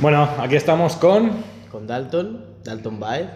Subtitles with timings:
[0.00, 1.32] Bueno, aquí estamos con...
[1.72, 3.26] Con Dalton, Dalton Baez.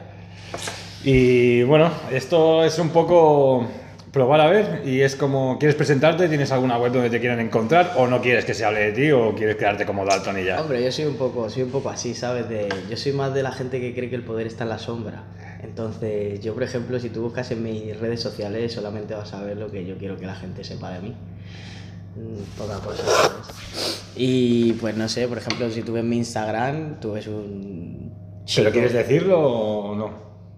[1.02, 3.66] Y bueno, esto es un poco
[4.12, 6.28] probar a ver y es como, ¿quieres presentarte?
[6.28, 7.94] ¿Tienes alguna web donde te quieran encontrar?
[7.96, 10.60] ¿O no quieres que se hable de ti o quieres quedarte como Dalton y ya?
[10.60, 12.48] Hombre, yo soy un poco, soy un poco así, ¿sabes?
[12.48, 14.78] De, yo soy más de la gente que cree que el poder está en la
[14.78, 15.24] sombra.
[15.64, 19.56] Entonces, yo por ejemplo, si tú buscas en mis redes sociales, solamente vas a ver
[19.56, 21.16] lo que yo quiero que la gente sepa de mí.
[22.14, 23.02] Mm, Poca cosa.
[23.02, 24.01] ¿sabes?
[24.16, 28.12] Y pues no sé, por ejemplo, si tú ves mi Instagram, tú ves un...
[28.12, 30.10] ¿Pero chico- quieres decirlo o no?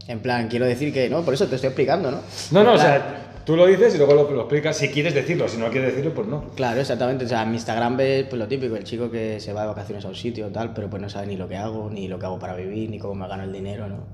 [0.09, 2.19] En plan, quiero decir que no, por eso te estoy explicando, ¿no?
[2.51, 5.48] No, no, o sea, tú lo dices y luego lo, lo explicas si quieres decirlo.
[5.48, 6.51] Si no quieres decirlo, pues no.
[6.56, 7.24] Claro, exactamente.
[7.24, 9.68] O sea, en mi Instagram ves pues, lo típico, el chico que se va de
[9.68, 12.18] vacaciones a un sitio tal, pero pues no sabe ni lo que hago, ni lo
[12.18, 14.05] que hago para vivir, ni cómo me gano el dinero, ¿no?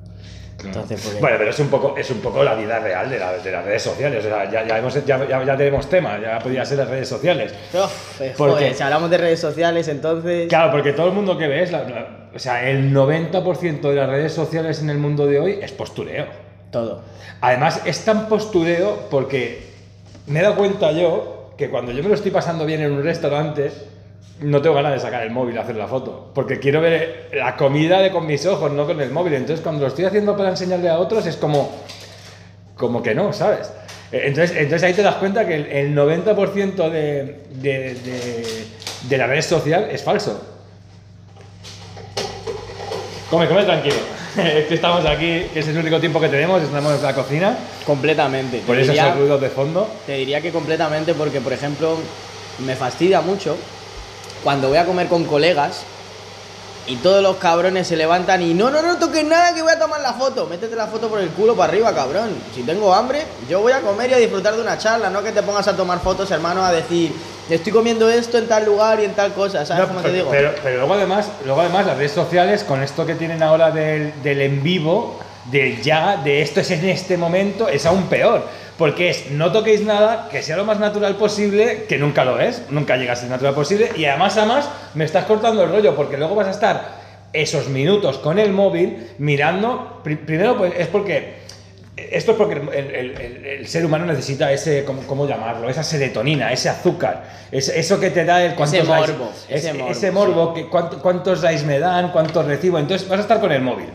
[0.65, 1.21] Entonces, porque...
[1.21, 3.65] Bueno, pero es un poco, es un poco la vida real de, la- de las
[3.65, 4.25] redes sociales.
[4.25, 7.09] O sea, ya, ya, hemos, ya, ya- ya tenemos tema, ya podría ser las redes
[7.09, 7.53] sociales.
[7.73, 8.75] Uf, eh, ¿Por joder, qué?
[8.75, 10.49] si hablamos de redes sociales, entonces...
[10.49, 14.09] Claro, porque todo el mundo que ves, la- la- o sea, el 90% de las
[14.09, 16.27] redes sociales en el mundo de hoy es postureo.
[16.71, 17.03] Todo.
[17.41, 19.63] Además, es tan postureo porque
[20.27, 23.03] me he dado cuenta yo que cuando yo me lo estoy pasando bien en un
[23.03, 23.71] restaurante,
[24.43, 26.31] no tengo ganas de sacar el móvil a hacer la foto.
[26.35, 29.35] Porque quiero ver la comida de con mis ojos, no con el móvil.
[29.35, 31.71] Entonces, cuando lo estoy haciendo para enseñarle a otros, es como.
[32.77, 33.71] como que no, ¿sabes?
[34.13, 38.67] Eh, Entonces, entonces ahí te das cuenta que el, el 90% de, de, de,
[39.09, 40.41] de la red social es falso.
[43.31, 43.97] Come, come tranquilo.
[44.37, 47.59] Es que estamos aquí, que es el único tiempo que tenemos, estamos en la cocina.
[47.85, 48.61] Completamente.
[48.65, 49.89] Por Te diría- esos ruidos de fondo.
[50.07, 51.97] Te diría que completamente porque, por ejemplo,
[52.65, 53.57] me fastidia mucho
[54.43, 55.83] cuando voy a comer con colegas
[56.87, 59.79] y todos los cabrones se levantan y no, no, no toques nada que voy a
[59.79, 60.47] tomar la foto.
[60.47, 62.31] Métete la foto por el culo para arriba, cabrón.
[62.55, 65.31] Si tengo hambre, yo voy a comer y a disfrutar de una charla, no que
[65.33, 67.13] te pongas a tomar fotos, hermano, a decir,
[67.49, 70.19] estoy comiendo esto en tal lugar y en tal cosa, ¿sabes No, cómo pero, te
[70.19, 70.31] digo?
[70.31, 74.21] Pero, pero luego, además, luego además las redes sociales, con esto que tienen ahora del,
[74.23, 75.21] del en vivo,
[75.51, 78.47] del ya, de esto es en este momento, es aún peor.
[78.81, 82.63] Porque es, no toquéis nada, que sea lo más natural posible, que nunca lo es,
[82.71, 86.17] nunca llega a ser natural posible, y además, además, me estás cortando el rollo, porque
[86.17, 86.99] luego vas a estar
[87.35, 91.35] esos minutos con el móvil mirando, pri- primero pues es porque
[91.95, 95.69] esto es porque el, el- el- el ser humano necesita ese, ¿cómo, cómo llamarlo?
[95.69, 99.57] Esa serotonina, ese azúcar, ese- eso que te da el cuántos Ese likes- morbo, es-
[99.65, 102.79] ese morbo, ese morbo, que cuánto- cuántos likes me dan, cuántos recibo.
[102.79, 103.87] Entonces vas a estar con el móvil,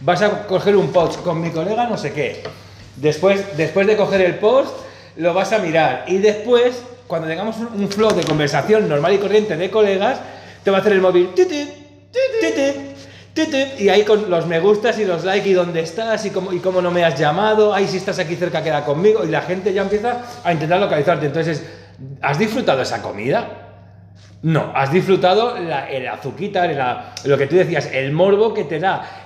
[0.00, 2.42] vas a coger un post con mi colega, no sé qué.
[2.96, 4.74] Después, después de coger el post,
[5.16, 9.56] lo vas a mirar y después, cuando tengamos un, flow de conversación normal y corriente
[9.56, 10.20] de colegas,
[10.62, 11.30] te va a hacer el móvil.
[13.78, 16.58] Y ahí con los me gustas y los likes y dónde estás y cómo, y
[16.58, 19.72] cómo no me has llamado, ahí si estás aquí cerca queda conmigo y la gente
[19.72, 21.26] ya empieza a intentar localizarte.
[21.26, 21.64] Entonces,
[22.20, 23.48] ¿has disfrutado esa comida?
[24.42, 28.78] No, has disfrutado la- el azuquita, la- lo que tú decías, el morbo que te
[28.78, 29.21] da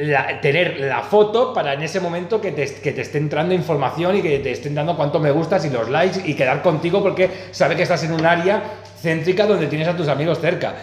[0.00, 4.16] la- tener la foto para en ese momento que te, que te esté entrando información
[4.16, 7.30] y que te estén dando cuánto me gustas y los likes y quedar contigo porque
[7.50, 8.62] sabe que estás en un área
[9.00, 10.74] céntrica donde tienes a tus amigos cerca.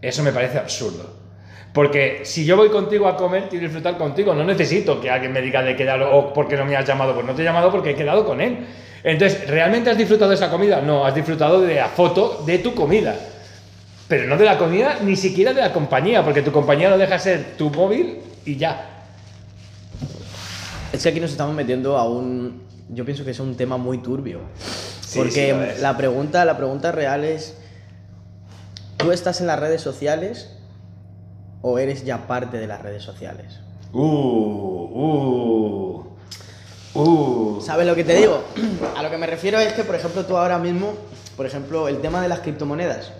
[0.00, 1.16] Eso me parece absurdo.
[1.72, 4.34] Porque si yo voy contigo a comer, quiero disfrutar contigo.
[4.34, 7.14] No necesito que alguien me diga de quedar o porque no me has llamado.
[7.14, 8.66] Pues no te he llamado porque he quedado con él.
[9.04, 10.80] Entonces, ¿realmente has disfrutado de esa comida?
[10.80, 13.14] No, has disfrutado de la foto de tu comida.
[14.08, 17.18] Pero no de la comida, ni siquiera de la compañía, porque tu compañía no deja
[17.18, 19.04] ser tu móvil y ya.
[20.92, 22.62] Es que aquí nos estamos metiendo a un.
[22.88, 24.40] Yo pienso que es un tema muy turbio.
[25.00, 27.54] Sí, porque sí, la pregunta, la pregunta real es.
[28.96, 30.50] ¿Tú estás en las redes sociales
[31.62, 33.60] o eres ya parte de las redes sociales?
[33.92, 34.00] Uh,
[34.94, 36.06] uh,
[36.94, 37.60] uh.
[37.60, 38.42] ¿Sabes lo que te digo?
[38.96, 40.94] A lo que me refiero es que, por ejemplo, tú ahora mismo,
[41.36, 43.12] por ejemplo, el tema de las criptomonedas.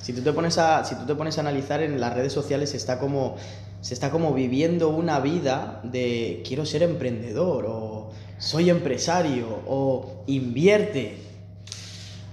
[0.00, 2.74] Si tú te pones a, si tú te pones a analizar en las redes sociales,
[2.74, 3.36] está como,
[3.80, 11.18] se está como viviendo una vida de quiero ser emprendedor o soy empresario o invierte.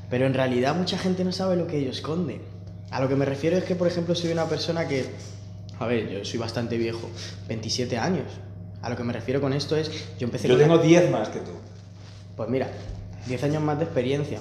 [0.10, 2.42] Pero en realidad mucha gente no sabe lo que ello esconde.
[2.92, 5.06] A lo que me refiero es que, por ejemplo, soy una persona que,
[5.80, 7.10] a ver, yo soy bastante viejo,
[7.48, 8.26] 27 años.
[8.82, 9.90] A lo que me refiero con esto es,
[10.20, 11.52] yo empecé Yo con tengo 10 más que tú.
[12.36, 12.68] pues mira,
[13.28, 14.40] 10 años más de experiencia.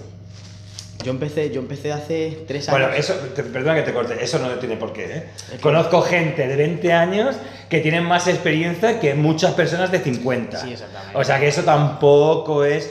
[1.05, 2.81] Yo empecé, yo empecé hace 3 años.
[2.81, 5.05] Bueno, eso, te- perdona que te corte, eso no tiene por qué.
[5.05, 5.25] ¿eh?
[5.37, 7.35] Es que- Conozco gente de 20 años
[7.69, 10.61] que tienen más experiencia que muchas personas de 50.
[10.61, 11.17] Sí, exactamente.
[11.19, 12.91] O sea que eso tampoco es.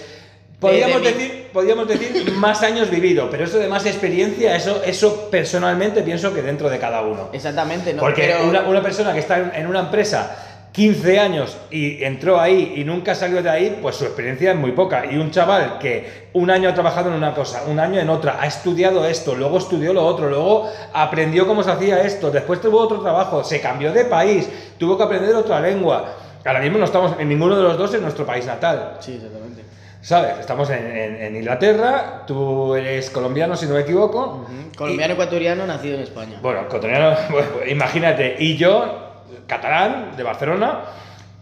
[0.60, 5.28] Podríamos, de decir, podríamos decir más años vivido, pero eso de más experiencia, eso, eso
[5.32, 7.30] personalmente pienso que dentro de cada uno.
[7.34, 11.58] Exactamente, no Porque pero- una, una persona que está en, en una empresa 15 años
[11.70, 15.06] y entró ahí y nunca salió de ahí, pues su experiencia es muy poca.
[15.06, 18.38] Y un chaval que un año ha trabajado en una cosa, un año en otra,
[18.42, 22.80] ha estudiado esto, luego estudió lo otro, luego aprendió cómo se hacía esto, después tuvo
[22.80, 26.14] otro trabajo, se cambió de país, tuvo que aprender otra lengua.
[26.46, 28.98] Ahora mismo no estamos en ninguno de los dos en nuestro país natal.
[29.02, 29.64] Sí, exactamente.
[30.02, 30.40] ¿Sabes?
[30.40, 34.46] Estamos en, en- en Inglaterra, tú eres colombiano, si no me equivoco.
[34.46, 34.72] Ujú.
[34.78, 36.40] Colombiano ecuatoriano nacido en España.
[36.42, 36.62] Bueno,
[37.30, 39.11] bueno, imagínate, y yo,
[39.48, 40.82] catalán, de Barcelona,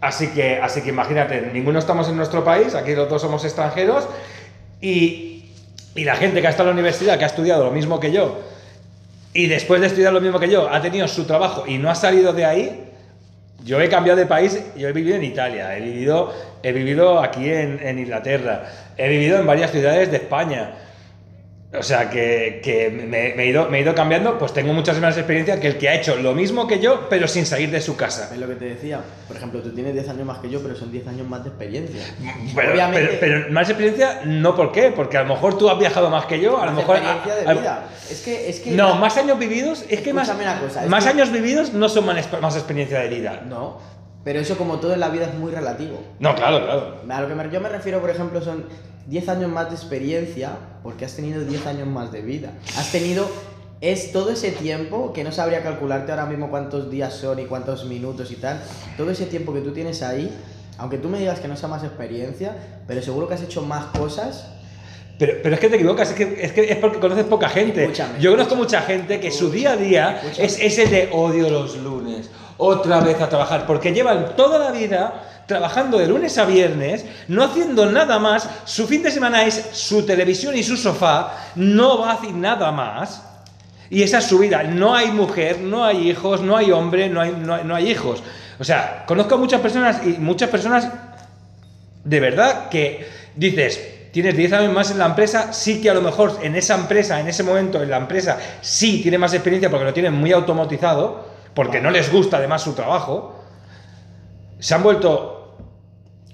[0.00, 4.08] así que, así que imagínate, ninguno estamos en nuestro país, aquí los dos somos extranjeros,
[4.80, 5.52] y,
[5.94, 8.12] y la gente que ha estado en la universidad, que ha estudiado lo mismo que
[8.12, 8.40] yo,
[9.32, 11.94] y después de estudiar lo mismo que yo, ha tenido su trabajo y no ha
[11.94, 12.84] salido de ahí,
[13.64, 16.32] yo he cambiado de país, yo he vivido en Italia, he vivido,
[16.62, 18.64] he vivido aquí en, en Inglaterra,
[18.96, 20.72] he vivido en varias ciudades de España.
[21.72, 24.98] O sea, que, que me, me he ido, me he ido cambiando, pues tengo muchas
[24.98, 27.80] más experiencias que el que ha hecho lo mismo que yo, pero sin salir de
[27.80, 28.28] su casa.
[28.32, 29.00] Es lo que te decía.
[29.28, 31.50] Por ejemplo, tú tienes 10 años más que yo, pero son 10 años más de
[31.50, 32.02] experiencia.
[32.56, 35.78] Pero, Obviamente, pero- pero más experiencia, no por qué, porque a lo mejor tú has
[35.78, 36.96] viajado más que yo, a lo mejor...
[36.96, 37.84] experiencia de a- vida.
[38.10, 40.90] Es que, es que No, más años vividos, es que más, Escúchame una cosa, es
[40.90, 43.42] más que- años vividos no son más, más experiencia de vida.
[43.48, 43.78] No,
[44.24, 45.98] pero eso como todo en la vida es muy relativo.
[46.18, 46.96] No, claro, claro.
[47.08, 48.64] A lo que me- yo me refiero, por ejemplo, son
[49.06, 50.50] 10 años más de experiencia
[50.82, 52.52] porque has tenido 10 años más de vida.
[52.76, 53.28] Has tenido...
[53.80, 57.86] Es todo ese tiempo que no sabría calcularte ahora mismo cuántos días son y cuántos
[57.86, 58.60] minutos y tal.
[58.98, 60.30] Todo ese tiempo que tú tienes ahí,
[60.76, 62.54] aunque tú me digas que no sea más experiencia,
[62.86, 64.50] pero seguro que has hecho más cosas.
[65.18, 67.84] Pero, pero es que te equivocas, es que, es que es porque conoces poca gente.
[67.84, 70.46] Escúchame, Yo conozco mucha gente que su día a día Escúchame.
[70.46, 72.30] es ese de odio los lunes,
[72.60, 77.42] otra vez a trabajar, porque llevan toda la vida trabajando de lunes a viernes, no
[77.42, 82.10] haciendo nada más, su fin de semana es su televisión y su sofá, no va
[82.10, 83.24] a hacer nada más.
[83.88, 84.62] Y esa es su vida.
[84.62, 88.22] No hay mujer, no hay hijos, no hay hombre, no hay, no no hay hijos.
[88.60, 90.86] O sea, conozco a muchas personas y muchas personas
[92.04, 93.80] de verdad que dices,
[94.12, 97.20] tienes 10 años más en la empresa, sí que a lo mejor en esa empresa,
[97.20, 101.29] en ese momento en la empresa, sí tiene más experiencia porque lo tienen muy automatizado,
[101.54, 103.34] porque no les gusta además su trabajo.
[104.58, 105.56] Se han vuelto,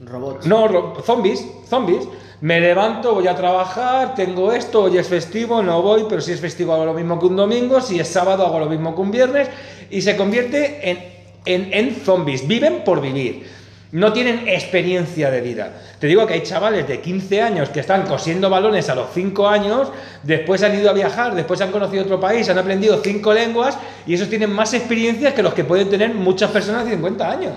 [0.01, 0.47] Robots.
[0.47, 2.07] no, ro- zombies, zombies.
[2.43, 6.41] Me levanto, voy a trabajar, tengo esto, hoy es festivo, no voy, pero si es
[6.41, 9.11] festivo hago lo mismo que un domingo, si es sábado hago lo mismo que un
[9.11, 9.49] viernes,
[9.91, 10.99] y se convierte en,
[11.47, 13.49] en, en zombies, viven por vivir.
[13.93, 15.71] No tienen experiencia de vida.
[16.01, 19.49] Te digo que hay chavales de 15 años que están cosiendo balones a los 5
[19.49, 19.93] años,
[20.25, 24.15] después han ido a viajar, después han conocido otro país, han aprendido 5 lenguas y
[24.15, 27.55] esos tienen más experiencias que los que pueden tener muchas personas de 50 años.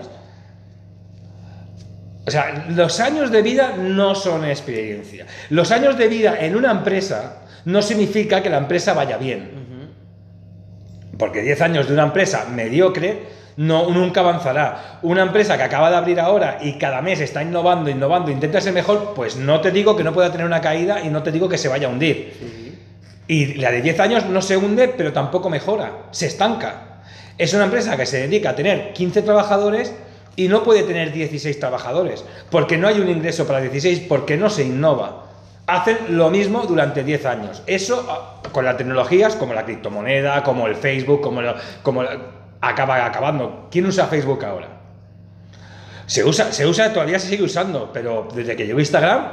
[2.27, 5.25] O sea, los años de vida no son experiencia.
[5.49, 9.49] Los años de vida en una empresa no significa que la empresa vaya bien.
[11.17, 15.00] Porque 10 años de una empresa mediocre no, nunca avanzará.
[15.01, 18.71] Una empresa que acaba de abrir ahora y cada mes está innovando, innovando, intenta ser
[18.73, 21.50] mejor, pues no te digo que no pueda tener una caída y no te digo
[21.50, 22.33] que se vaya a hundir.
[22.39, 22.79] Sí.
[23.27, 27.01] Y la de 10 años no se hunde, pero tampoco mejora, se estanca.
[27.38, 29.94] Es una empresa que se dedica a tener 15 trabajadores
[30.38, 34.50] y no puede tener 16 trabajadores, porque no hay un ingreso para 16, porque no
[34.50, 35.25] se innova.
[35.67, 37.61] Hacen lo mismo durante 10 años.
[37.67, 42.17] Eso ah, con las tecnologías como la criptomoneda, como el Facebook, como, lo- como la-
[42.61, 43.67] acaba acabando.
[43.71, 44.67] ¿Quién usa Facebook ahora?
[46.06, 49.27] Se usa, se usa, todavía se sigue usando, pero desde que llegó Instagram,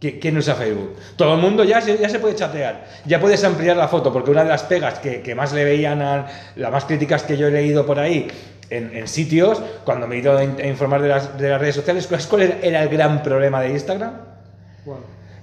[0.00, 0.96] ¿qui- ¿quién usa Facebook?
[1.16, 4.30] Todo el mundo ya se, ya se puede chatear, ya puedes ampliar la foto, porque
[4.30, 6.26] una de las pegas que, que más le veían, a,
[6.56, 8.26] las más críticas que yo he leído por ahí
[8.70, 11.60] en, en sitios, cuando me he ido a in- a informar de las, de las
[11.60, 14.12] redes sociales, ¿sabes cuál era- era el gran problema de Instagram?
[14.84, 14.98] ¿Cuál?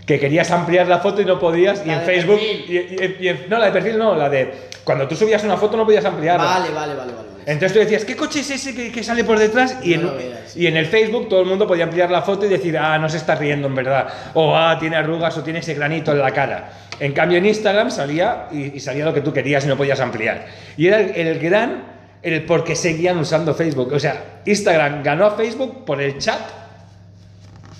[0.06, 2.66] que querías ampliar la foto y no podías, y en de Facebook, perfil.
[2.68, 4.54] y, y- y en- no, la de perfil no, la de
[4.86, 6.46] cuando tú subías una foto no podías ampliarla.
[6.46, 7.28] Vale, vale, vale, vale.
[7.48, 9.78] Entonces tú decías, ¿qué coche es ese que, que sale por detrás?
[9.84, 10.56] Y No en, veas.
[10.56, 13.10] y en el Facebook todo el mundo podía ampliar la foto y decir, ah, no
[13.10, 14.08] se está riendo en verdad.
[14.34, 16.72] O ah, tiene arrugas o tiene ese granito en la cara.
[17.00, 20.00] En cambio en Instagram salía y, y salía lo que tú querías y no podías
[20.00, 20.46] ampliar.
[20.78, 21.84] Y era el, el gran,
[22.24, 23.92] el por qué seguían usando Facebook.
[23.94, 26.40] O sea, Instagram ganó a Facebook por el chat,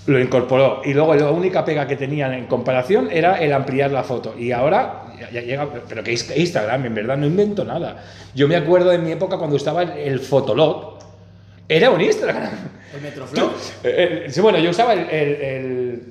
[0.06, 0.82] lo incorporó.
[0.86, 4.36] Y luego la única pega que tenían en comparación era el ampliar la foto.
[4.38, 8.04] Y ahora ya, llega, pero que Instagram, en verdad, no invento nada.
[8.34, 10.96] Yo me acuerdo de mi época cuando estaba el, Fotolog.
[11.68, 12.50] Era un Instagram.
[12.96, 13.48] El Metroflow.
[13.84, 16.04] Eh, eh, sí, bueno, yo usaba el, el- el-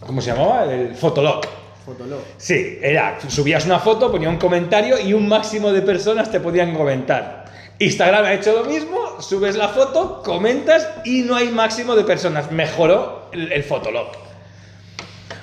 [0.00, 0.64] ¿Cómo se llamaba?
[0.72, 1.42] El Fotolog.
[1.84, 2.20] Fotolog.
[2.36, 6.74] Sí, era, subías una foto, ponía un comentario y un máximo de personas te podían
[6.74, 7.44] comentar.
[7.78, 12.50] Instagram ha hecho lo mismo, subes la foto, comentas y no hay máximo de personas.
[12.52, 14.06] Mejoró el, el Fotolog.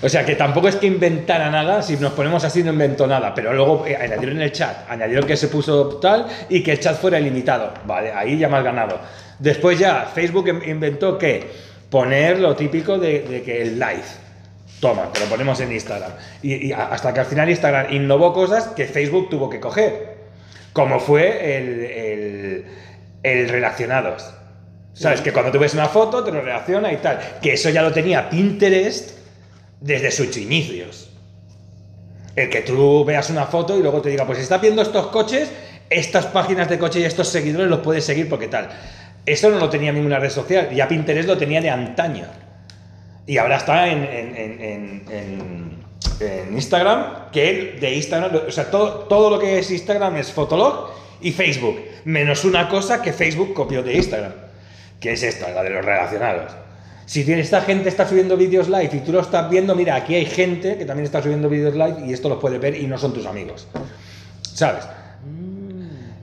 [0.04, 3.34] O sea que tampoco es que inventara nada, si nos ponemos así no inventó nada,
[3.36, 7.00] pero luego eh, añadieron el chat, añadieron que se puso tal y que el chat
[7.00, 7.72] fuera ilimitado.
[7.86, 9.00] Vale, ahí ya has ganado.
[9.38, 11.48] Después ya Facebook in- inventó que
[11.90, 14.04] poner lo típico de, de que el live.
[14.80, 16.12] Toma, te lo ponemos en Instagram.
[16.42, 20.18] Y, y hasta que al final Instagram innovó cosas que Facebook tuvo que coger.
[20.74, 22.66] Como fue el, el,
[23.22, 24.34] el relacionados.
[24.94, 25.22] ¿Sabes?
[25.22, 27.20] Que cuando tú ves una foto te lo relaciona y tal.
[27.42, 29.21] Que eso ya lo tenía Pinterest
[29.82, 31.10] desde sus inicios.
[32.36, 35.08] El que tú veas una foto y luego te diga, pues si estás viendo estos
[35.08, 35.52] coches,
[35.90, 38.70] estas páginas de coche y estos seguidores los puedes seguir porque tal.
[39.26, 40.70] Eso no lo tenía ninguna red social.
[40.74, 42.26] Ya Pinterest lo tenía de antaño.
[43.28, 45.82] Y ahora está en,
[46.52, 50.92] Instagram, que él de Instagram, o sea, todo, todo lo que es Instagram es Fotolog
[51.20, 54.34] y Facebook, menos una cosa que Facebook copió de Instagram,
[55.00, 56.52] que es esta, la de los relacionados.
[57.12, 60.26] Si esta gente está subiendo vídeos live y tú lo estás viendo, mira, aquí hay
[60.26, 63.14] gente que también está subiendo vídeos live y esto los puedes ver y no son
[63.14, 63.68] tus amigos.
[64.42, 64.86] ¿Sabes?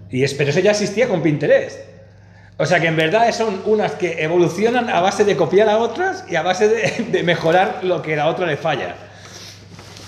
[0.08, 1.78] Y es, pero eso ya existía con Pinterest.
[2.56, 6.24] O sea que en verdad son unas que evolucionan a base de copiar a otras
[6.26, 8.94] y a base de, de mejorar lo que a la otra le falla.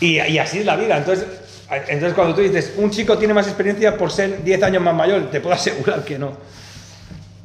[0.01, 0.97] Y, y así es la vida.
[0.97, 1.27] Entonces,
[1.89, 5.31] entonces, cuando tú dices, un chico tiene más experiencia por ser 10 años más mayor,
[5.31, 6.33] te puedo asegurar que no.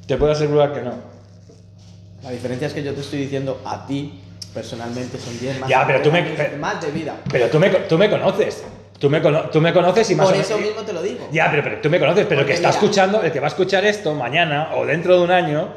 [0.07, 1.14] Te puedo asegurar que no.
[2.25, 4.19] La diferencia es que yo te estoy diciendo a ti,
[4.53, 7.15] personalmente, son 10 más, Ya, pero tú me- pero- más de vida.
[7.31, 8.63] Pero tú me, tú me conoces.
[8.99, 11.27] Tú me, cono- tú me conoces y más Por o eso mismo te lo digo.
[11.31, 13.47] Ya, pero, pero tú me conoces, pero el que está mira- escuchando, el que va
[13.47, 15.73] a escuchar esto mañana o dentro de un año,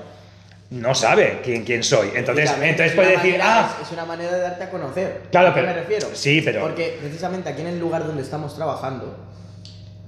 [0.70, 2.10] no sabe quién, quién soy.
[2.14, 5.22] Entonces, entonces es puede decir, manera- ah, Es, una manera de darte a conocer.
[5.32, 6.08] Claro, ¿A qué pero- me refiero?
[6.14, 9.16] sí, pero- Porque precisamente aquí en el lugar donde estamos trabajando,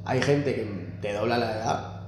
[0.05, 0.67] hay gente que
[1.03, 2.01] te dobla la edad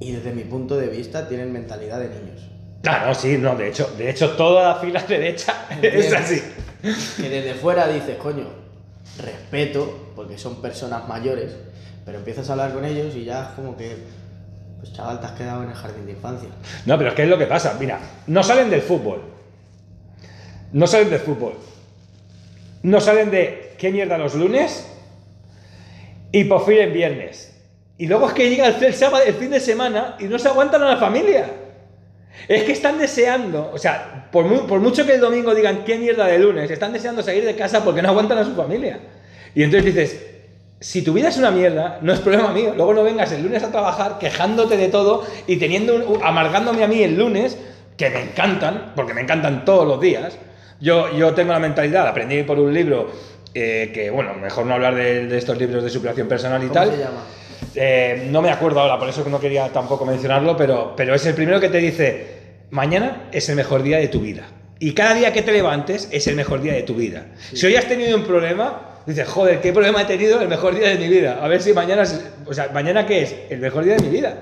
[0.00, 2.50] y desde mi punto de vista tienen mentalidad de niños.
[2.86, 6.42] Ah, no, sí, no, de hecho, de hecho toda la fila derecha es así.
[7.16, 8.46] Que desde fuera dices, coño,
[9.22, 11.56] respeto, porque son personas mayores,
[12.04, 13.96] pero empiezas a hablar con ellos y ya es como que,
[14.80, 16.48] pues chaval, te has quedado en el jardín de infancia.
[16.86, 17.76] No, pero es que es lo que pasa.
[17.78, 19.22] Mira, no salen del fútbol.
[20.72, 21.54] No salen del fútbol.
[22.82, 24.86] No salen de qué mierda los lunes
[26.32, 27.56] y por fin en viernes.
[27.96, 30.48] Y luego es que llega el, el sábado, el fin de semana y no se
[30.48, 31.46] aguantan a la familia.
[32.48, 35.96] Es que están deseando, o sea, por, mu- por mucho que el domingo digan qué
[35.98, 38.98] mierda de lunes, están deseando salir de casa porque no aguantan a su familia.
[39.54, 40.26] Y entonces dices,
[40.80, 42.74] si tu vida es una mierda, no es problema mío.
[42.76, 46.88] Luego no vengas el lunes a trabajar quejándote de todo y teniendo un- amargándome a
[46.88, 47.56] mí el lunes,
[47.96, 50.36] que me encantan, porque me encantan todos los días.
[50.80, 53.10] Yo, yo tengo la mentalidad, aprendí por un libro
[53.54, 56.74] eh, que, bueno, mejor no hablar de, de estos libros de superación personal y ¿Cómo
[56.74, 56.90] tal.
[56.90, 57.22] se llama?
[57.76, 61.24] Eh, no me acuerdo ahora, por eso que no quería tampoco mencionarlo, pero, pero es
[61.26, 62.26] el primero que te dice,
[62.70, 64.44] mañana es el mejor día de tu vida.
[64.78, 67.26] Y cada día que te levantes es el mejor día de tu vida.
[67.52, 70.40] Si hoy has tenido un problema, dices, joder, ¿qué problema he tenido?
[70.40, 71.38] El mejor día de mi vida.
[71.42, 73.34] A ver si mañana, es- o sea, mañana qué es?
[73.50, 74.34] El mejor día de mi vida.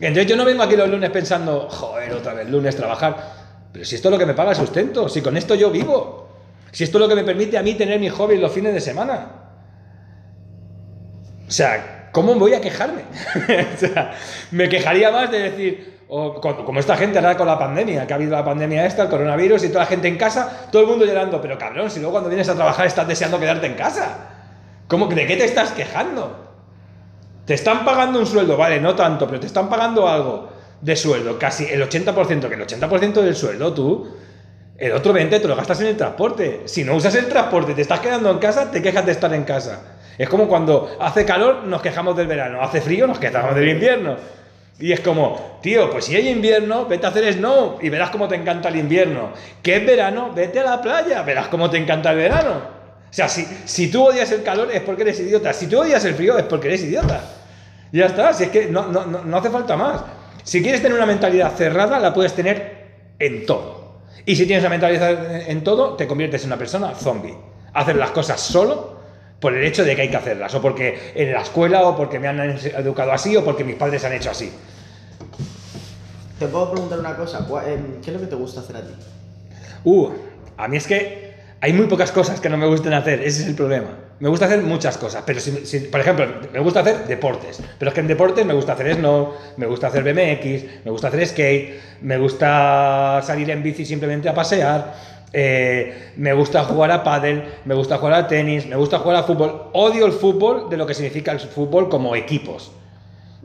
[0.00, 3.16] Entonces yo no vengo aquí los lunes pensando, joder, otra vez lunes trabajar.
[3.72, 6.28] Pero si esto es lo que me paga el sustento, si con esto yo vivo,
[6.72, 8.80] si esto es lo que me permite a mí tener mis hobbies los fines de
[8.80, 9.28] semana.
[11.46, 13.02] O sea, ¿cómo voy a quejarme?
[13.74, 14.12] o sea,
[14.52, 18.12] me quejaría más de decir, o co- como esta gente ahora con la pandemia, que
[18.14, 20.88] ha habido la pandemia esta, el coronavirus y toda la gente en casa, todo el
[20.88, 24.16] mundo llorando, pero cabrón, si luego cuando vienes a trabajar estás deseando quedarte en casa.
[24.88, 26.40] ¿Cómo, ¿De qué te estás quejando?
[27.44, 30.48] Te están pagando un sueldo, vale, no tanto, pero te están pagando algo
[30.80, 34.08] de sueldo, casi el 80%, que el 80% del sueldo tú,
[34.78, 36.62] el otro 20% te lo gastas en el transporte.
[36.66, 39.44] Si no usas el transporte, te estás quedando en casa, te quejas de estar en
[39.44, 39.93] casa.
[40.16, 44.16] Es como cuando hace calor, nos quejamos del verano, hace frío, nos quejamos del invierno.
[44.78, 48.26] Y es como, tío, pues si hay invierno, vete a hacer snow y verás cómo
[48.26, 49.30] te encanta el invierno.
[49.62, 50.32] ¿Qué es verano?
[50.34, 52.74] Vete a la playa, verás cómo te encanta el verano.
[53.14, 55.52] O sea, si, si tú odias el calor es porque eres idiota.
[55.52, 57.20] Si tú odias el frío es porque eres idiota.
[57.92, 60.02] Ya está, si es que no, no, no, hace falta más.
[60.42, 64.00] Si quieres tener una mentalidad cerrada, la puedes tener en todo.
[64.26, 67.36] Y si tienes una mentalidad en, todo, te conviertes en una persona zombie.
[67.72, 68.93] Hacer las cosas solo
[69.44, 72.18] por el hecho de que hay que hacerlas, o porque en la escuela, o porque
[72.18, 74.50] me han educado así, o porque mis padres han hecho así.
[76.38, 78.80] Te puedo preguntar una cosa, ¿cuál- em, ¿qué es lo que te gusta hacer a
[78.80, 78.94] ti?
[79.84, 80.08] Uh,
[80.56, 83.48] a mí es que hay muy pocas cosas que no me gusten hacer, ese es
[83.48, 83.90] el problema.
[84.18, 87.90] Me gusta hacer muchas cosas, pero si, si- por ejemplo, me gusta hacer deportes, pero
[87.90, 91.26] es que en deportes me gusta hacer snow, me gusta hacer BMX, me gusta hacer
[91.26, 94.94] skate, me gusta salir en bici simplemente a pasear,
[95.34, 99.22] eh, me gusta jugar a pádel, me gusta jugar a tenis, me gusta jugar a
[99.24, 99.64] fútbol.
[99.72, 102.70] Odio el fútbol de lo que significa el fútbol como equipos.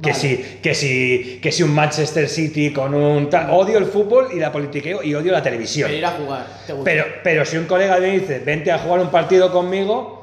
[0.01, 0.21] Que, Vale.
[0.21, 3.29] si, que, si, que si un Manchester City con un...
[3.29, 5.87] tal- Odio el fútbol y la politiqueo y odio la televisión.
[5.89, 6.85] Pero ir a jugar, ¿te gusta?
[6.89, 10.15] Pero, pero si un colega me dice, vente a jugar un partido conmigo,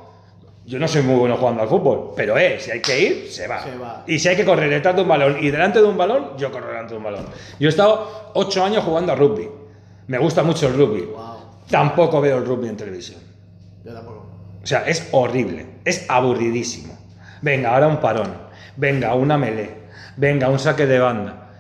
[0.65, 3.47] Yo no soy muy bueno jugando al fútbol, pero eh, si hay que ir, se
[3.47, 3.63] va.
[3.63, 4.03] Se va.
[4.07, 6.51] Y si hay que correr detrás de un balón y delante de un balón, yo
[6.51, 7.27] corro delante de un balón.
[7.61, 9.49] Yo he estado ocho años jugando a rugby.
[10.09, 11.03] Me gusta mucho el rugby.
[11.03, 11.26] Wow.
[11.71, 13.21] Tampoco veo el rugby en televisión.
[13.85, 14.27] Yo tampoco.
[14.63, 16.97] O sea, es horrible, es aburridísimo.
[17.43, 18.33] Venga, ahora un parón.
[18.77, 19.71] Venga, una melee.
[20.17, 21.51] Venga, un saque de banda.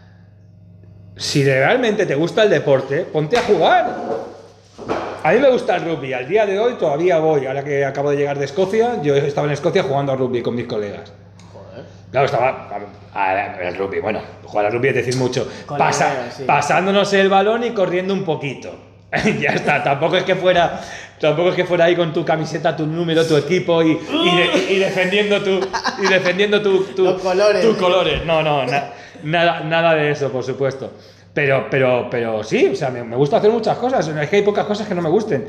[1.16, 3.96] Si realmente te gusta el deporte, ponte a jugar.
[5.22, 6.12] A mí me gusta el rugby.
[6.12, 7.46] Al día de hoy todavía voy.
[7.46, 10.54] Ahora que acabo de llegar de Escocia, yo estaba en Escocia jugando al rugby con
[10.54, 11.12] mis colegas.
[11.52, 11.84] Joder.
[12.10, 12.68] Claro, estaba
[13.14, 14.00] a- el rugby.
[14.00, 15.48] Bueno, jugar al rugby es decir mucho.
[15.66, 16.28] Pasa-.
[16.46, 18.74] Pasándonos el balón y corriendo un poquito.
[19.40, 19.82] ya está.
[19.82, 20.80] Tampoco es que fuera,
[21.20, 24.72] tampoco es que fuera ahí con tu camiseta, tu número, tu equipo y, y de-
[24.74, 25.60] y defendiendo tu,
[26.02, 27.62] y defendiendo tu, tu- Los colores.
[27.62, 28.24] tus colores.
[28.24, 28.90] No, no, na-
[29.22, 30.92] nada, nada de eso, por supuesto.
[31.34, 34.08] Pero, pero, pero sí, o sea, me, me gusta hacer muchas cosas.
[34.08, 35.46] Es que hay pocas cosas que no me gusten.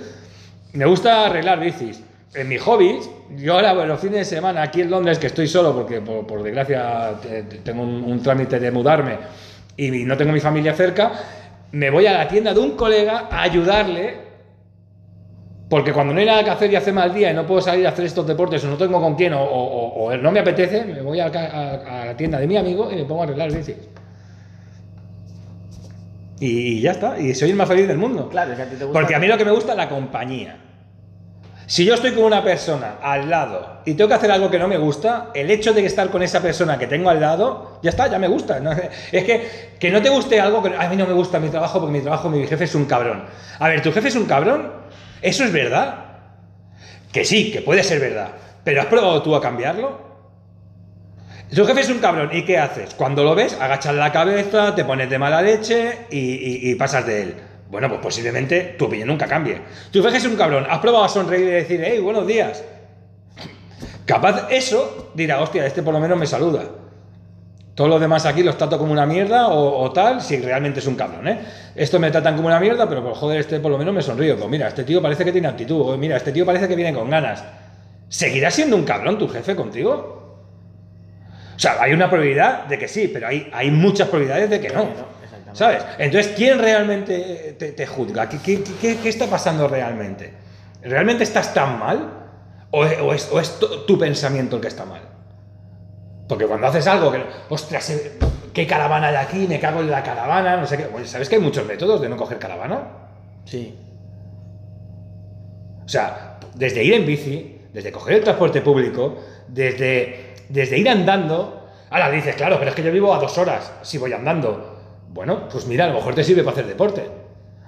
[0.74, 2.02] Me gusta arreglar bicis.
[2.34, 5.48] En mis hobbies, yo ahora, bueno, los fines de semana aquí en Londres, que estoy
[5.48, 9.18] solo porque por, por desgracia te- te- tengo un, un trámite de mudarme
[9.78, 11.12] y no tengo mi familia cerca,
[11.72, 14.26] me voy a la tienda de un colega a ayudarle.
[15.70, 17.86] Porque cuando no hay nada que hacer y hace mal día y no puedo salir
[17.86, 20.40] a hacer estos deportes o no tengo con quién o, o- o- o no me
[20.40, 23.22] apetece, me voy a, ca- a- a la tienda de mi amigo y me pongo
[23.22, 23.76] a arreglar bicis.
[26.40, 28.30] Y, y ya está, y soy el más feliz del mundo.
[28.30, 28.98] Claro, es que a ti te gusta.
[29.00, 30.56] Porque a mí lo que me gusta es la compañía.
[31.70, 34.70] Si yo estoy con una persona al lado y tengo que hacer algo que no
[34.70, 38.08] me gusta, el hecho de estar con esa persona que tengo al lado, ya está,
[38.08, 38.62] ya me gusta.
[39.12, 41.82] Es que que no te guste algo que a mí no me gusta mi trabajo
[41.82, 43.26] porque mi trabajo, mi jefe es un cabrón.
[43.60, 44.72] A ver, ¿tu jefe es un cabrón?
[45.22, 46.06] ¿Eso es verdad?
[47.12, 48.30] Que sí, que puede ser verdad.
[48.64, 50.08] ¿Pero has probado tú a cambiarlo?
[51.54, 52.94] Tu jefe es un cabrón, ¿y qué haces?
[52.94, 57.47] Cuando lo ves, agachas la cabeza, te pones de mala leche y pasas de él.
[57.70, 59.62] Bueno, pues posiblemente tu opinión nunca cambie.
[59.92, 62.64] Tu jefe es un cabrón, has probado a sonreír y decir, hey, buenos días.
[64.06, 66.64] Capaz eso dirá, hostia, este por lo menos me saluda.
[67.76, 70.96] Todos los demás aquí los trato como una mierda o, tal, si realmente es un
[70.96, 71.40] cabrón, ¿eh?
[71.76, 74.36] Estos me tratan como una mierda, pero pues, joder, este por lo menos me sonrío.
[74.36, 76.92] Pues mira, este tío parece que tiene actitud, o mira, este tío parece que viene
[76.92, 77.44] con ganas.
[78.10, 80.40] ¿Seguirá siendo un cabrón tu jefe contigo?
[81.56, 84.70] O sea, hay una probabilidad de que sí, pero hay, hay muchas probabilidades de que
[84.70, 84.88] no.
[85.58, 85.84] ¿Sabes?
[85.98, 88.30] Entonces, ¿quién realmente te, te juzga?
[88.30, 90.32] ¿Qué, qué, qué- qué está pasando realmente?
[90.84, 92.12] ¿Realmente estás tan mal?
[92.70, 95.02] ¿O, es- o es, o es tu, tu pensamiento el que está mal?
[96.30, 98.20] Porque cuando haces algo que, ostras, eh,
[98.54, 99.48] ¿qué caravana hay aquí?
[99.48, 100.90] Me cago en la caravana, no sé qué.
[100.94, 102.80] Oye, ¿sabes que hay muchos métodos de no coger caravana?
[103.46, 103.76] Sí.
[105.84, 111.68] O sea, desde ir en bici, desde coger el transporte público, desde, desde ir andando.
[111.90, 114.77] Ahora dices, claro, pero es que yo vivo a dos horas si voy andando.
[115.18, 117.02] Bueno, pues mira, a lo mejor te sirve para hacer deporte.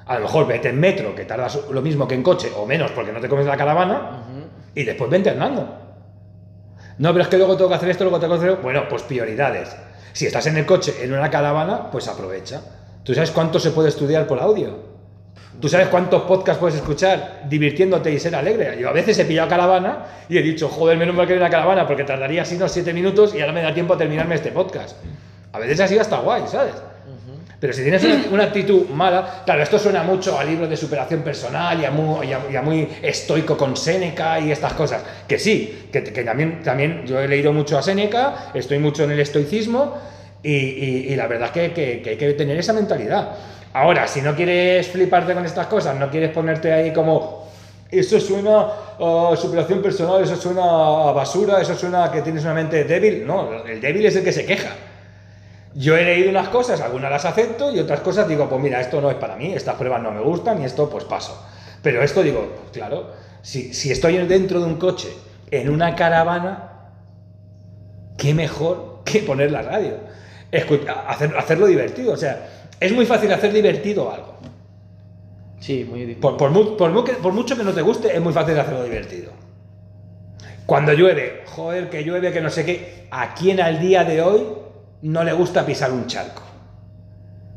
[0.06, 2.92] A lo mejor vete en metro, que tardas lo mismo que en coche, o menos
[2.92, 4.24] porque no te comes la caravana,
[4.76, 5.68] y después vente andando.
[7.00, 8.62] No, pero es que luego tengo que hacer esto, luego tengo que hacer...
[8.62, 9.76] Bueno, pues prioridades.
[10.14, 12.62] Si estás en el coche, en una caravana, pues aprovecha.
[13.04, 14.78] ¿Tú sabes cuánto se puede estudiar por audio?
[15.60, 18.78] ¿Tú sabes cuántos podcasts puedes escuchar divirtiéndote y ser alegre?
[18.80, 21.50] Yo a veces he pillado caravana y he dicho, joder, menos mal que hay una
[21.50, 24.52] caravana porque tardaría así unos 7 minutos y ahora me da tiempo a terminarme este
[24.52, 24.98] podcast.
[25.52, 26.76] A veces así hasta guay, ¿sabes?
[27.60, 31.22] Pero si tienes una, una actitud mala, claro, esto suena mucho a libros de superación
[31.22, 35.04] personal y a muy, y a- y a muy estoico con Séneca y estas cosas.
[35.28, 39.12] Que sí, que, que también, también yo he leído mucho a Séneca, estoy mucho en
[39.12, 39.98] el estoicismo
[40.42, 43.30] y, y- y la verdad es que, que- que hay que tener esa mentalidad.
[43.74, 47.48] Ahora, si no quieres fliparte con estas cosas, no quieres ponerte ahí como
[47.92, 48.68] eso suena
[49.00, 53.26] a superación personal, eso suena a basura, eso suena a que tienes una mente débil.
[53.28, 54.70] No, el débil es el que se queja.
[55.80, 59.00] Yo he leído unas cosas, algunas las acepto y otras cosas digo, pues mira, esto
[59.00, 61.42] no es para mí, estas pruebas no me gustan y esto pues paso.
[61.82, 63.12] Pero esto digo, pues claro,
[63.42, 65.08] si, si estoy dentro de un coche,
[65.52, 66.90] en una caravana,
[68.18, 69.94] qué mejor que poner la radio.
[71.08, 74.36] Hacer- hacerlo divertido, o sea, es muy fácil hacer divertido algo.
[75.62, 76.20] Sí, muy difícil.
[76.22, 78.60] Por, por mu- por mu- que- por mucho que no te guste, es muy fácil
[78.60, 79.32] hacerlo divertido.
[80.66, 83.08] Cuando llueve, joder, que llueve, que no sé qué.
[83.12, 84.44] ¿A quién al día de hoy
[85.04, 86.44] no le gusta pisar un charco?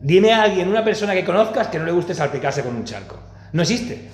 [0.00, 3.18] Dime a alguien, una persona que conozcas, que no le guste salpicarse con un charco.
[3.52, 4.08] No existe.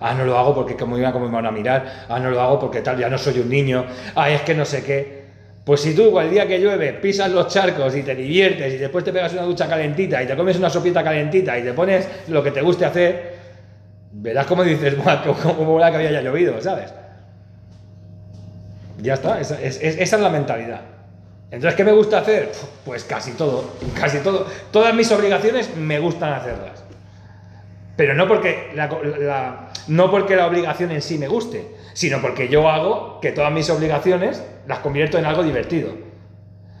[0.00, 2.06] Ah, no lo hago porque como iba, como me van a mirar.
[2.08, 3.84] Ah, no lo hago porque tal, ya no soy un niño.
[4.14, 5.20] Ah, es que no sé qué.
[5.64, 9.04] Pues si tú el día que llueve pisas los charcos y te diviertes y después
[9.04, 12.42] te pegas una ducha calentita y te comes una sopita calentita y te pones lo
[12.42, 13.34] que te guste hacer,
[14.12, 16.92] verás como dices, "Buah, cómo cómo que había ya llovido, ¿sabes?
[19.02, 20.80] Ya está, esa es, es- esa es la mentalidad.
[21.50, 22.52] Entonces, ¿qué me gusta hacer?
[22.84, 24.46] Pues casi todo, casi todo.
[24.70, 26.84] Todas mis obligaciones me gustan hacerlas.
[27.96, 32.70] Pero no porque la, no porque la obligación en sí me guste, sino porque yo
[32.70, 35.90] hago que todas mis obligaciones las convierto en algo divertido.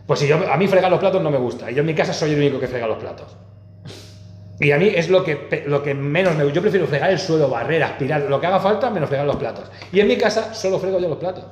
[0.06, 1.94] Pues si yo, a mí fregar los platos no me gusta, y yo en mi
[1.94, 3.36] casa soy el único que frega los platos.
[4.60, 7.48] Y a mí es lo que, lo que menos me Yo prefiero fregar el suelo,
[7.48, 9.70] barrer, aspirar, lo que haga falta, menos fregar los platos.
[9.90, 11.44] Y en mi casa solo frego yo los platos.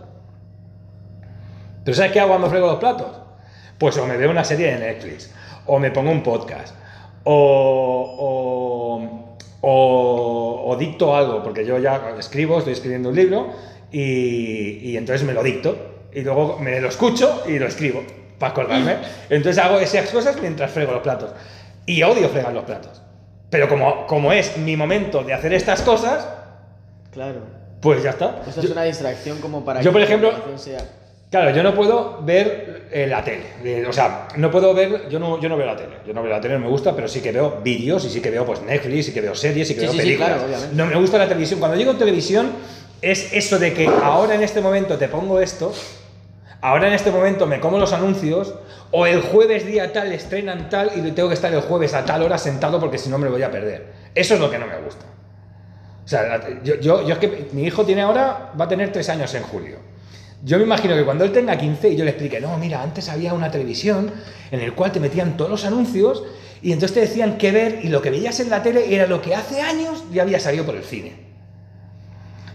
[1.89, 3.07] ¿Pero sabes qué hago cuando frego los platos?
[3.79, 5.31] Pues o me veo una serie de Netflix,
[5.65, 6.75] o me pongo un podcast,
[7.25, 9.01] o,
[9.63, 13.47] o, o- o dicto algo, porque yo ya escribo, estoy escribiendo un libro,
[13.91, 15.79] y, y entonces me lo dicto,
[16.13, 18.03] y luego me lo escucho y lo escribo,
[18.39, 18.97] para acordarme.
[19.31, 21.31] Entonces hago esas cosas mientras frego los platos.
[21.87, 23.01] Y odio fregar los platos.
[23.49, 26.29] Pero como, como es mi momento de hacer estas cosas,
[27.13, 27.41] Claro.
[27.81, 28.43] pues ya está.
[28.47, 30.85] Esto Yo- es una distracción como para yo, que por la ejemplo, sea-
[31.31, 33.45] Claro, yo no puedo ver eh, la tele.
[33.63, 35.09] Eh, o sea, no puedo ver.
[35.11, 35.97] Yo no, yo no veo la tele.
[36.07, 38.21] Yo no veo la tele, no me gusta, pero sí que veo vídeos y sí
[38.23, 40.43] que veo pues Netflix y que veo series y que Sí, veo sí, sí, películas.
[40.43, 41.61] claro, no me gusta la televisión.
[41.61, 42.51] Cuando digo televisión,
[43.03, 45.73] es eso de que ahora en este momento te pongo esto,
[46.63, 48.55] ahora en este momento me como los anuncios,
[48.91, 52.23] o el jueves día tal estrenan tal y tengo que estar el jueves a tal
[52.23, 53.87] hora sentado porque si no me lo voy a perder.
[54.15, 55.05] Eso es lo que no me gusta.
[56.07, 59.11] O sea, yo, yo, yo es que mi hijo tiene ahora, va a tener tres
[59.11, 59.77] años en julio.
[60.45, 63.09] Yo me imagino que cuando él tenga 15 y yo le explique, no, mira, antes
[63.09, 64.13] había una televisión
[64.51, 66.23] en el cual te metían todos los anuncios
[66.63, 69.21] y entonces te decían qué ver y lo que veías en la tele era lo
[69.21, 71.29] que hace años ya había salido por el cine.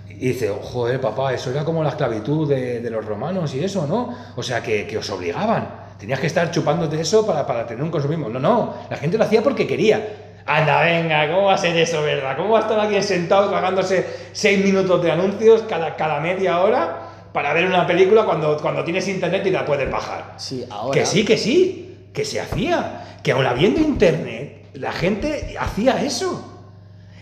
[0.08, 3.86] Y dice, "Oh, joder, papá, eso era como la esclavitud de, los romanos y eso,
[3.86, 4.16] ¿no?
[4.38, 5.84] O sea, que, os obligaban.
[6.00, 8.30] Tenías que estar chupándote eso para, para tener un consumismo.
[8.30, 10.42] No, no, la gente lo hacía porque quería.
[10.46, 12.38] Anda, venga, ¿cómo va a ser eso, verdad?
[12.38, 17.13] ¿Cómo va a estar alguien sentado tragándose seis minutos de anuncios cada, cada media hora
[17.34, 20.36] para ver una película cuando, cuando tienes internet y la puedes bajar?
[20.38, 21.00] Sí, ahora.
[21.00, 23.18] Que sí, que sí, que se hacía.
[23.24, 26.50] Que aun habiendo internet, la gente hacía eso.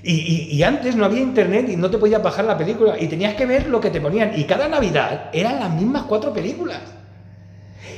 [0.04, 3.08] Y, y- y antes no había internet y no te podías bajar la película y
[3.08, 4.38] tenías que ver lo que te ponían.
[4.38, 6.80] Y cada Navidad eran las mismas cuatro películas.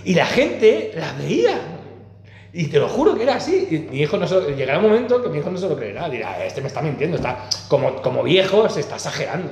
[0.05, 1.59] Y la gente las veía.
[2.51, 3.67] Y te lo juro que era así.
[3.71, 5.75] Y mi hijo no se lo- llegará un momento que mi hijo no se lo
[5.77, 6.09] creerá.
[6.09, 9.49] Dirá, este me está mintiendo, está como, como viejo, se está exagerando.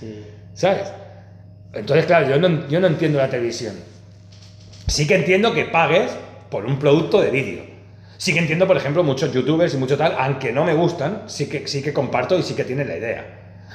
[0.00, 0.24] Sí.
[0.54, 0.90] ¿Sabes?
[1.72, 3.74] Entonces, claro, yo no, yo no entiendo la televisión.
[4.86, 6.10] Sí que entiendo que pagues
[6.50, 7.62] por un producto de vídeo.
[8.18, 11.48] Sí que entiendo, por ejemplo, muchos youtubers y mucho tal, aunque no me gustan, sí
[11.48, 13.24] que, sí que comparto y sí que tienen la idea.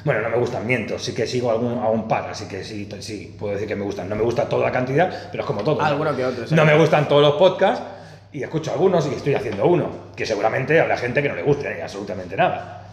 [0.05, 2.87] Bueno, no me gustan, miento, sí que sigo algún, a un par, así que sí,
[2.99, 4.07] sí, puedo decir que me gustan.
[4.07, 5.81] No me gusta toda la cantidad, pero es como todo.
[5.81, 5.85] ¿no?
[5.85, 6.55] Alguno que otro, sí.
[6.55, 7.83] No me gustan todos los podcasts
[8.31, 11.73] y escucho algunos y estoy haciendo uno, que seguramente habrá gente que no le guste
[11.73, 12.87] ni absolutamente nada.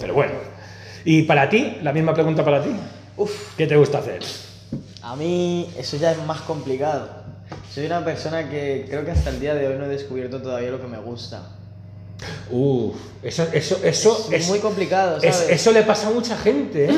[0.00, 0.32] Pero bueno.
[1.04, 2.70] Y para ti, la misma pregunta para ti.
[3.16, 4.22] Uf, ¿Qué te gusta hacer?
[5.02, 7.08] a mí eso ya es más complicado.
[7.72, 10.70] Soy una persona que creo que hasta el día de hoy no he descubierto todavía
[10.70, 11.42] lo que me gusta.
[12.50, 15.50] Uf, eso, eso, eso es, muy complicado, es- ¿sabes?
[15.50, 16.94] eso le pasa a mucha gente, ¿eh?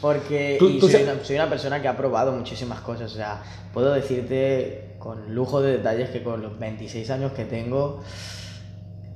[0.00, 3.10] Porque Tú- y tú soy, una, soy una persona que ha probado muchísimas cosas.
[3.12, 3.42] O sea,
[3.74, 8.02] puedo decirte con lujo de detalles que con los 26 años que tengo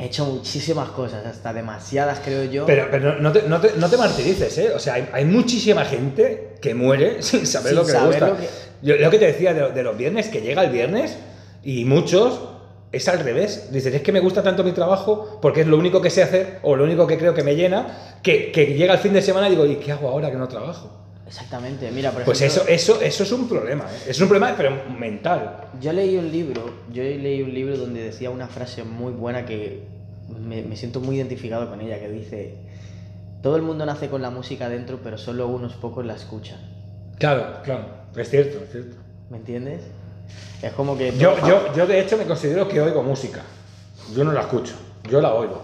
[0.03, 2.67] he hecho muchísimas cosas, hasta demasiadas creo yo.
[2.67, 4.73] Pero, pero no, te, no, te, no te martirices, ¿eh?
[4.75, 8.09] O sea, hay, hay muchísima gente que muere sin saber Sin lo que le saber
[8.21, 8.29] gusta.
[8.29, 8.49] lo que-
[8.83, 11.17] Yo, lo que te decía de, de los viernes, que llega el viernes
[11.63, 12.41] y muchos
[12.91, 13.69] es al revés.
[13.73, 16.59] Dicen, es que me gusta tanto mi trabajo porque es lo único que sé hacer
[16.63, 19.47] o lo único que creo que me llena, que, que llega el fin de semana
[19.47, 20.99] y digo, ¿y qué hago ahora que no trabajo?
[21.27, 24.11] Exactamente, mira, por Pues eso, ejemplo, eso, eso es un problema, ¿eh?
[24.11, 25.69] Es un problema, pero mental.
[25.81, 26.63] yo leí un libro,
[26.93, 29.81] yo leí un libro donde decía una frase muy buena que
[30.39, 32.55] me, me siento muy identificado con ella, que dice,
[33.43, 36.59] todo el mundo nace con la música dentro, pero solo unos pocos la escuchan.
[37.19, 38.97] Claro, claro, es cierto, es cierto.
[39.31, 39.83] ¿Me entiendes?
[40.63, 41.17] Es como que...
[41.17, 43.43] Yo, yo, yo de hecho me considero que oigo música.
[44.15, 44.75] Yo no la escucho,
[45.09, 45.63] yo la oigo.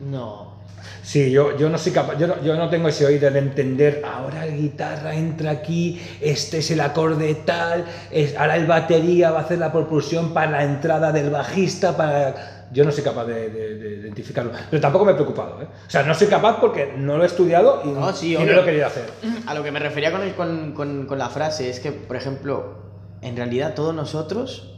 [0.00, 0.58] No.
[1.02, 4.02] Sí, yo, yo no soy capaz, yo no, yo no tengo ese oído de entender,
[4.04, 9.40] ahora la guitarra entra aquí, este es el acorde tal, es, ahora el batería va
[9.40, 12.57] a hacer la propulsión para la entrada del bajista, para...
[12.70, 15.66] Yo no soy capaz de, de- de identificarlo, pero tampoco me he preocupado, ¿eh?
[15.86, 18.40] O sea, no soy capaz porque no lo he estudiado y, No, sí, y no
[18.42, 18.52] obvio.
[18.56, 19.04] lo he querido hacer.
[19.46, 22.16] A lo que me refería con, el- con, con- con la frase es que, por
[22.16, 22.76] ejemplo,
[23.22, 24.74] en realidad todos nosotros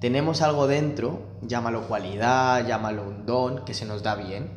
[0.00, 4.48] tenemos algo dentro, llámalo cualidad, llámalo un don, que se nos da bien.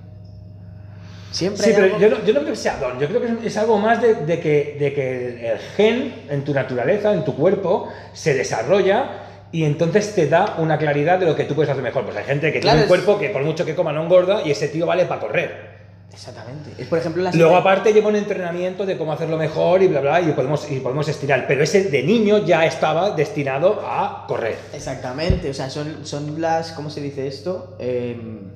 [1.32, 3.48] Siempre Sí, pero algo- yo no, yo no creo que sea don, yo creo que
[3.48, 7.36] es, algo más de, de que, de que el gen en tu naturaleza, en tu
[7.36, 11.84] cuerpo, se desarrolla y entonces te da una claridad de lo que tú puedes hacer
[11.84, 12.06] mejor.
[12.06, 14.42] Pues hay gente que Claro, tiene un cuerpo que por mucho que coma no engorda
[14.46, 15.72] y ese tío vale para correr.
[16.14, 16.72] Exactamente.
[16.78, 20.02] Es por ejemplo la Luego aparte lleva un entrenamiento de cómo hacerlo mejor y bla
[20.02, 24.58] bla y podemos, y podemos estirar, pero ese de niño ya estaba destinado a correr.
[24.74, 27.78] Exactamente, o sea, son, son las, ¿cómo se dice esto?
[27.80, 28.52] Em,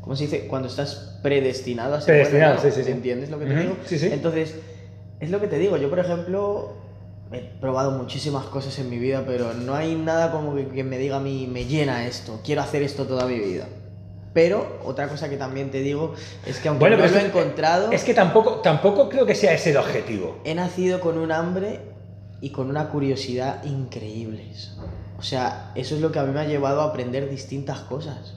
[0.00, 0.48] ¿Cómo se dice?
[0.48, 2.74] Cuando estás predestinado a ser Predestinado, bueno, ¿no?
[2.74, 2.90] sí, sí, sí.
[2.90, 3.76] ¿Entiendes lo que te digo?
[3.86, 4.10] sí, sí.
[4.12, 4.56] Entonces,
[5.20, 5.76] es lo que te digo.
[5.76, 6.72] Yo, por ejemplo,
[7.32, 10.98] he probado muchísimas cosas en mi vida, pero no hay nada como que, que me
[10.98, 13.66] diga a mí, me llena esto, quiero hacer esto toda mi vida.
[14.34, 16.14] Pero otra cosa que también te digo
[16.46, 19.52] es que aunque Bueno, no lo he encontrado, Es que tampoco, tampoco creo que sea
[19.52, 20.38] ese el objetivo.
[20.44, 21.80] he nacido con un hambre
[22.40, 24.76] y con una curiosidad increíbles.
[25.18, 28.34] O sea, eso es lo que a mí me ha llevado a aprender distintas cosas.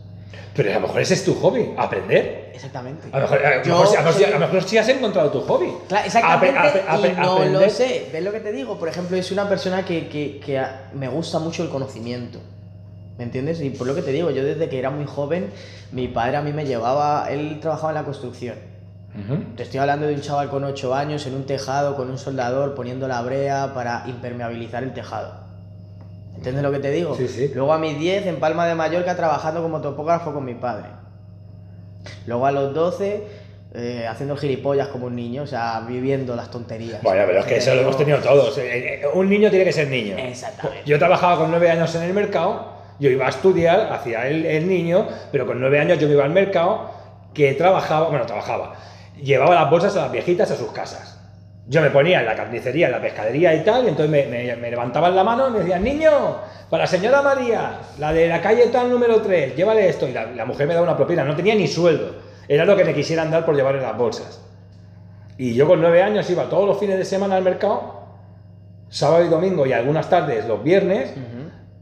[0.56, 2.52] Pero a lo mejor ese es tu hobby, aprender.
[2.54, 3.10] Exactamente.
[3.12, 4.88] A lo mejor, a lo mejor, a lo mejor soy- a lo mejor sí has
[4.90, 5.74] encontrado tu hobby.
[5.90, 8.10] Claro, exactamente, apre- y no aprender- lo sé.
[8.14, 8.78] ¿Ves lo que te digo?
[8.80, 12.40] Por ejemplo, es una persona que, que- que a- me gusta mucho el conocimiento.
[13.18, 13.62] ¿Me entiendes?
[13.62, 15.50] Y por lo que te digo, yo desde que era muy joven,
[15.92, 18.56] mi padre a mí me llevaba, él trabajaba en la construcción.
[19.56, 22.76] Te estoy hablando de un chaval con 8 años en un tejado con un soldador
[22.76, 25.45] poniendo la brea para impermeabilizar el tejado.
[26.46, 27.16] ¿Entiendes lo que te digo?
[27.16, 27.52] Sí, sí.
[27.56, 30.90] Luego a mis 10 en Palma de Mallorca trabajando como topógrafo con mi padre.
[32.28, 33.24] Luego a los 12
[33.74, 37.02] eh, haciendo gilipollas como un niño, o sea, viviendo las tonterías.
[37.02, 38.56] Bueno, pero es que eso lo hemos tenido todos.
[38.60, 40.16] Eh, eh, Un niño tiene que ser niño.
[40.20, 40.84] Exactamente.
[40.86, 44.68] Yo trabajaba con nueve años en el mercado, yo iba a estudiar, hacía el, el
[44.68, 46.92] niño, pero con nueve años yo me iba al mercado,
[47.34, 48.76] que trabajaba, bueno, trabajaba,
[49.20, 51.15] llevaba las bolsas a las viejitas a sus casas.
[51.68, 55.16] Yo me ponía en la carnicería, en la pescadería y tal, y entonces me, levantaban
[55.16, 56.12] la mano y me decían, niño,
[56.70, 60.08] para la señora María, la de la calle tal número 3, llévale esto.
[60.08, 62.16] Y la, mujer me daba una propina, no tenía ni sueldo,
[62.48, 64.42] era lo que me quisieran dar por llevarle las bolsas.
[65.38, 68.04] Y yo con nueve años iba todos los fines de semana al mercado,
[68.90, 71.14] sábado y domingo y algunas tardes los viernes.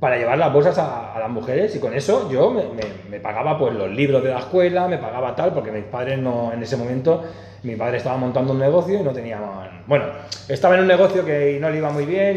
[0.03, 3.19] Para llevar las bolsas a, a las mujeres y con eso yo me, me- me
[3.21, 6.61] pagaba pues los libros de la escuela, me pagaba tal, porque mis padres no, en
[6.61, 7.23] ese momento,
[7.63, 9.39] mi padre estaba montando un negocio y no tenían,
[9.87, 10.05] bueno,
[10.49, 12.35] estaba en un negocio que no le iba muy bien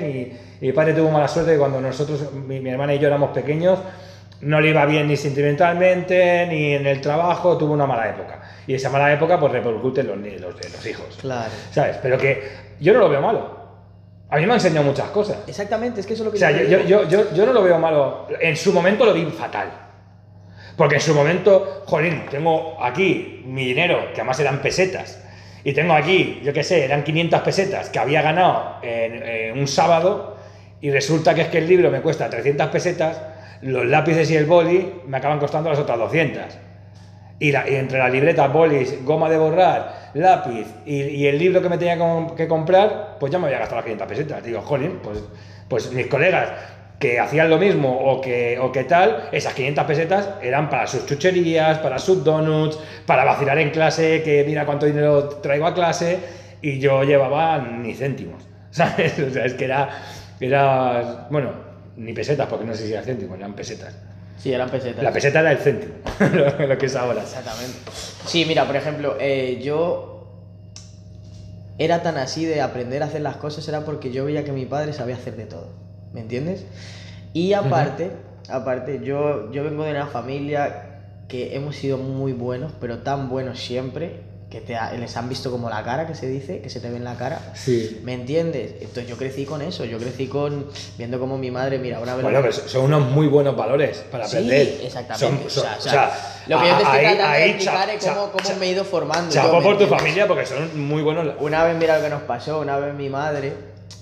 [0.61, 3.09] y, y mi padre tuvo mala suerte que cuando nosotros, mi, mi hermana y yo
[3.09, 3.81] éramos pequeños,
[4.43, 8.41] no le iba bien ni sentimentalmente, ni en el trabajo, tuvo una mala época.
[8.67, 11.19] Y esa mala época pues repercute en los, los, en los hijos.
[11.21, 11.51] Claro.
[11.73, 11.97] ¿Sabes?
[12.03, 12.43] Pero que
[12.81, 13.56] yo no lo veo malo.
[14.29, 15.39] A mí me ha enseñado muchas cosas.
[15.47, 17.53] Exactamente, es que eso es lo que O sea, yo, yo, yo, yo, yo no
[17.53, 18.27] lo veo malo.
[18.41, 19.71] En su momento lo vi fatal.
[20.77, 25.23] Porque en su momento, jolín, tengo aquí mi dinero, que además eran pesetas,
[25.65, 29.67] y tengo aquí, yo qué sé, eran 500 pesetas que había ganado en, en un
[29.67, 30.37] sábado,
[30.81, 33.23] y resulta que es que el libro me cuesta 300 pesetas,
[33.63, 36.45] los lápices y el boli me acaban costando las otras 200.
[37.39, 41.61] Y, la- y entre las libretas, bolis, goma de borrar, lápiz y, y el libro
[41.61, 44.43] que me tenía com- que comprar, pues ya me había gastado las 500 pesetas.
[44.45, 45.23] Digo, jolín, pues,
[45.69, 46.49] pues mis colegas
[46.99, 51.05] que hacían lo mismo o que, o que tal, esas 500 pesetas eran para sus
[51.05, 56.19] chucherías, para sus donuts, para vacilar en clase, que mira cuánto dinero traigo a clase,
[56.63, 59.19] y yo llevaba ni céntimos, ¿sabes?
[59.19, 59.91] O sea, es que era,
[60.41, 61.51] era bueno,
[61.97, 63.95] ni pesetas, porque no sé si eran céntimos, eran pesetas.
[64.37, 65.03] Sí, eran pesetas.
[65.03, 65.95] La peseta era el céntimo,
[66.69, 67.23] lo que es ahora.
[67.23, 67.79] Exactamente.
[68.27, 70.17] Sí, mira, por ejemplo, eh, yo
[71.79, 74.67] era tan así de aprender a hacer las cosas, era porque yo veía que mi
[74.67, 75.69] padre sabía hacer de todo.
[76.13, 76.65] ¿Me entiendes?
[77.33, 78.13] Y aparte,
[78.49, 83.61] aparte, yo, yo vengo de una familia que hemos sido muy buenos, pero tan buenos
[83.61, 86.79] siempre, que te ha- les han visto como la cara, que se dice, que se
[86.81, 87.53] te ve en la cara.
[87.55, 88.01] Sí.
[88.05, 88.75] ¿Me entiendes?
[88.81, 92.23] Entonces yo crecí con eso, yo crecí con viendo como mi madre, mira, una vez...
[92.23, 94.81] Bueno, pero son unos muy buenos valores para Sí, aprender.
[94.85, 95.51] exactamente.
[95.51, 97.51] Son- o sea, son- o sea, lo que yo te estoy ahí- tratando de ahí,
[97.51, 99.35] explicar cha- es cómo, cómo me he ido formando.
[99.35, 101.35] Chapo yo, ¿me por tu familia porque son muy buenos.
[101.41, 103.53] Una vez, mira lo que nos pasó, una vez mi madre,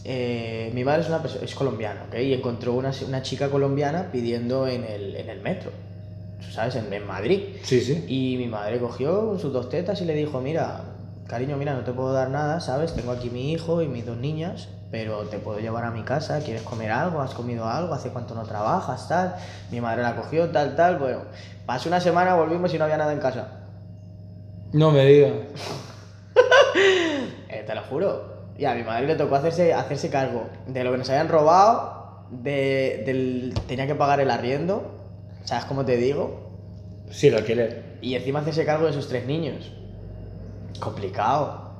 [0.04, 2.18] eh, mi madre es, una perso- es colombiana, ¿ok?
[2.18, 5.70] Y encontró una, una chica colombiana pidiendo en el, en el metro,
[6.52, 6.76] ¿sabes?
[6.76, 7.57] En, en Madrid.
[7.62, 8.04] Sí, sí.
[8.09, 10.83] Y mi madre cogió sus dos tetas y le dijo, mira,
[11.26, 12.94] cariño, mira, no te puedo dar nada, ¿sabes?
[12.94, 16.40] Tengo aquí mi hijo y mis dos niñas, pero te puedo llevar a mi casa,
[16.40, 17.20] ¿quieres comer algo?
[17.20, 17.94] ¿Has comido algo?
[17.94, 19.09] ¿Hace cuánto no trabajas?
[19.09, 19.35] Tal.
[19.70, 20.98] Mi madre la cogió, tal, tal.
[20.98, 21.22] Bueno,
[21.66, 23.48] pasó una semana, volvimos y no había nada en casa.
[24.72, 25.33] No me digas.
[27.48, 28.35] Eh, te lo juro.
[28.59, 32.24] Y a mi madre le tocó hacerse, hacerse cargo de lo que nos habían robado,
[32.30, 35.03] de, del, tenía que pagar el arriendo,
[35.44, 36.50] ¿sabes cómo te digo?
[37.11, 37.98] Sí, el alquiler.
[38.02, 39.70] Y encima hacerse cargo de sus tres niños.
[40.80, 41.70] Complicado.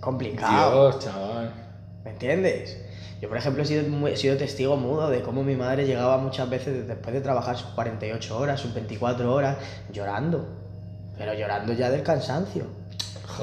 [0.00, 0.90] Complicado.
[0.90, 1.52] Dios, chaval.
[2.04, 2.84] ¿Me entiendes?
[3.20, 6.48] Yo, por ejemplo, he sido, he sido testigo mudo de cómo mi madre llegaba muchas
[6.48, 9.56] veces después de trabajar sus 48 horas, sus 24 horas,
[9.92, 10.46] llorando.
[11.16, 12.77] Pero llorando ya del cansancio.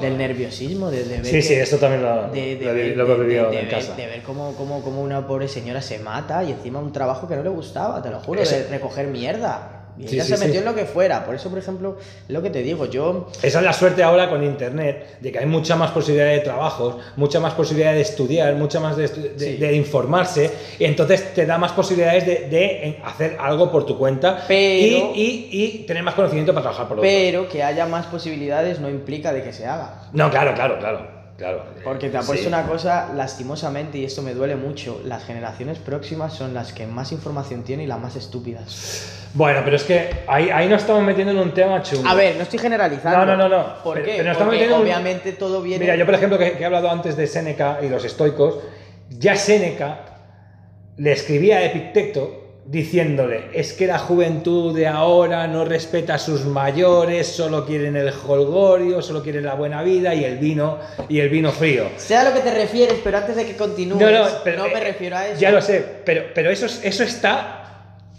[0.00, 2.96] Del nerviosismo, de, de ver Sí, que- sí, esto también lo, de, de lo, ver,
[2.96, 3.94] lo he vivido en ver- casa.
[3.96, 7.36] de ver cómo, cómo, cómo una pobre señora se mata y encima un trabajo que
[7.36, 9.75] no le gustaba, te lo juro, Eso- de recoger mierda.
[9.98, 10.44] Y ella sí, se sí.
[10.44, 11.24] metió en lo que fuera.
[11.24, 14.28] Por eso, por ejemplo, es lo que te digo, yo Esa es la suerte ahora
[14.28, 18.54] con internet, de que hay mucha más posibilidad de trabajos, mucha más posibilidad de estudiar,
[18.56, 23.70] mucha más de, de- informarse, y entonces te da más posibilidades de, de, hacer algo
[23.72, 27.08] por tu cuenta Pero- y, y- y tener más conocimiento para trabajar por otro.
[27.08, 30.02] Pero que haya más posibilidades no implica de que se haga.
[30.12, 31.15] No, claro, claro, claro.
[31.36, 31.64] Claro.
[31.84, 32.48] Porque te apuesto Sí.
[32.48, 37.12] una cosa, lastimosamente, y esto me duele mucho, las generaciones próximas son las que más
[37.12, 39.12] información tienen y las más estúpidas.
[39.34, 42.08] Bueno, pero es que ahí, ahí nos estamos metiendo en un tema chungo.
[42.08, 43.18] A ver, no estoy generalizando.
[43.26, 43.82] No, no, no, no.
[43.84, 44.12] ¿Por Pero- qué?
[44.12, 45.84] pero nos estamos Porque metiendo en un- obviamente todo viene...
[45.84, 48.60] Mira, yo por ejemplo, que, que he hablado antes de Séneca y los estoicos,
[49.10, 50.00] ya Séneca
[50.96, 56.44] le escribía a Epicteto diciéndole, es que la juventud de ahora no respeta a sus
[56.44, 61.28] mayores, solo quieren el holgorio, solo quieren la buena vida y el vino y el
[61.28, 61.84] vino frío.
[61.96, 64.64] Sé a lo que te refieres, pero antes de que continúes, No, no, no, pero,
[64.64, 65.40] me eh, refiero a eso.
[65.40, 67.62] Ya lo sé, pero, pero eso, es- eso está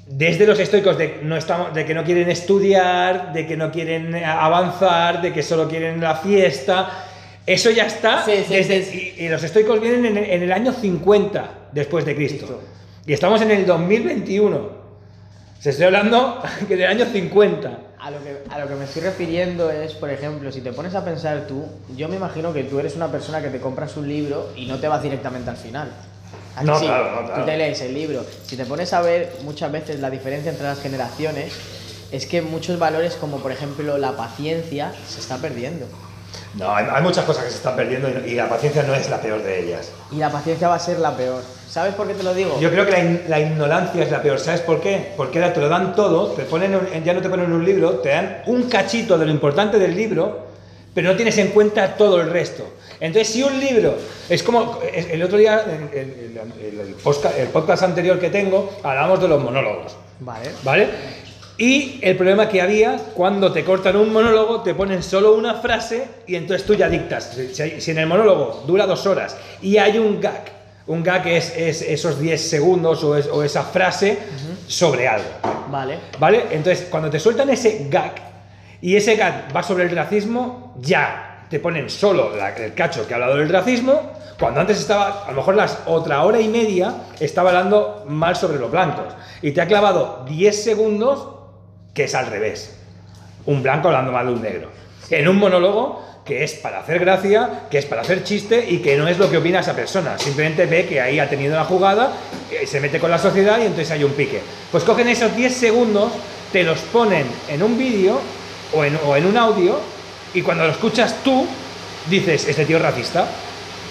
[0.08, 4.16] desde los estoicos de, no estamos, de que no quieren estudiar, de que no quieren
[4.16, 7.04] eh, avanzar, de que solo quieren la fiesta.
[7.46, 8.24] Eso ya está.
[8.24, 9.14] Sí, sí, desde- sí.
[9.18, 12.46] Y, y los estoicos vienen en, el- en el año 50 después de Cristo.
[12.46, 12.62] Cristo.
[13.08, 14.70] Y estamos en el 2021.
[15.62, 17.80] Se estoy hablando que del año 50.
[18.00, 20.93] A lo, que, a lo que me estoy refiriendo es, por ejemplo, si te pones
[20.93, 21.65] a pensar tú,
[21.96, 24.78] yo me imagino que tú eres una persona que te compras un libro y no
[24.80, 25.89] te vas directamente al final.
[26.58, 27.41] ¿A que No, claro, no, claro.
[27.41, 28.26] Tú te lees el libro.
[28.46, 31.54] Si te pones a ver muchas veces la diferencia entre las generaciones,
[32.12, 35.88] es que muchos valores como por ejemplo la paciencia se está perdiendo.
[36.56, 39.10] No, hay, hay muchas cosas que se están perdiendo y, y la paciencia no es
[39.10, 39.92] la peor de ellas.
[40.12, 41.42] Y la paciencia va a ser la peor.
[41.70, 42.60] ¿Sabes por qué te lo digo?
[42.60, 44.40] Yo creo que la, in- la ignorancia es la peor.
[44.40, 45.12] ¿Sabes por qué?
[45.16, 48.10] Porque te lo dan todo, te ponen un- ya no te ponen un libro, te
[48.10, 50.48] dan un cachito de lo importante del libro,
[50.96, 52.63] pero no tienes en cuenta todo el resto.
[53.00, 53.96] Entonces, si un libro
[54.28, 55.63] es como el otro día,
[55.94, 59.96] el, el- podcast anterior que tengo, hablábamos de los monólogos.
[60.22, 60.50] Vale.
[60.63, 60.88] ¿Vale?
[61.58, 66.08] Y el problema que había, cuando te cortan un monólogo, te ponen solo una frase
[66.28, 67.36] y entonces tú ya dictas.
[67.52, 70.43] Si, en el monólogo dura dos horas y hay un gag,
[70.86, 74.20] un gag es, es esos 10 segundos o, es- o esa frase
[74.67, 75.28] sobre algo.
[75.72, 75.98] Vale.
[76.20, 76.43] ¿Vale?
[76.52, 78.13] Entonces, cuando te sueltan ese gag
[78.80, 83.13] y ese gag va sobre el racismo, ya te ponen solo la- el cacho que
[83.13, 86.93] ha hablado del racismo, cuando antes estaba, a lo mejor las otra hora y media,
[87.20, 89.06] estaba hablando mal sobre los blancos.
[89.41, 91.30] Y te ha clavado 10 segundos
[91.98, 92.76] que es al revés.
[93.48, 94.70] Un blanco hablando mal de un negro.
[95.10, 98.96] En un monólogo que es para hacer gracia, que es para hacer chiste y que
[98.98, 100.20] no es lo que opina esa persona.
[100.20, 102.14] Simplemente ve que ahí ha tenido la jugada,
[102.52, 104.42] eh, se mete con la sociedad y entonces hay un pique.
[104.72, 106.12] Pues cogen esos 10 segundos,
[106.52, 108.20] te los ponen en un vídeo
[108.76, 109.80] o en, o en un audio
[110.36, 111.48] y cuando lo escuchas tú
[112.12, 113.26] dices, este tío es racista.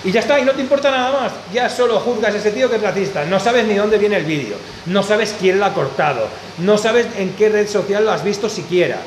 [0.06, 1.32] Y ya está, y no te importa nada más.
[1.52, 3.24] Ya solo juzgas a ese tío que es racista.
[3.24, 4.56] No sabes ni dónde viene el vídeo.
[4.86, 6.28] No sabes quién lo ha cortado.
[6.58, 8.98] No sabes en qué red social lo has visto siquiera.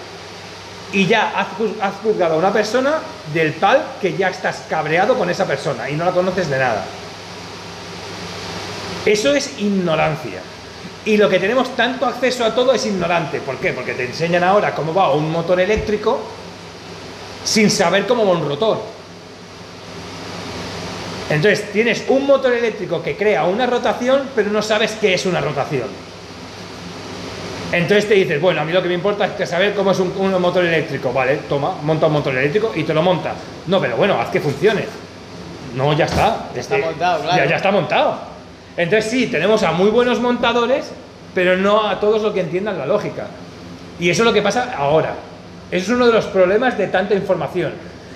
[0.91, 2.95] Y ya has, juz- has juzgado a una persona
[3.33, 6.83] del tal que ya estás cabreado con esa persona y no la conoces de nada.
[9.05, 10.41] Eso es ignorancia.
[11.05, 13.39] Y lo que tenemos tanto acceso a todo es ignorante.
[13.39, 13.71] ¿Por qué?
[13.71, 16.19] Porque te enseñan ahora cómo va un motor eléctrico
[17.45, 18.98] sin saber cómo va un rotor.
[21.29, 25.39] Entonces tienes un motor eléctrico que crea una rotación, pero no sabes qué es una
[25.41, 25.87] rotación.
[27.71, 29.99] Entonces te dices, bueno, a mí lo que me importa es que saber cómo es
[29.99, 31.13] un, un motor eléctrico.
[31.13, 33.33] Vale, toma, monta un motor eléctrico y te lo monta.
[33.67, 34.85] No, pero bueno, haz que funcione.
[35.75, 36.47] No, ya está.
[36.55, 37.37] Ya está montado, claro.
[37.37, 38.19] Ya, ya está montado.
[38.75, 40.89] Entonces sí, tenemos a muy buenos montadores,
[41.35, 43.27] pero no a todos los que entiendan la lógica.
[43.99, 45.13] Y eso es lo que pasa ahora.
[45.69, 47.73] Eso es uno de los problemas de tanta información.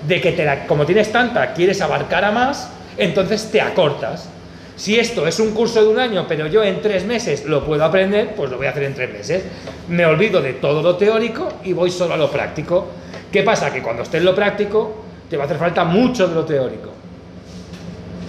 [0.08, 4.30] De que te la- como tienes tanta, quieres abarcar a más, entonces te acortas.
[4.76, 7.84] Si esto es un curso de un año, pero yo en tres meses lo puedo
[7.86, 9.44] aprender, pues lo voy a hacer en tres meses.
[9.88, 12.88] Me olvido de todo lo teórico y voy solo a lo práctico.
[13.32, 13.72] ¿Qué pasa?
[13.72, 16.90] Que cuando esté en lo práctico, te va a hacer falta mucho de lo teórico.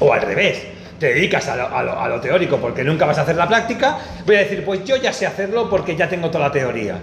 [0.00, 0.62] O al revés,
[0.98, 3.48] te dedicas a lo, a lo- a lo teórico porque nunca vas a hacer la
[3.48, 6.98] práctica, voy a decir, pues yo ya sé hacerlo porque ya tengo toda la teoría.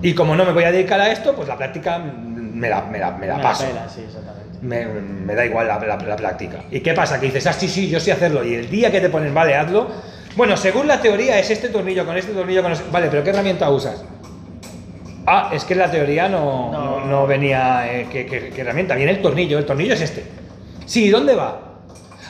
[0.00, 2.98] Y como no me voy a dedicar a esto, pues la práctica me la, me
[2.98, 3.64] la- me la Me paso.
[3.66, 4.41] pela, sí, exactamente.
[4.62, 6.60] Me, me da igual la, la- la práctica.
[6.70, 7.18] ¿Y qué pasa?
[7.18, 8.44] Que dices, ah, sí, sí, yo sé hacerlo.
[8.44, 9.88] Y el día que te ponen, vale, hazlo.
[10.36, 13.30] Bueno, según la teoría es este tornillo con este tornillo con ese- Vale, pero ¿qué
[13.30, 14.04] herramienta usas?
[15.26, 17.00] Ah, es que en la teoría no, No.
[17.00, 17.92] no, no venía.
[17.92, 18.94] eh, ¿qué, qué- qué herramienta?
[18.94, 19.58] Viene el tornillo.
[19.58, 20.24] El tornillo es este.
[20.86, 21.60] Sí, ¿dónde va?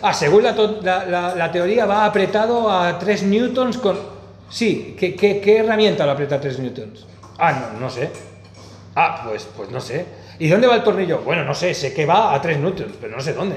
[0.03, 3.99] Ah, según la, to- la- la- la teoría va apretado a 3 newtons con...
[4.51, 7.07] Sí, ¿qué, qué, qué herramienta lo aprieta a 3 newtons?
[7.39, 8.11] Ah, no, no sé.
[8.97, 10.05] Ah, pues, pues no sé.
[10.43, 11.21] ¿Y dónde va el tornillo?
[11.21, 13.57] Bueno, no sé, sé que va a 3 newtons, pero no sé dónde.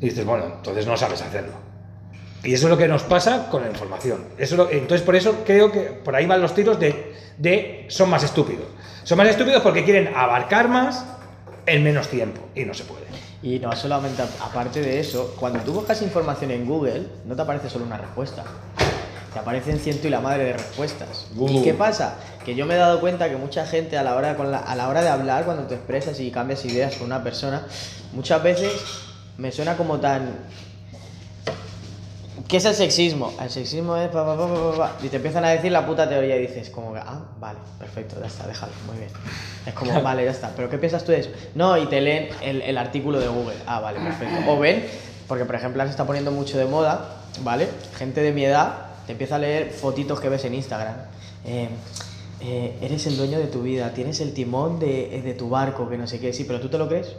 [0.00, 1.52] Y dices, bueno, entonces no sabes hacerlo.
[2.44, 4.24] Y eso es lo que nos pasa con la información.
[4.38, 7.86] Eso es lo- entonces, por eso creo que por ahí van los tiros de, de
[7.88, 8.66] son más estúpidos.
[9.02, 11.04] Son más estúpidos porque quieren abarcar más
[11.66, 12.40] en menos tiempo.
[12.54, 13.06] Y no se puede.
[13.42, 17.68] Y no solamente, aparte de eso, cuando tú buscas información en Google, no te aparece
[17.68, 18.44] solo una respuesta.
[19.36, 21.26] Te aparecen ciento y la madre de respuestas.
[21.36, 21.46] Uh.
[21.50, 22.14] ¿Y qué pasa?
[22.42, 24.74] Que yo me he dado cuenta que mucha gente a la, hora, con la- a
[24.74, 27.66] la hora de hablar, cuando te expresas y cambias ideas con una persona,
[28.14, 28.72] muchas veces
[29.36, 30.30] me suena como tan...
[32.48, 33.30] ¿Qué es el sexismo?
[33.38, 34.08] El sexismo es...
[34.08, 34.36] pa, pa,
[34.74, 37.58] pa, y te empiezan a decir la puta teoría y dices como que, ah, vale,
[37.78, 39.10] perfecto, ya está, déjalo, muy bien.
[39.66, 40.50] Es como, vale, ya está.
[40.56, 41.30] ¿Pero qué piensas tú de eso?
[41.54, 43.56] No, y te leen el, el artículo de Google.
[43.66, 44.50] Ah, vale, perfecto.
[44.50, 44.86] O ven,
[45.28, 47.68] porque por ejemplo ahora se está poniendo mucho de moda, ¿vale?
[47.98, 50.94] Gente de mi edad te empieza a leer fotitos que ves en Instagram.
[51.46, 51.68] Eh,
[52.42, 55.96] eh, eres el dueño de tu vida, tienes el timón de, de tu barco, que
[55.96, 56.32] no sé qué.
[56.32, 57.14] Sí, pero tú te lo crees.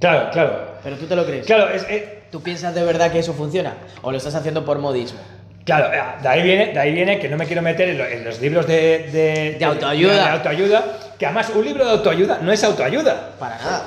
[0.00, 0.58] Claro, claro.
[0.82, 1.46] Pero tú te lo crees.
[1.46, 3.74] Claro, es, es- ¿Tú piensas de verdad que eso funciona?
[4.02, 5.18] ¿O lo estás haciendo por modismo?
[5.64, 8.06] Claro, eh, de ahí viene, de ahí viene que no me quiero meter en, lo-
[8.06, 10.12] en los libros de, de, De autoayuda.
[10.24, 10.84] de autoayuda,
[11.18, 13.36] que además un libro de autoayuda no es autoayuda.
[13.38, 13.84] Para nada.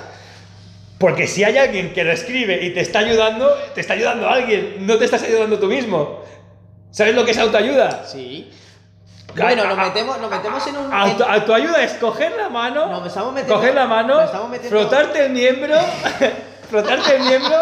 [0.97, 4.77] Porque si hay alguien que lo escribe y te está ayudando, te está ayudando alguien,
[4.85, 6.21] no te estás ayudando tú mismo.
[6.91, 8.03] ¿Sabes lo que es autoayuda?
[8.05, 8.51] Sí.
[9.35, 10.91] Bueno, nos metemos, nos metemos en un...
[10.93, 14.79] Auto- en- autoayuda es coger la mano, Nos estamos metiendo- coger la mano, estamos metiendo-
[14.79, 15.75] frotarte el miembro,
[16.69, 17.55] frotarte el miembro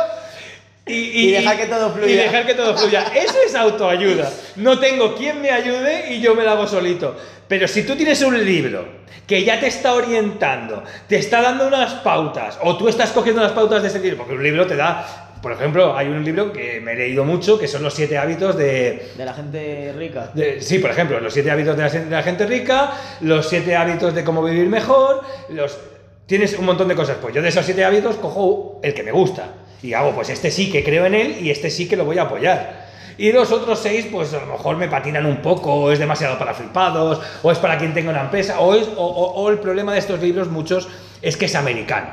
[0.86, 0.94] y,
[1.28, 2.10] Y dejar que todo fluya.
[2.10, 3.04] Y dejar que todo fluya.
[3.14, 4.32] Eso es autoayuda.
[4.56, 7.18] No tengo quien me ayude y yo me la hago solito.
[7.50, 8.88] Pero si tú tienes un libro
[9.28, 13.52] que ya te está orientando, te está dando unas pautas, o tú estás cogiendo las
[13.52, 15.27] pautas de ese libro, porque un libro te da.
[15.42, 18.58] Por ejemplo, hay un libro que me he leído mucho, que son los siete hábitos
[18.58, 20.32] de, De la gente rica.
[20.34, 23.76] de- sí, por ejemplo, los siete hábitos de la, de la gente rica, los siete
[23.76, 25.78] hábitos de cómo vivir mejor, los...
[26.26, 27.18] Tienes un montón de cosas.
[27.22, 29.54] Pues yo de esos siete hábitos cojo el que me gusta.
[29.82, 32.18] Y hago, pues este sí que creo en él y este sí que lo voy
[32.18, 32.86] a apoyar.
[33.18, 36.38] Y los otros seis, pues a lo mejor me patinan un poco, o es demasiado
[36.38, 39.60] para flipados, o es para quien tenga una empresa, o, es, o, o- o el
[39.60, 40.88] problema de estos libros, muchos,
[41.22, 42.10] es que es americano.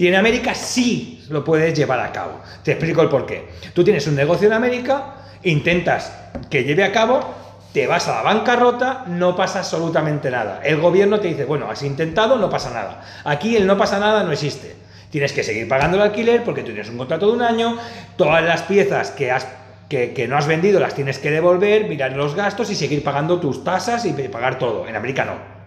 [0.00, 2.40] Y en América sí lo puedes llevar a cabo.
[2.64, 3.50] Te explico el porqué.
[3.74, 6.10] Tú tienes un negocio en América, intentas
[6.48, 7.20] que lleve a cabo,
[7.74, 10.62] te vas a la bancarrota, no pasa absolutamente nada.
[10.64, 13.02] El gobierno te dice, bueno, has intentado, no pasa nada.
[13.24, 14.74] Aquí el no pasa nada no existe.
[15.10, 17.76] Tienes que seguir pagando el alquiler porque tú tienes un contrato de un año,
[18.16, 19.46] todas las piezas que has
[19.90, 23.38] que, que no has vendido las tienes que devolver, mirar los gastos y seguir pagando
[23.38, 24.88] tus tasas y pagar todo.
[24.88, 25.59] En América no.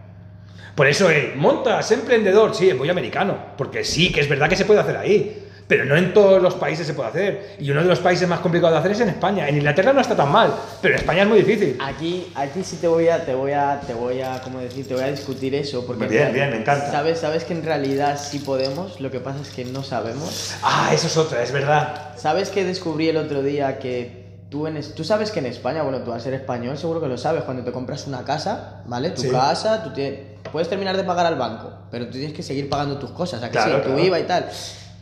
[0.75, 4.65] Por eso el montas, emprendedor, sí, voy americano, porque sí, que es verdad que se
[4.65, 7.55] puede hacer ahí, pero no en todos los países se puede hacer.
[7.59, 9.47] Y uno de los países más complicados de hacer es en España.
[9.47, 11.77] En Inglaterra no está tan mal, pero en España es muy difícil.
[11.79, 14.87] Aquí, aquí sí te voy a, te voy a, te voy a, ¿cómo decir?
[14.87, 16.91] Te voy a discutir eso porque Bien, bien, me encanta.
[16.91, 18.99] Sabes, sabes que en realidad sí podemos.
[18.99, 20.55] Lo que pasa es que no sabemos.
[20.63, 22.13] Ah, eso es otra, es verdad.
[22.17, 24.22] ¿Sabes que descubrí el otro día que
[24.53, 27.17] tú en, tú sabes que en España, bueno, tú al ser español seguro que lo
[27.17, 29.09] sabes, cuando te compras una casa, ¿vale?
[29.09, 29.29] Tu Sí.
[29.31, 32.99] casa, tú te- puedes terminar de pagar al banco, pero tú tienes que seguir pagando
[32.99, 33.81] tus cosas, ¿a que Claro, sí?
[33.81, 33.99] Tu claro.
[33.99, 34.45] IVA y tal.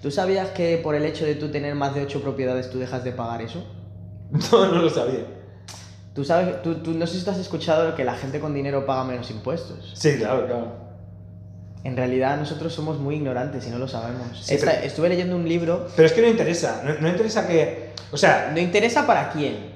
[0.01, 3.03] ¿Tú sabías que por el hecho de tú tener más de 8 propiedades tú dejas
[3.03, 3.61] de pagar eso?
[4.51, 5.25] No, no lo sabía.
[6.15, 8.85] Tú sabes, tú, tú- no sé si tú has escuchado que la gente con dinero
[8.85, 9.91] paga menos impuestos.
[9.95, 10.90] Sí, claro, claro.
[11.83, 14.27] En realidad nosotros somos muy ignorantes y no lo sabemos.
[14.45, 15.87] Sí, Esta- pero- Estuve leyendo un libro.
[15.95, 17.91] Pero es que no interesa, no, no interesa que...
[18.11, 19.71] O sea, ¿No interesa para quién?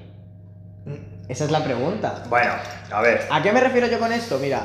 [1.28, 2.24] Esa es la pregunta.
[2.30, 2.52] bueno,
[2.92, 3.22] a ver.
[3.32, 4.38] ¿A qué me refiero yo con esto?
[4.40, 4.64] Mira,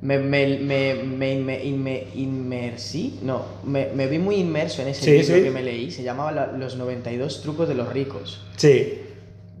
[0.00, 5.02] me, me, me, me, me- me inmersí, no, me, me vi muy inmerso en ese
[5.04, 5.42] Sí, libro sí.
[5.42, 8.46] que me leí, se llamaba La- Los 92 trucos de los ricos.
[8.56, 9.02] Sí,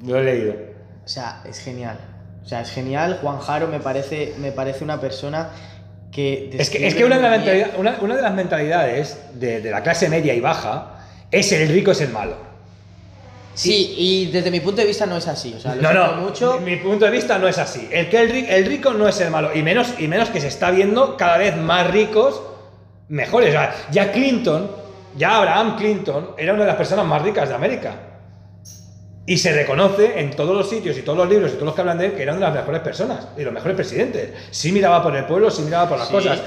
[0.06, 0.54] lo he leído.
[1.04, 1.98] O sea, es genial.
[2.44, 3.18] O sea, es genial.
[3.20, 5.50] Juan Jaro me parece, me parece una persona
[6.12, 6.50] que...
[6.58, 9.60] Es que, es que una, de las bien- mentalidad- una- una de las mentalidades de,
[9.60, 11.00] de la clase media y baja
[11.30, 12.36] es el rico es el malo.
[13.54, 15.52] Sí, y desde mi punto de vista no es así.
[15.56, 16.60] O sea, lo No, no, mucho.
[16.60, 17.88] mi, mi punto de vista no es así.
[17.90, 20.46] El, que el, el rico no es el malo, y menos, y menos que se
[20.46, 22.40] está viendo cada vez más ricos,
[23.08, 23.48] mejores.
[23.48, 24.70] O sea, ya Clinton,
[25.16, 27.94] ya Abraham Clinton, era una de las personas más ricas de América.
[29.30, 31.80] Y se reconoce en todos los sitios y todos los libros y todos los que
[31.82, 34.30] hablan de él que era una de las mejores personas y los mejores presidentes.
[34.50, 36.14] Sí miraba por el pueblo, sí miraba por las Sí.
[36.14, 36.40] cosas.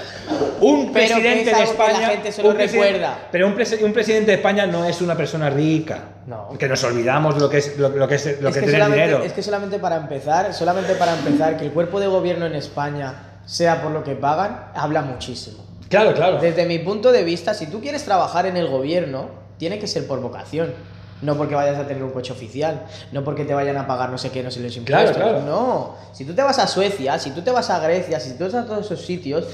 [0.61, 2.07] Un Pero presidente es de que la España.
[2.09, 3.19] gente se lo recuerda.
[3.31, 5.99] Pero un, presi- un presidente de España no es una persona rica.
[6.25, 6.49] No.
[6.57, 8.85] Que nos olvidamos lo que es lo, lo que es lo es, que, que tener
[8.89, 9.23] dinero.
[9.23, 13.41] es que solamente para empezar, solamente para empezar, que el cuerpo de gobierno en España
[13.45, 15.63] sea por lo que pagan, habla muchísimo.
[15.87, 16.39] Claro, claro.
[16.39, 20.07] Desde mi punto de vista, si tú quieres trabajar en el gobierno, tiene que ser
[20.07, 20.73] por vocación.
[21.21, 24.17] No porque vayas a tener un coche oficial, no porque te vayan a pagar no
[24.17, 25.15] sé qué, no sé los impuestos.
[25.15, 25.45] Claro, claro.
[25.45, 25.95] No.
[26.13, 28.43] Si tú te vas a Suecia, si tú te vas a Grecia, si tú te
[28.45, 29.45] vas a todos esos sitios,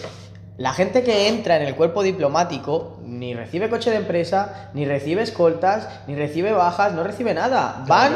[0.58, 5.22] la gente que entra en el cuerpo diplomático ni recibe coche de empresa, ni recibe
[5.22, 7.84] escoltas, ni recibe bajas, no recibe nada.
[7.88, 8.14] Van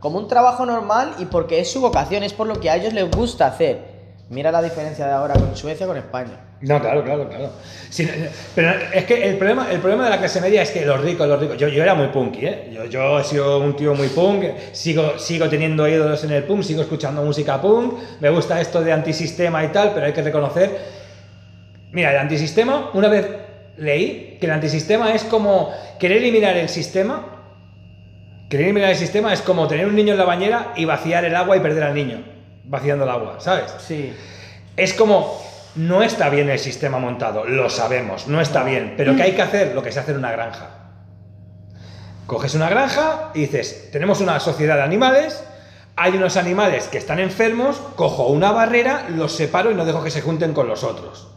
[0.00, 2.92] como un trabajo normal y porque es su vocación, es por lo que a ellos
[2.92, 3.99] les gusta hacer.
[4.30, 6.50] Mira la diferencia de ahora con Suecia con España.
[6.60, 7.50] No, claro, claro, claro.
[8.54, 11.26] Pero es que el problema, el problema de la clase media es que los ricos,
[11.26, 11.56] los ricos.
[11.58, 12.70] Yo, yo era muy punky, ¿eh?
[12.72, 16.62] Yo, yo he sido un tío muy punk, sigo, sigo teniendo ídolos en el punk,
[16.62, 20.78] sigo escuchando música punk, me gusta esto de antisistema y tal, pero hay que reconocer.
[21.90, 23.26] Mira, el antisistema, una vez
[23.78, 27.36] leí que el antisistema es como querer eliminar el sistema.
[28.48, 31.34] Querer eliminar el sistema es como tener un niño en la bañera y vaciar el
[31.34, 32.22] agua y perder al niño,
[32.64, 33.74] vaciando el agua, ¿sabes?
[33.86, 34.14] Sí.
[34.76, 35.40] Es como,
[35.76, 39.42] no está bien el sistema montado, lo sabemos, no está bien, pero ¿qué hay que
[39.42, 39.74] hacer?
[39.74, 40.68] Lo que se hace en una granja.
[42.26, 45.44] Coges una granja y dices, tenemos una sociedad de animales,
[45.96, 50.10] hay unos animales que están enfermos, cojo una barrera, los separo y no dejo que
[50.10, 51.28] se junten con los otros.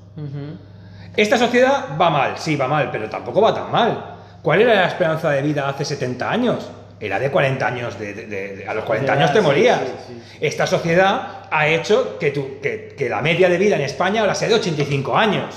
[1.16, 4.18] Esta sociedad va mal, sí, va mal, pero tampoco va tan mal.
[4.42, 6.70] ¿Cuál era la esperanza de vida hace 70 años?
[7.06, 8.26] Era de 40 años, de, de-
[8.56, 9.80] de- a los 40 Ya, años te sí, morías.
[10.08, 10.38] sí, sí.
[10.40, 14.34] Esta sociedad ha hecho que, tu- que- que la media de vida en España ahora
[14.36, 15.54] sea de 85 años.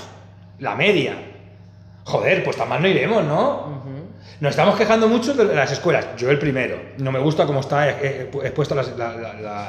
[0.59, 1.13] La media.
[2.03, 3.81] Joder, pues tan mal no iremos, ¿no?
[4.39, 6.09] Nos estamos quejando mucho de las escuelas.
[6.15, 6.79] Yo el primero.
[6.99, 8.79] No me gusta cómo está expuesto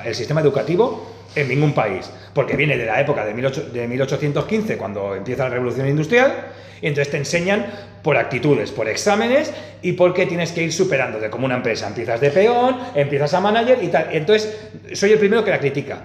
[0.05, 2.11] el sistema educativo en ningún país.
[2.35, 6.49] Porque viene de la época de, 18 de 1815, cuando empieza la revolución industrial.
[6.83, 7.65] Y entonces te enseñan
[8.03, 11.87] por actitudes, por exámenes y porque tienes que ir superando de como una empresa.
[11.87, 14.09] Empiezas de peón, empiezas a manager y tal.
[14.13, 15.99] Entonces, soy el primero que la critica.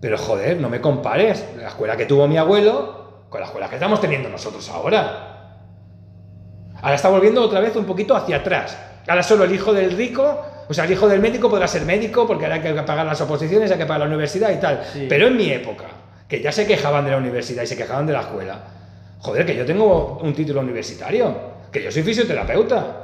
[0.00, 3.76] Pero joder, no me compares la escuela que tuvo mi abuelo con la escuela que
[3.76, 5.31] estamos teniendo nosotros ahora.
[6.82, 8.76] Ahora está volviendo otra vez un poquito hacia atrás.
[9.06, 12.26] Ahora solo el hijo del rico, o sea, el hijo del médico podrá ser médico
[12.26, 14.84] porque ahora hay que pagar las oposiciones, hay que pagar la universidad y tal.
[14.92, 15.06] Sí.
[15.08, 15.84] Pero en mi época,
[16.28, 18.58] que ya se quejaban de la universidad y se quejaban de la escuela,
[19.20, 21.34] joder, que yo tengo un título universitario,
[21.70, 22.98] que yo soy fisioterapeuta.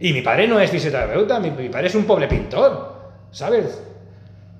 [0.00, 2.94] Y mi padre no es fisioterapeuta, mi, mi padre es un pobre pintor,
[3.30, 3.80] ¿sabes?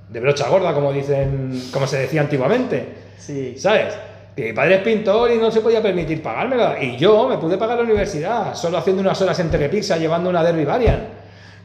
[0.09, 2.95] De brocha gorda, como dicen, como se decía antiguamente.
[3.19, 3.57] Sí.
[3.59, 3.95] ¿Sabes?
[4.37, 6.83] Mi padre es pintor y no se podía permitir pagármela.
[6.83, 10.43] Y yo me pude pagar la universidad, solo haciendo unas horas en Telepizza llevando una
[10.43, 11.07] Derby Varian.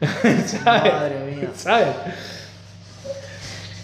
[0.00, 0.92] ¿Sabes?
[0.92, 1.48] Madre mía.
[1.54, 1.88] ¿Sabes?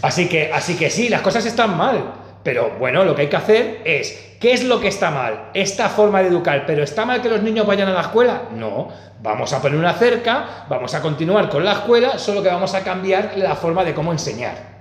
[0.03, 2.13] Así que, así que sí, las cosas están mal.
[2.45, 5.51] Pero bueno, lo que hay que hacer es, ¿qué es lo que está mal?
[5.53, 8.43] Esta forma de educar, pero ¿está mal que los niños vayan a la escuela?
[8.55, 8.89] No,
[9.21, 12.85] vamos a poner una cerca, vamos a continuar con la escuela, solo que vamos a
[12.85, 14.76] cambiar la forma de cómo enseñar.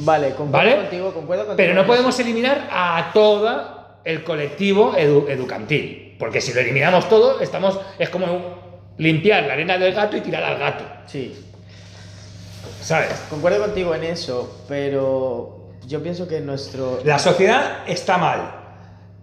[0.00, 0.76] Vale, concuerdo ¿Vale?
[0.82, 1.56] contigo, concuerdo contigo.
[1.56, 6.16] Pero no podemos eliminar a todo el colectivo edu- educantil.
[6.18, 10.42] Porque si lo eliminamos todo, estamos, es como limpiar la arena del gato y tirar
[10.44, 10.84] al gato.
[11.06, 11.36] Sí,
[12.80, 13.08] ¿Sabes?
[13.28, 17.00] concuerdo contigo en eso, pero yo pienso que nuestro...
[17.04, 18.54] La sociedad está mal.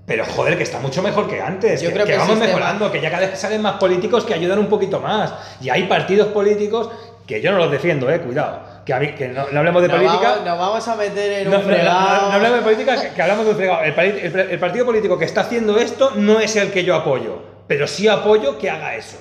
[0.06, 1.82] Pero joder, que está mucho mejor que antes.
[1.82, 4.24] Yo que, creo que que vamos sistema- mejorando, que ya cada vez salen más políticos
[4.24, 5.34] que ayudan un poquito más.
[5.62, 6.90] Y hay partidos políticos
[7.28, 8.62] que yo no los defiendo, eh, cuidado.
[8.86, 10.30] Que, a mí- que no, no hablemos de nos, política.
[10.30, 12.22] vamos, nos vamos a meter en No, un fregado.
[12.22, 13.82] no, no hablamos de política, que, que hablamos de un fregado.
[13.84, 17.42] El, el- el partido político que está haciendo esto no es el que yo apoyo,
[17.68, 19.18] pero sí apoyo que haga eso.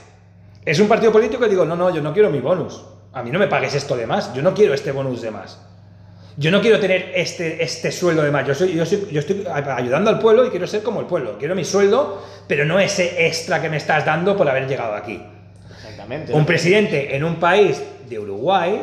[0.65, 2.85] Es un partido político que digo, no, no, yo no quiero mi bonus.
[3.13, 4.35] A mí no me pagues esto de más.
[4.35, 5.61] Yo no quiero este bonus de más.
[6.37, 8.47] Yo no quiero tener este, este sueldo de más.
[8.47, 11.39] Yo, soy, yo, soy- yo estoy ayudando al pueblo y quiero ser como el pueblo.
[11.39, 15.23] Quiero mi sueldo, pero no ese extra que me estás dando por haber llegado aquí.
[16.05, 16.33] Exactamente.
[16.35, 18.81] Un presidente en un país de Uruguay,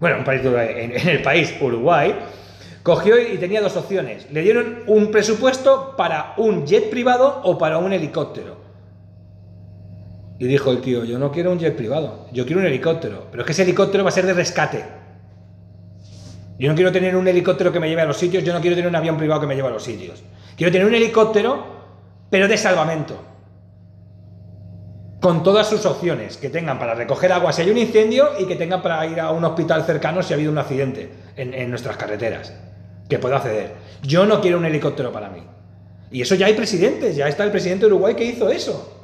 [0.00, 2.14] bueno, un país de Uruguay, en, en el país Uruguay,
[2.82, 4.30] cogió y tenía dos opciones.
[4.30, 8.62] Le dieron un presupuesto para un jet privado o para un helicóptero.
[10.38, 13.28] Y dijo el tío, yo no quiero un jet privado, yo quiero un helicóptero.
[13.30, 14.84] Pero es que ese helicóptero va a ser de rescate.
[16.58, 18.76] Yo no quiero tener un helicóptero que me lleve a los sitios, yo no quiero
[18.76, 20.22] tener un avión privado que me lleve a los sitios.
[20.56, 21.64] Quiero tener un helicóptero,
[22.30, 23.33] pero de salvamento
[25.24, 28.56] con todas sus opciones, que tengan para recoger agua si hay un incendio y que
[28.56, 31.96] tengan para ir a un hospital cercano si ha habido un accidente en, en nuestras
[31.96, 32.52] carreteras,
[33.08, 33.72] que pueda acceder.
[34.02, 35.42] Yo no quiero un helicóptero para mí.
[36.10, 39.02] Y eso ya hay presidentes, ya está el presidente de Uruguay que hizo eso.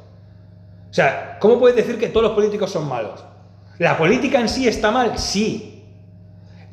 [0.91, 3.23] O sea, ¿cómo puedes decir que todos los políticos son malos?
[3.79, 5.17] ¿La política en sí está mal?
[5.17, 5.70] Sí.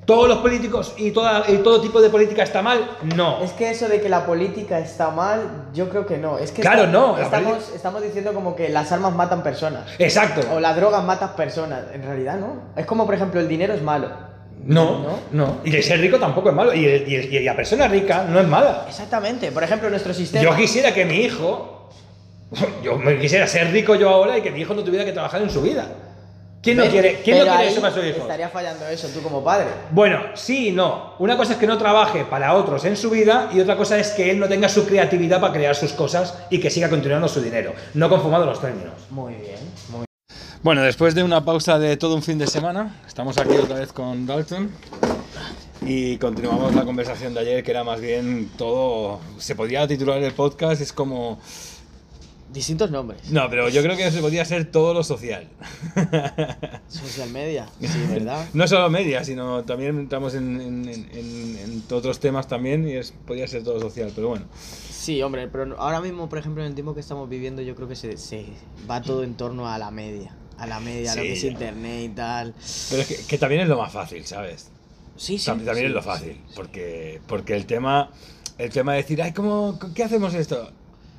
[0.08, 2.92] ¿Todos los políticos y, toda- y todo tipo de política está mal?
[3.14, 3.42] No.
[3.42, 6.38] Es que eso de que la política está mal, yo creo que no.
[6.38, 9.82] Es que Claro, está- no, Estamos, estamos diciendo como que las armas matan personas.
[9.98, 10.40] Exacto.
[10.54, 11.80] O las drogas matan personas.
[11.92, 12.72] En realidad no.
[12.74, 14.08] Es como, por ejemplo, el dinero es malo.
[14.64, 15.18] No, ¿No?
[15.32, 15.56] no.
[15.62, 16.72] Y el ser rico tampoco es malo.
[16.72, 18.86] Y, el- y el- y la persona rica no es mala.
[18.88, 19.52] Exactamente.
[19.52, 20.42] Por ejemplo, nuestro sistema.
[20.42, 21.90] Yo quisiera que mi hijo,
[22.82, 25.42] yo me quisiera ser rico yo ahora y que mi hijo no tuviera que trabajar
[25.42, 25.86] en su vida.
[26.60, 28.22] ¿Quién no quiere, quién no quiere eso para sus hijos?
[28.22, 29.66] Estaría fallando eso tú como padre.
[29.90, 31.14] Bueno, sí y no.
[31.18, 34.10] Una cosa es que no trabaje para otros en su vida y otra cosa es
[34.10, 37.40] que él no tenga su creatividad para crear sus cosas y que siga continuando su
[37.40, 37.74] dinero.
[37.94, 38.92] No confumando los términos.
[39.10, 39.58] Muy bien.
[39.90, 40.04] Muy
[40.62, 43.92] Bueno, después de una pausa de todo un fin de semana, estamos aquí otra vez
[43.92, 44.72] con Dalton
[45.82, 49.20] y continuamos la conversación de ayer, que era más bien todo.
[49.38, 51.38] Se podía titular el podcast, es como.
[52.52, 53.30] Distintos nombres.
[53.30, 55.48] No, pero yo creo que se podía ser todo lo social.
[56.88, 58.46] Social media, sí, ¿verdad?
[58.54, 63.12] No solo media, sino también entramos en, en- en- en otros temas también y es,
[63.26, 64.46] podía ser todo social, pero bueno.
[64.90, 67.88] Sí, hombre, pero ahora mismo, por ejemplo, en el tiempo que estamos viviendo, yo creo
[67.88, 68.46] que se, se
[68.90, 70.34] va todo en torno a la media.
[70.56, 72.54] A la media, a lo que es internet y tal.
[72.90, 74.70] Pero es que, que también es lo más fácil, ¿sabes?
[75.16, 75.50] Sí, sí.
[75.50, 76.52] Tam- también sí, es lo fácil, sí.
[76.54, 78.10] porque, porque el tema
[78.56, 80.72] el tema de decir, ay, ¿cómo, ¿qué hacemos esto?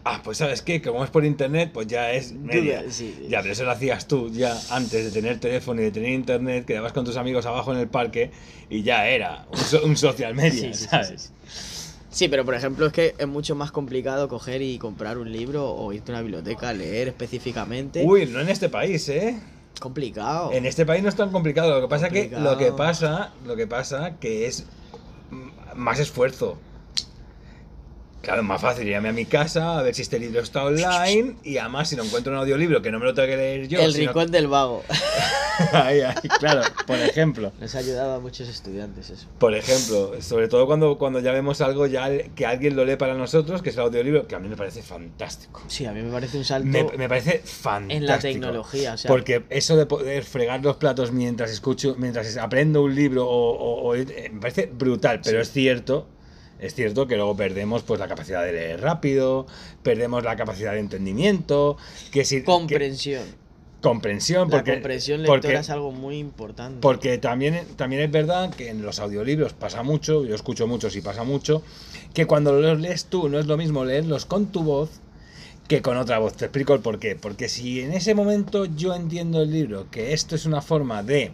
[0.06, 2.84] Ah, pues sabes qué, como es por internet, pues ya es media.
[2.90, 3.28] Sí.
[3.30, 6.66] Ya, pero eso lo hacías tú ya antes de tener teléfono y de tener internet,
[6.66, 8.32] quedabas con tus amigos abajo en el parque
[8.70, 11.32] y ya era un, so- un social media, Sí, ¿sabes?
[12.10, 15.70] sí, pero por ejemplo es que es mucho más complicado coger y comprar un libro
[15.70, 18.02] o irte a una biblioteca a leer específicamente.
[18.04, 19.38] Uy, no en este país, ¿eh?
[19.82, 20.52] complicado.
[20.54, 21.76] En este país no es tan complicado.
[21.76, 22.76] Lo que pasa que lo que Complicado.
[22.78, 24.66] pasa, lo que pasa que es
[25.76, 26.58] más esfuerzo.
[28.22, 31.36] Claro, es más fácil irme a mi casa a ver si este libro está online
[31.44, 33.80] y además si no encuentro un audiolibro que no me lo tengo que leer yo.
[33.80, 34.84] el sino- rincón del vago.
[35.74, 37.52] Ahí, ahí, claro, por ejemplo.
[37.60, 39.28] Nos ha ayudado a muchos estudiantes eso.
[39.40, 43.14] Por ejemplo, sobre todo cuando, cuando ya vemos algo ya que alguien lo lee para
[43.16, 45.62] nosotros, que es el audiolibro, que a mí me parece fantástico.
[45.68, 47.98] Sí, a mí me parece un salto Me, me parece fantástico.
[47.98, 48.94] en la tecnología.
[48.94, 53.28] O sea, Porque eso de poder fregar los platos mientras escucho, mientras aprendo un libro,
[53.28, 55.42] o, o- o- eh, me parece brutal, pero Sí.
[55.42, 56.08] es cierto,
[56.60, 59.48] es cierto que luego perdemos pues la capacidad de leer rápido,
[59.84, 61.78] perdemos la capacidad de entendimiento,
[62.12, 63.24] que si que- comprensión.
[63.82, 66.80] comprensión, La porque, comprensión lectora porque, es algo muy importante.
[66.82, 71.02] porque también, también es verdad que en los audiolibros pasa mucho, yo escucho muchos y
[71.02, 71.64] pasa mucho,
[72.14, 74.90] que cuando los lees tú no es lo mismo leerlos con tu voz
[75.70, 76.34] que con otra voz.
[76.36, 77.16] Te explico el por qué.
[77.16, 81.32] Porque si en ese momento yo entiendo el libro, que esto es una forma de...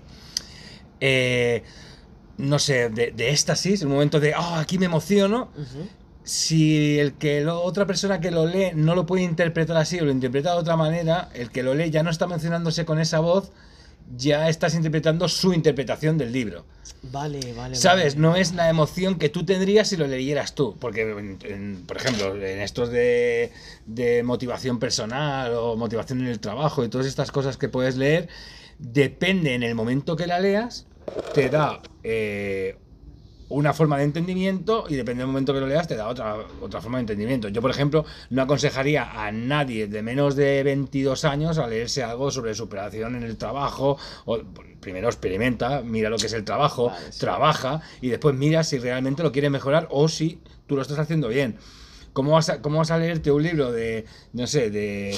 [1.00, 1.64] eh,
[2.38, 5.50] no sé, de, de éxtasis, un momento de, ah, aquí me emociono,
[6.24, 10.06] si el que lo- otra persona que lo lee no lo puede interpretar así o
[10.06, 13.20] lo interpreta de otra manera, el que lo lee ya no está mencionándose con esa
[13.20, 13.52] voz,
[14.18, 16.66] ya estás interpretando su interpretación del libro.
[17.04, 17.76] Vale, vale.
[17.76, 18.16] ¿Sabes?
[18.16, 18.22] vale.
[18.28, 20.76] No es la emoción que tú tendrías si lo leyeras tú.
[20.80, 23.52] Porque, en- en- por ejemplo, en estos de,
[23.88, 28.28] de motivación personal o motivación en el trabajo y todas estas cosas que puedes leer,
[28.78, 30.86] depende en el momento que la leas,
[31.34, 32.78] te da eh,
[33.50, 36.82] una forma de entendimiento y depende del momento que lo leas, te da otra, otra
[36.82, 37.48] forma de entendimiento.
[37.50, 42.32] Yo, por ejemplo, no aconsejaría a nadie de menos de 22 años a leerse algo
[42.32, 43.98] sobre superación en el trabajo.
[44.26, 44.40] O,
[44.80, 47.20] primero experimenta, mira lo que es el trabajo, Vale, sí.
[47.20, 51.28] trabaja y después mira si realmente lo quieres mejorar o si tú lo estás haciendo
[51.28, 51.58] bien.
[52.14, 55.16] ¿Cómo vas a, cómo vas a leerte un libro de, no sé, de,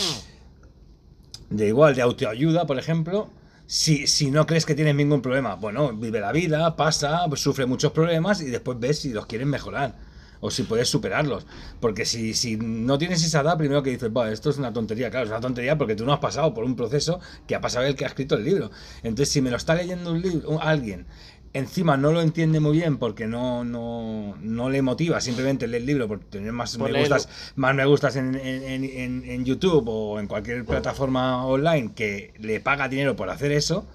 [1.49, 3.29] de igual, de autoayuda, por ejemplo,
[3.67, 5.55] si, si no crees que tienes ningún problema?
[5.55, 9.95] Bueno, vive la vida, pasa, sufre muchos problemas y después ves si los quieres mejorar
[10.39, 11.45] o si puedes superarlos.
[11.79, 15.09] Porque si, si no tienes esa edad, primero que dices, "Buah, esto es una tontería.
[15.09, 17.85] Claro, es una tontería porque tú no has pasado por un proceso que ha pasado
[17.85, 18.71] el que ha escrito el libro.
[19.03, 21.05] Entonces, si me lo está leyendo un libro, alguien,
[21.53, 25.87] encima no lo entiende muy bien porque no, no, no le motiva simplemente leer el
[25.87, 27.15] libro por tener más Por me leerlo.
[27.15, 32.33] gustas, más me gustas en, en- en- en- YouTube o en cualquier plataforma online que
[32.39, 33.85] le paga dinero por hacer eso,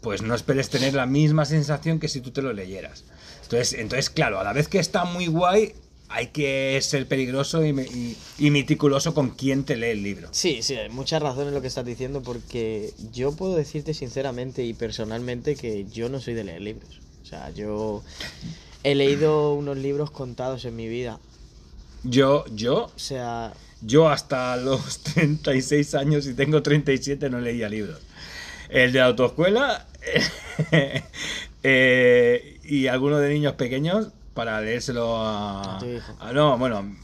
[0.00, 3.04] pues no esperes tener la misma sensación que si tú te lo leyeras.
[3.42, 5.72] Entonces, entonces claro, a la vez que está muy guay,
[6.08, 10.28] hay que ser peligroso y, y- y meticuloso con quién te lee el libro.
[10.30, 14.72] Sí, sí, hay muchas razones lo que estás diciendo porque yo puedo decirte sinceramente y
[14.74, 17.00] personalmente que yo no soy de leer libros.
[17.22, 18.04] O sea, yo
[18.84, 21.18] he leído unos libros contados en mi vida.
[22.04, 23.52] Yo, yo, O sea,
[23.82, 27.98] yo hasta los 36 años y tengo 37 no leía libros.
[28.68, 29.86] El de la autoescuela
[31.62, 35.76] eh, y alguno de niños pequeños para leérselo a...
[35.76, 36.12] A tu hijo.
[36.20, 36.94] a- no, bueno,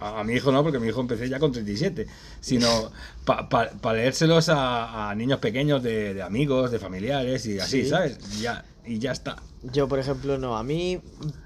[0.00, 2.06] a, mi hijo no, porque mi hijo empecé ya con 37,
[2.40, 2.68] sino
[3.24, 7.88] para leérselos a, a niños pequeños de, de amigos, de familiares y así, Sí.
[7.88, 8.18] ¿sabes?
[8.42, 9.36] Ya, y ya está.
[9.62, 11.00] yo por ejemplo no, a mí,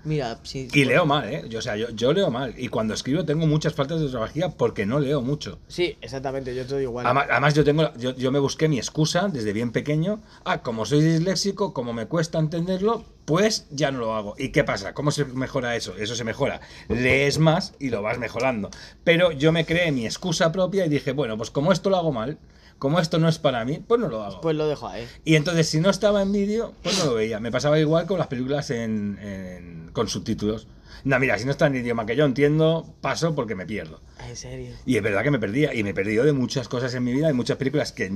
[0.04, 0.68] mira, si...
[0.72, 1.44] Y leo mal, ¿eh?
[1.50, 2.54] Yo, o sea, yo, yo leo mal.
[2.56, 5.58] Y cuando escribo tengo muchas faltas de ortografía porque no leo mucho.
[5.68, 7.04] Sí, exactamente, yo te igual.
[7.04, 10.22] Además, además yo tengo, yo, yo me busqué mi excusa desde bien pequeño.
[10.46, 14.34] Ah, como soy disléxico, como me cuesta entenderlo, pues ya no lo hago.
[14.38, 14.94] ¿Y qué pasa?
[14.94, 15.94] ¿Cómo se mejora eso?
[15.98, 16.60] Eso se mejora.
[16.88, 18.70] Lees más y lo vas mejorando.
[19.04, 22.12] Pero yo me creé mi excusa propia y dije, bueno, pues como esto lo hago
[22.12, 22.38] mal,
[22.78, 24.40] como esto no es para mí, pues no lo hago.
[24.40, 25.06] Pues lo dejo ahí.
[25.24, 27.40] Y entonces, si no estaba en vídeo, pues no lo veía.
[27.40, 30.66] Me pasaba igual con las películas en, en- con subtítulos.
[31.04, 34.00] No, mira, si no está en idioma que yo entiendo, paso porque me pierdo.
[34.28, 34.74] En serio.
[34.86, 35.72] Y es verdad que me perdía.
[35.74, 37.28] Y me he perdido de muchas cosas en mi vida.
[37.28, 38.10] Hay muchas películas que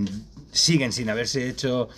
[0.53, 1.89] siguen sin haberse hecho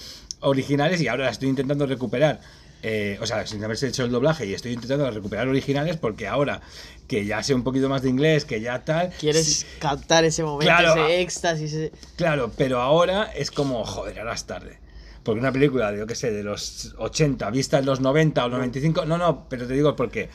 [0.41, 2.41] originales y ahora las estoy intentando recuperar.
[2.85, 6.61] Eh, o sea, sin haberse hecho el doblaje y estoy intentando recuperar originales porque ahora
[7.07, 9.11] que ya sé un poquito más de inglés, que ya tal...
[9.21, 11.21] Quieres sí, captar ese momento, Claro, ese ah.
[11.21, 11.73] éxtasis.
[11.75, 14.79] ese- Claro, pero ahora es como, joder, ahora es tarde.
[15.23, 18.49] Porque una película de, yo qué sé, de los 80, vista en los 90 o
[18.49, 20.29] 95, no, no, pero te digo porque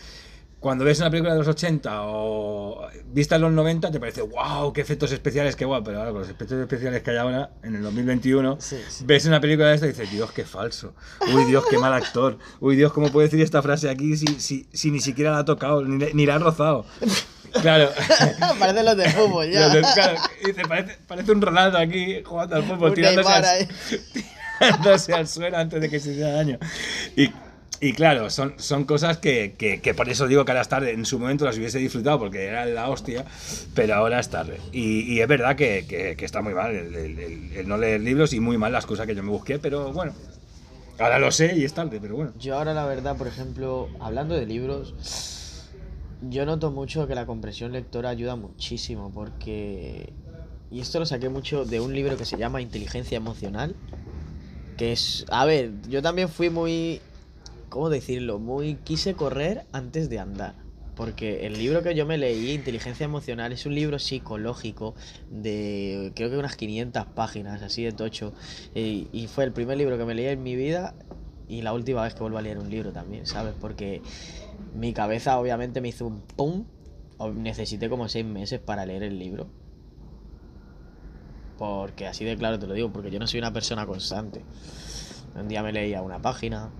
[0.59, 4.73] cuando ves una película de los 80 o vista en los 90 te parece, wow,
[4.73, 7.75] qué efectos especiales, qué guau, pero ahora con los efectos especiales que hay ahora, en
[7.75, 9.03] el 2021, Sí, sí.
[9.05, 10.93] ves una película de esta y dices, Dios, qué falso.
[11.33, 12.37] Uy, Dios, qué mal actor.
[12.59, 15.45] Uy, Dios, ¿cómo puede decir esta frase aquí si, si, si ni siquiera la ha
[15.45, 16.85] tocado, ni, ni la ha rozado?
[17.61, 17.89] Claro.
[18.59, 19.69] Parecen los de fútbol ya.
[19.69, 23.67] De- claro, dice, parece, parece un Ronaldo aquí jugando al fútbol, tirándose al,
[24.59, 26.57] tirándose al suelo antes de que se hiciera daño.
[27.15, 27.29] Y,
[27.79, 30.91] y claro, son, son cosas que, que- que por eso digo que ahora es tarde.
[30.93, 33.25] En su momento las hubiese disfrutado porque era la hostia,
[33.73, 34.59] pero ahora es tarde.
[34.71, 38.33] Y, y es verdad que, que- está muy mal el, el- el- no leer libros
[38.33, 40.13] y muy mal las cosas que yo me busqué, pero bueno.
[40.99, 42.33] Ahora lo sé y es tarde, pero bueno.
[42.39, 44.95] Yo ahora la verdad, por ejemplo, hablando de libros,
[46.21, 50.11] yo noto mucho que la comprensión lectora ayuda muchísimo porque...
[50.71, 53.75] Y esto lo saqué mucho de un libro que se llama Inteligencia Emocional,
[54.75, 55.23] que es...
[55.29, 56.99] A ver, yo también fui muy...
[57.69, 58.39] ¿Cómo decirlo?
[58.39, 58.75] Muy...
[58.75, 60.67] Quise correr antes de andar.
[60.97, 64.95] Porque el libro que yo me leí, Inteligencia Emocional, es un libro psicológico
[65.29, 68.33] de creo que unas 500 páginas, así de tocho.
[68.73, 70.95] Y, fue el primer libro que me leí en mi vida
[71.47, 73.53] y la última vez que vuelvo a leer un libro también, ¿sabes?
[73.61, 74.01] Porque
[74.73, 76.65] mi cabeza obviamente me hizo un pum.
[77.35, 79.47] Necesité como seis meses para leer el libro.
[81.59, 84.41] Porque así de claro te lo digo, porque yo no soy una persona constante.
[85.35, 86.71] Un día me leía una página,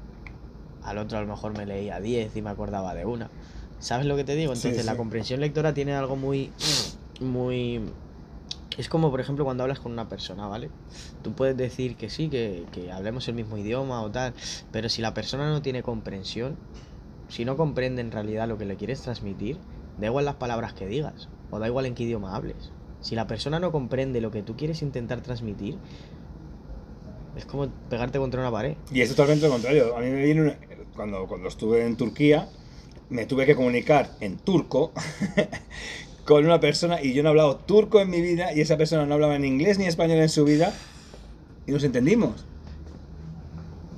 [0.87, 3.29] al otro a lo mejor me leía 10 y me acordaba de una.
[3.79, 4.55] ¿Sabes lo que te digo?
[4.55, 6.51] Sí, Entonces la comprensión lectora tiene algo muy...
[7.21, 7.81] muy...
[8.77, 10.69] Es como, por ejemplo, cuando hablas con una persona, ¿vale?
[11.23, 14.33] Tú puedes decir que sí, que, que hablemos el mismo idioma o tal,
[14.71, 16.55] pero si la persona no tiene comprensión,
[17.27, 19.57] si no comprende en realidad lo que le quieres transmitir,
[19.99, 22.71] da igual las palabras que digas, o da igual en qué idioma hables.
[23.01, 25.77] Si la persona no comprende lo que tú quieres intentar transmitir,
[27.35, 28.75] es como pegarte contra una pared.
[28.91, 29.95] Y es totalmente lo contrario.
[29.97, 30.57] A mí me viene una-
[30.97, 32.49] cuando, cuando estuve en Turquía,
[33.09, 34.91] me tuve que comunicar en turco
[36.25, 39.05] con una persona y yo no he hablado turco en mi vida y esa persona
[39.05, 40.73] no hablaba ni inglés ni español en su vida
[41.65, 42.45] y nos entendimos.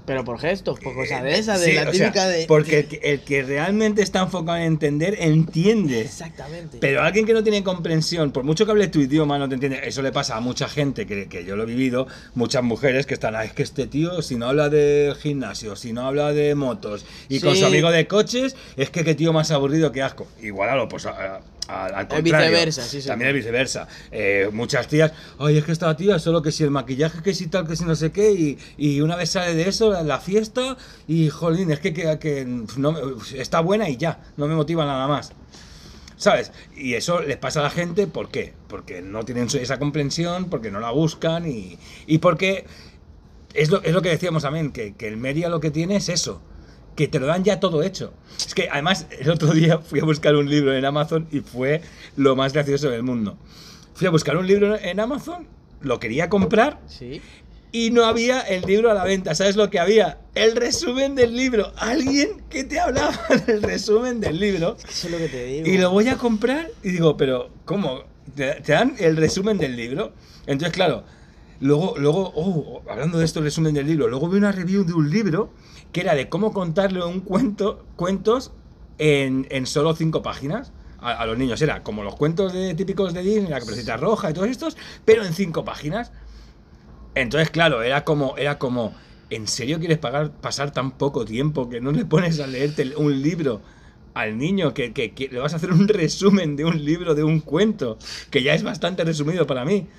[0.10, 2.46] Pero por gestos, por cosas de esas, de Sí, la sea, típica de...
[2.48, 6.02] Porque el que, el que realmente está enfocado en entender, entiende.
[6.02, 6.80] Exactamente.
[6.82, 9.82] Pero alguien que no tiene comprensión, por mucho que hable tu idioma, no te entiende.
[9.84, 13.14] Eso le pasa a mucha gente que, que yo lo he vivido, muchas mujeres que
[13.14, 16.56] están, "Ah, es que este tío, si no habla de gimnasio, si no habla de
[16.56, 20.26] motos y con su amigo de coches, es que qué tío más aburrido, que asco.
[20.42, 22.24] Igual a lo, pues, a- a- al contrario.
[22.24, 23.08] viceversa, sí, sí.
[23.08, 23.88] También el viceversa.
[24.12, 27.48] Eh, muchas tías, ay, es que esta tía, solo que si el maquillaje, que si
[27.48, 30.20] tal, que si no sé qué, y, y una vez sale de eso, la, la
[30.20, 32.96] fiesta, y jolín, es que, que, que no
[33.36, 35.32] está buena y ya, no me motiva nada más.
[36.18, 36.52] ¿Sabes?
[36.76, 38.54] Y eso les pasa a la gente, ¿por qué?
[38.68, 42.66] Porque no tienen esa comprensión, porque no la buscan y, y porque
[43.54, 46.10] es lo, es lo que decíamos también, que, que el media lo que tiene es
[46.10, 46.42] eso,
[47.00, 48.12] que te lo dan ya todo hecho.
[48.46, 51.80] Es que además el otro día fui a buscar un libro en Amazon y fue
[52.18, 53.38] lo más gracioso del mundo.
[53.94, 55.48] Fui a buscar un libro en Amazon,
[55.80, 57.22] lo quería comprar Sí.
[57.72, 59.34] y no había el libro a la venta.
[59.34, 60.18] ¿Sabes lo que había?
[60.36, 61.72] El resumen del libro.
[61.78, 64.76] Alguien que te hablaba del resumen del libro.
[64.86, 65.68] Eso es lo que te digo.
[65.70, 68.02] Y lo voy a comprar y digo, pero ¿cómo?
[68.36, 70.12] ¿Te, te dan el resumen del libro?
[70.48, 71.06] Entonces, claro,
[71.62, 74.92] luego, luego oh, hablando de esto, el resumen del libro, luego vi una review de
[74.92, 75.54] un libro
[75.92, 78.54] que era de cómo contarle un cuento, cuentos
[78.98, 80.74] en, en solo cinco páginas.
[80.98, 84.34] A, los niños era como los cuentos de, típicos de Disney, la caperucita roja y
[84.34, 84.76] todos estos,
[85.06, 86.12] pero en cinco páginas.
[87.16, 88.96] Entonces, claro, era como, era como,
[89.30, 93.22] ¿en serio quieres pagar, pasar tan poco tiempo que no le pones a leerte un
[93.22, 93.64] libro
[94.14, 94.74] al niño?
[94.74, 97.98] Que- que le vas a hacer un resumen de un libro, de un cuento,
[98.30, 99.90] que ya es bastante resumido para mí.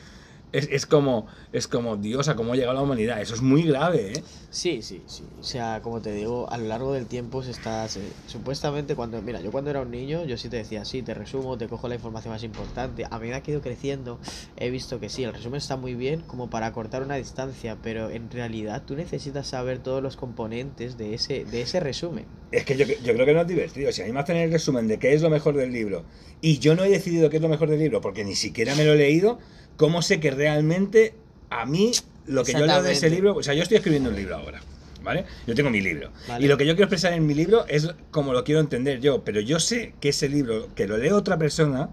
[0.53, 3.21] Es, es como, es como, Dios, a cómo ha llegado la humanidad.
[3.21, 4.23] Eso es muy grave, ¿eh?
[4.51, 5.23] Sí, sí, sí.
[5.39, 7.87] O sea, como te digo, a lo largo del tiempo se está...
[7.89, 9.23] se- supuestamente cuando...
[9.23, 11.87] Mira, yo cuando era un niño, yo sí te decía, sí, te resumo, te cojo
[11.89, 13.05] la información más importante.
[13.09, 14.19] A medida que he ido creciendo,
[14.57, 18.11] he visto que sí, el resumen está muy bien como para cortar una distancia, pero
[18.11, 22.27] en realidad tú necesitas saber todos los componentes de ese, de ese resumen.
[22.51, 23.93] Es que yo, yo creo que no es divertido.
[23.93, 26.05] Si a mí me hacen el resumen de qué es lo mejor del libro
[26.41, 28.85] y yo no he decidido qué es lo mejor del libro porque ni siquiera me
[28.85, 29.39] lo he leído,
[29.81, 31.15] ¿cómo sé que realmente
[31.49, 31.93] a mí,
[32.27, 34.61] lo que yo leo de ese libro, o sea, yo estoy escribiendo un libro ahora.
[35.03, 35.25] ¿Vale?
[35.47, 36.11] Yo tengo mi libro.
[36.29, 36.45] Vale.
[36.45, 39.25] Y lo que yo quiero expresar en mi libro es como lo quiero entender yo.
[39.25, 41.89] Pero yo sé que ese libro, que lo lee otra persona,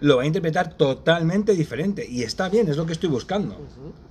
[0.00, 2.04] lo va a interpretar totalmente diferente.
[2.10, 3.56] Y está bien, es lo que estoy buscando.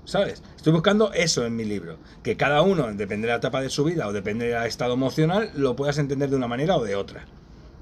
[0.06, 0.42] ¿Sabes?
[0.56, 1.98] Estoy buscando eso en mi libro.
[2.24, 5.52] Que cada uno, depende de la etapa de su vida o depende del estado emocional,
[5.54, 7.26] lo puedas entender de una manera o de otra.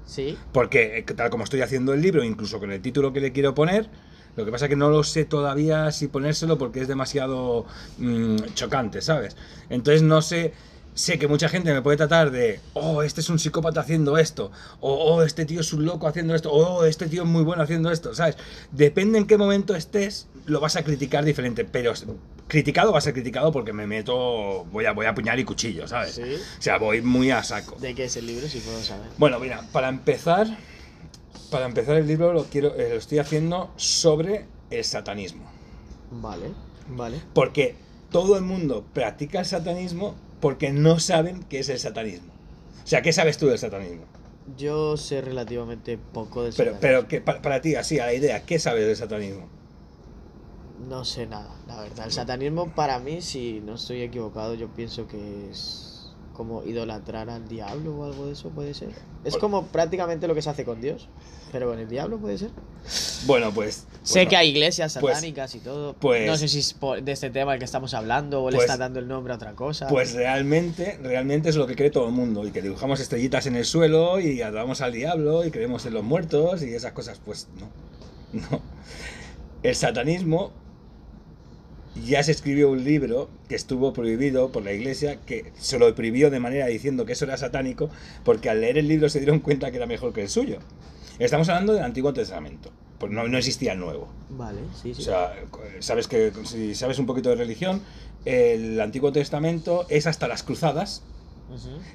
[0.06, 0.36] Sí.
[0.52, 3.54] Porque eh, tal como estoy haciendo el libro, incluso con el título que le quiero
[3.54, 3.88] poner,
[4.36, 7.66] lo que pasa es que no lo sé todavía si ponérselo porque es demasiado
[7.98, 9.36] mm, chocante, ¿sabes?
[9.70, 10.52] Entonces no sé,
[10.96, 14.50] sé que mucha gente me puede tratar de, oh, este es un psicópata haciendo esto,
[14.80, 17.44] o oh, este tío es un loco haciendo esto, o oh, este tío es muy
[17.44, 18.36] bueno haciendo esto, ¿sabes?
[18.72, 21.92] Depende en qué momento estés, lo vas a criticar diferente, pero
[22.48, 25.86] criticado va a ser criticado porque me meto, voy a, voy a puñal y cuchillo,
[25.86, 26.14] ¿sabes?
[26.14, 26.22] Sí.
[26.22, 27.76] O sea, voy muy a saco.
[27.78, 29.06] ¿De qué es el libro, si puedo saber?
[29.18, 30.46] Bueno, mira, para empezar,
[31.46, 35.44] para empezar el libro lo quiero, eh, lo estoy haciendo sobre el satanismo,
[36.10, 36.50] Vale,
[36.88, 37.20] vale.
[37.34, 37.76] porque
[38.10, 42.32] todo el mundo practica el satanismo porque no saben qué es el satanismo.
[42.84, 44.04] O sea, ¿qué sabes tú del satanismo?
[44.56, 46.80] Yo sé relativamente poco de Pero, satanismo.
[46.80, 49.48] pero que para, para ti, así, a la idea, ¿qué sabes del satanismo?
[50.88, 52.04] No sé nada, la verdad.
[52.06, 55.95] El satanismo para mí, si no estoy equivocado, yo pienso que es
[56.36, 58.90] como idolatrar al diablo o algo de eso, puede ser.
[59.24, 61.08] Es como prácticamente lo que se hace con Dios,
[61.50, 62.50] pero con el diablo puede ser.
[63.26, 63.86] Bueno, pues...
[64.02, 65.94] sé que hay iglesias Pues- satánicas y todo.
[65.94, 68.56] pues- no sé si es por- de este tema el que estamos hablando o le
[68.56, 69.88] Pues- está dando el nombre a otra cosa.
[69.88, 72.46] Pues realmente, realmente es lo que cree todo el mundo.
[72.46, 76.04] Y que dibujamos estrellitas en el suelo y adoramos al diablo y creemos en los
[76.04, 77.20] muertos y esas cosas.
[77.24, 77.68] Pues no.
[78.50, 78.60] No.
[79.62, 80.52] El satanismo
[82.04, 86.30] ya se escribió un libro que estuvo prohibido por la iglesia, que se lo prohibió
[86.30, 87.90] de manera diciendo que eso era satánico,
[88.24, 90.58] porque al leer el libro se dieron cuenta que era mejor que el suyo.
[91.18, 94.08] Estamos hablando del Antiguo Testamento, porque no, no existía el Nuevo.
[94.30, 95.02] Vale, sí, sí.
[95.02, 95.34] O sea,
[95.80, 97.80] sabes que si sabes un poquito de religión,
[98.24, 101.02] el Antiguo Testamento es hasta las cruzadas,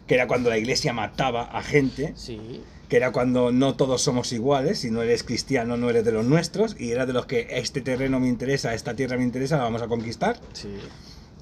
[0.08, 4.34] que era cuando la iglesia mataba a gente, Sí, que era cuando no todos somos
[4.34, 7.48] iguales, si no eres cristiano no eres de los nuestros, y era de los que
[7.52, 10.38] este terreno me interesa, esta tierra me interesa, la vamos a conquistar.
[10.52, 10.68] sí.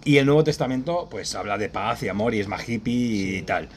[0.05, 3.41] Y el Nuevo Testamento, pues habla de paz y amor y es más hippie y
[3.41, 3.67] tal.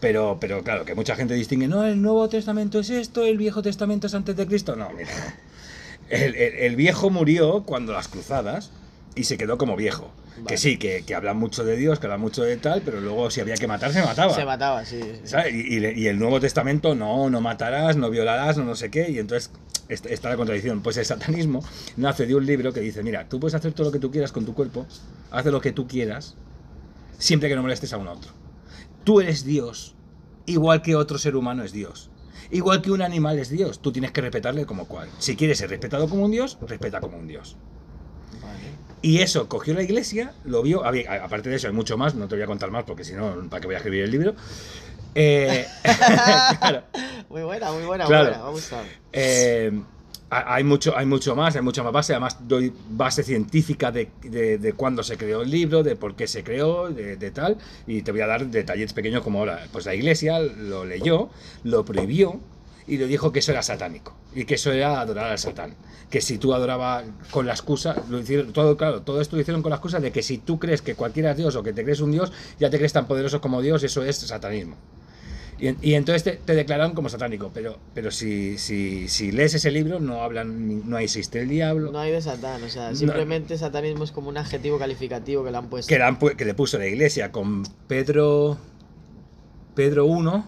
[0.00, 3.60] Pero, pero claro, que mucha gente distingue, no, el Nuevo Testamento es esto, el Viejo
[3.60, 4.74] Testamento es antes de Cristo.
[4.74, 5.10] No, mira.
[6.08, 8.70] El, el- el viejo murió cuando las cruzadas
[9.14, 10.10] y se quedó como viejo.
[10.40, 10.46] Vale.
[10.48, 13.30] Que sí, que, que habla mucho de Dios, que habla mucho de tal, pero luego
[13.30, 14.34] si había que matar, se mataba.
[14.34, 15.00] Se mataba, sí.
[15.00, 15.20] sí.
[15.24, 15.52] ¿sabes?
[15.54, 19.10] Y, y y el Nuevo Testamento, no, no matarás, no violarás, no no sé qué,
[19.10, 19.50] y entonces
[19.88, 20.82] est- está la contradicción.
[20.82, 21.62] Pues el satanismo
[21.96, 24.32] nace de un libro que dice, mira, tú puedes hacer todo lo que tú quieras
[24.32, 24.86] con tu cuerpo,
[25.30, 26.36] haz lo que tú quieras,
[27.18, 28.32] siempre que no molestes a un otro.
[29.04, 29.94] Tú eres Dios,
[30.46, 32.10] igual que otro ser humano es Dios.
[32.52, 35.08] Igual que un animal es Dios, tú tienes que respetarle como cual.
[35.18, 37.56] Si quieres ser respetado como un Dios, respeta como un Dios.
[39.02, 40.84] Y eso cogió la iglesia, lo vio.
[40.84, 43.14] había- aparte de eso, hay mucho más, no te voy a contar más porque si
[43.14, 44.34] no, ¿para qué voy a escribir el libro?
[45.14, 45.66] Eh,
[46.60, 46.82] claro,
[47.28, 48.28] Muy buena, muy buena, Claro.
[48.28, 48.42] buena.
[48.42, 48.82] Vamos a
[49.12, 49.72] eh,
[50.30, 52.12] ha- hay, mucho, hay mucho más, hay mucha más base.
[52.12, 56.26] Además, doy base científica de, de, de cuándo se creó el libro, de por qué
[56.28, 57.56] se creó, de, de tal.
[57.86, 59.66] Y te voy a dar detalles pequeños como ahora.
[59.72, 61.30] Pues la iglesia lo leyó,
[61.64, 62.38] lo prohibió
[62.86, 65.74] y le dijo que eso era satánico y que eso era adorar al satán.
[66.10, 69.62] Que si tú adorabas con la excusa, lo hicieron todo, claro, todo esto lo hicieron
[69.62, 71.84] con la excusa de que si tú crees que cualquiera es Dios o que te
[71.84, 74.76] crees un Dios, ya te crees tan poderoso como Dios, eso es satanismo.
[75.60, 79.70] Y, y entonces te, te declararon como satánico, pero, pero si, si, si lees ese
[79.70, 82.96] libro no hablan, no existe el diablo, No hay de Satán, o sea, No.
[82.96, 85.88] simplemente satanismo es como un adjetivo calificativo que le han puesto.
[85.88, 88.56] que, le han que le puso la iglesia con Pedro,
[89.74, 90.42] Pedro I,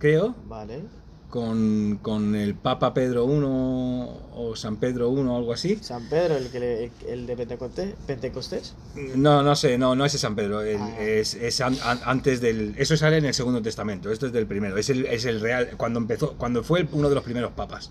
[0.00, 0.82] creo, Vale.
[1.30, 5.78] Con, con el Papa Pedro I o San Pedro I o algo así.
[5.82, 8.74] San Pedro, el, que le- el de Pentecostés, Pentecostés.
[9.14, 11.00] No, no sé, no, no es San Pedro, el- Ah.
[11.00, 12.74] es, es an- an- antes del...
[12.78, 15.70] Eso sale en el Segundo Testamento, esto es del primero, es el, es el real,
[15.76, 17.90] cuando empezó, cuando fue uno de los primeros papas.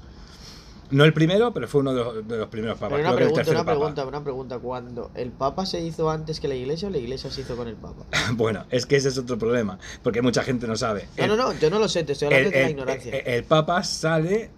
[0.90, 2.98] No el primero, pero fue uno de los, de los primeros papas.
[2.98, 4.60] Pero una pregunta, una pregunta, una pregunta.
[4.60, 7.68] ¿Cuándo el Papa se hizo antes que la Iglesia o la Iglesia se hizo con
[7.68, 8.06] el Papa?
[8.36, 11.08] Bueno, es que ese es otro problema, porque mucha gente no sabe.
[11.18, 12.72] No, El- no, no, yo no lo sé, te estoy hablando el, de la el-
[12.72, 13.18] ignorancia.
[13.18, 14.50] el Papa sale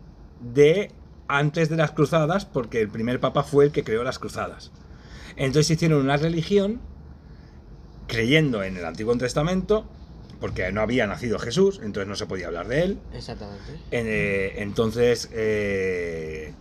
[0.42, 0.92] de
[1.28, 4.72] antes de las cruzadas, porque el primer Papa fue el que creó las cruzadas.
[5.36, 6.80] Entonces hicieron una religión
[8.08, 9.86] creyendo en el Antiguo Testamento,
[10.40, 13.00] porque no había nacido Jesús, entonces no se podía hablar de él.
[13.14, 13.74] Exactamente.
[13.92, 16.54] En, eh, entonces eh,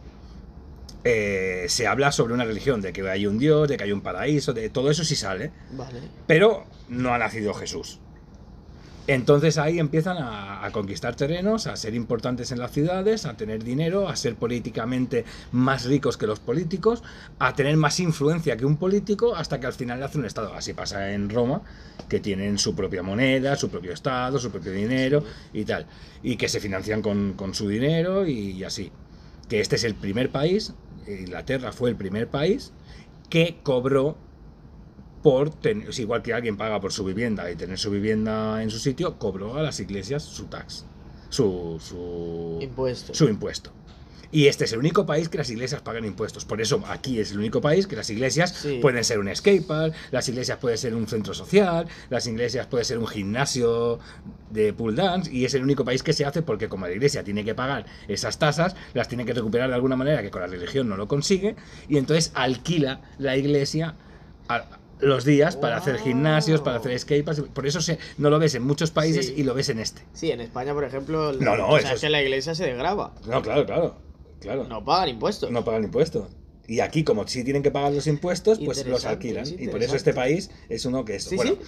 [1.05, 4.01] eh, se habla sobre una religión, de que hay un Dios, de que hay un
[4.01, 6.01] paraíso, de todo eso sí sale, Vale.
[6.27, 8.01] pero no ha nacido Jesús.
[9.09, 14.07] Entonces ahí empiezan a, conquistar terrenos, a ser importantes en las ciudades, a tener dinero,
[14.07, 17.03] a ser políticamente más ricos que los políticos,
[17.39, 20.53] a tener más influencia que un político, hasta que al final le hace un Estado.
[20.53, 21.63] Así pasa en Roma,
[22.07, 25.87] que tienen su propia moneda, su propio Estado, su propio dinero y tal.
[26.23, 28.93] Y que se financian con, con su dinero y, y así.
[29.49, 30.75] Que este es el primer país,
[31.07, 32.73] Inglaterra fue el primer país,
[33.31, 34.19] que cobró
[35.23, 38.71] por tener, es igual que alguien paga por su vivienda y tener su vivienda en
[38.71, 40.85] su sitio, cobró a las iglesias su tax,
[41.29, 43.15] su, su Impuesto.
[43.15, 43.73] su impuesto.
[44.31, 46.45] Y este es el único país que las iglesias pagan impuestos.
[46.45, 48.79] Por eso aquí es el único país que las iglesias Sí.
[48.83, 52.99] pueden ser un skatepark, las iglesias pueden ser un centro social, las iglesias pueden ser
[52.99, 53.99] un gimnasio
[54.51, 55.33] de pool dance.
[55.33, 57.87] Y es el único país que se hace porque como la iglesia tiene que pagar
[58.07, 61.09] esas tasas, las tiene que recuperar de alguna manera que con la religión no lo
[61.09, 61.57] consigue.
[61.89, 63.95] Y entonces alquila la iglesia
[64.51, 66.05] a- los días para hacer Wow.
[66.05, 67.43] gimnasios, para hacer skateparks.
[67.53, 69.35] Por eso se, no lo ves en muchos países Sí.
[69.37, 70.03] y lo ves en este.
[70.13, 73.15] Sí, en España, por ejemplo, No, no, o sea, es- que la iglesia se desgraba.
[73.27, 73.97] No, claro, claro.
[74.41, 74.65] claro.
[74.65, 75.51] No pagan impuestos.
[75.51, 76.29] no pagan impuestos.
[76.67, 79.47] Y aquí, como sí tienen que pagar los impuestos, pues los alquilan.
[79.59, 81.25] Y por eso este país es uno que es.
[81.25, 81.59] Sí, bueno, sí.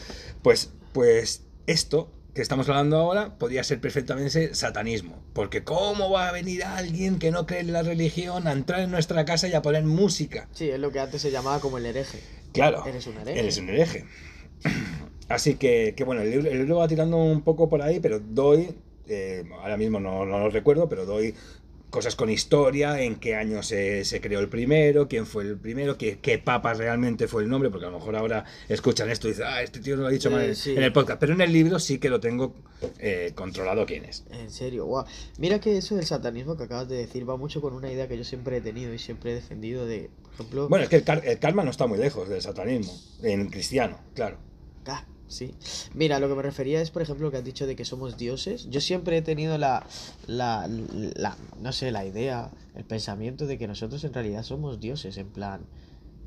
[0.42, 5.20] Pues, pues esto que estamos hablando ahora podría ser perfectamente satanismo.
[5.32, 8.90] Porque ¿cómo va a venir alguien que no cree en la religión a entrar en
[8.90, 10.48] nuestra casa y a poner música?
[10.52, 12.20] Sí, es lo que antes se llamaba como el hereje.
[12.52, 12.84] Claro.
[12.86, 13.38] Eres un hereje.
[13.38, 14.04] Eres un hereje.
[15.28, 18.18] Así que, que bueno, el libro, el libro va tirando un poco por ahí, pero
[18.18, 18.74] doy,
[19.06, 21.34] eh, ahora mismo no, no lo recuerdo, pero doy
[21.90, 25.98] cosas con historia, en qué año se, se creó el primero, quién fue el primero,
[25.98, 29.32] qué, qué papa realmente fue el nombre, porque a lo mejor ahora escuchan esto y
[29.32, 30.70] dicen, ah, este tío no lo ha dicho Eh, mal en, sí.
[30.76, 32.54] en el podcast, pero en el libro sí que lo tengo
[32.98, 34.24] eh, controlado quién es.
[34.30, 35.04] En serio, guau.
[35.38, 38.16] Mira que eso del satanismo que acabas de decir va mucho con una idea que
[38.16, 40.68] yo siempre he tenido y siempre he defendido de, por ejemplo...
[40.68, 44.38] Bueno, es que el, el karma no está muy lejos del satanismo, en cristiano, claro.
[44.86, 45.54] Ah, sí.
[45.94, 48.16] Mira, lo que me refería es, por ejemplo, lo que has dicho de que somos
[48.18, 48.68] dioses.
[48.70, 49.86] Yo siempre he tenido la,
[50.26, 55.16] la, la, no sé, la idea, el pensamiento de que nosotros en realidad somos dioses,
[55.16, 55.62] en plan.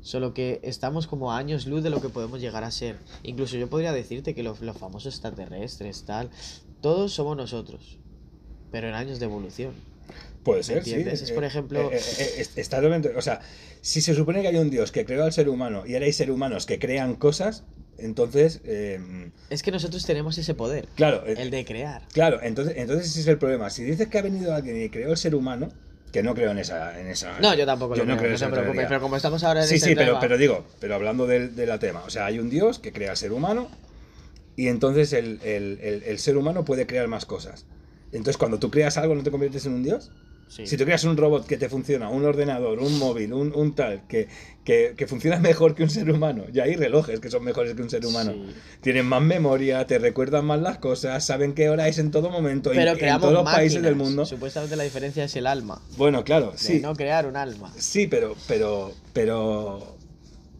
[0.00, 2.98] Solo que estamos como a años luz de lo que podemos llegar a ser.
[3.22, 6.28] Incluso yo podría decirte que los, los famosos extraterrestres, tal,
[6.82, 7.98] todos somos nosotros.
[8.70, 9.72] Pero en años de evolución.
[10.42, 10.90] Puede ¿Me ser, sí.
[10.90, 11.22] entiendes?
[11.22, 13.40] Es, por ejemplo- eh, eh, eh, está totalmente- o sea,
[13.80, 16.12] si se supone que hay un Dios que creó al ser humano y ahora hay
[16.12, 17.64] seres humanos que crean cosas,
[17.98, 22.02] entonces, eh, Es que nosotros tenemos ese poder, claro, eh, el de crear.
[22.12, 23.70] claro, entonces, entonces ese es el problema.
[23.70, 25.68] Si dices que ha venido alguien y creó el ser humano,
[26.12, 27.40] que no creo en esa, en esa.
[27.40, 28.88] No, yo tampoco yo lo no creo, no te preocupes, teoría.
[28.88, 31.56] pero como estamos ahora en Sí, este sí, pero, tema- pero digo, pero hablando del,
[31.56, 33.68] de la tema, o sea, hay un Dios que crea al ser humano
[34.56, 37.66] y entonces el, el- el- el ser humano puede crear más cosas.
[38.12, 40.12] Entonces, cuando tú creas algo, ¿no te conviertes en un Dios?
[40.48, 40.66] Sí.
[40.66, 44.02] Si tú creas un robot que te funciona, un ordenador, un móvil, un, un tal,
[44.06, 44.28] que,
[44.64, 47.82] que, que funciona mejor que un ser humano, y hay relojes que son mejores que
[47.82, 48.54] un ser humano, Sí.
[48.80, 52.72] tienen más memoria, te recuerdan más las cosas, saben qué hora es en todo momento,
[52.72, 54.24] y- Pero en todos los países del mundo.
[54.26, 55.80] Supuestamente la diferencia es el alma.
[55.96, 56.80] Bueno, claro, de sí.
[56.80, 57.72] no crear un alma.
[57.76, 59.96] Sí, pero, pero, pero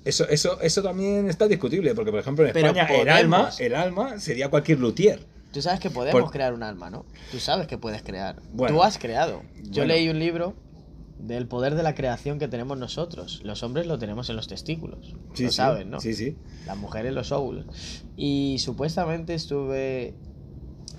[0.05, 4.19] eso, eso, eso también está discutible, porque por ejemplo en España el alma, el alma
[4.19, 5.21] sería cualquier luthier.
[5.55, 7.07] Tú sabes que podemos Por- crear un alma, ¿no?
[7.31, 8.43] Tú sabes que puedes crear.
[8.53, 8.75] Bueno.
[8.77, 9.41] Tú has creado.
[9.63, 9.95] Yo Bueno.
[9.95, 10.55] leí un libro
[11.19, 13.41] del poder de la creación que tenemos nosotros.
[13.45, 15.15] Los hombres lo tenemos en los testículos.
[15.33, 16.01] Sí, lo sí, saben, ¿no?
[16.01, 16.37] Sí, sí.
[16.67, 17.67] Las mujeres los óvulos.
[18.17, 20.15] Y supuestamente estuve...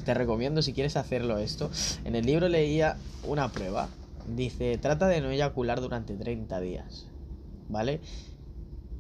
[0.06, 1.70] Te recomiendo si quieres hacerlo esto.
[2.06, 2.98] En el libro leía
[3.28, 3.90] una prueba.
[4.28, 7.08] Dice, trata de no eyacular durante 30 días.
[7.70, 8.00] ¿Vale?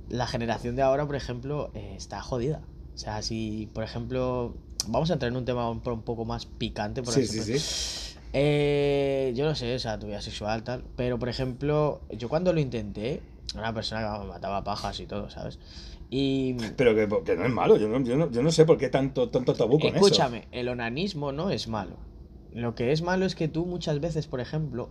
[0.10, 2.62] La generación de ahora, por ejemplo, eh, está jodida.
[2.94, 4.56] O sea, si, por ejemplo,
[4.88, 7.60] vamos a entrar en un tema un, un poco más picante, por Sí, sí, ejemplo.
[7.60, 8.18] sí.
[8.34, 10.84] Eh, yo no sé, o sea, tu vida sexual, tal.
[10.96, 13.22] Pero, por ejemplo, yo cuando lo intenté,
[13.56, 15.58] una persona que vamos, mataba pajas y todo, ¿sabes?
[16.10, 16.54] Y.
[16.76, 18.90] Pero que, que no es malo, yo no, yo, no, yo no sé por qué
[18.90, 20.06] tanto, tanto tabú con eso.
[20.06, 21.96] Escúchame, el onanismo no es malo.
[22.52, 24.90] Lo que es malo es que tú muchas veces, por ejemplo,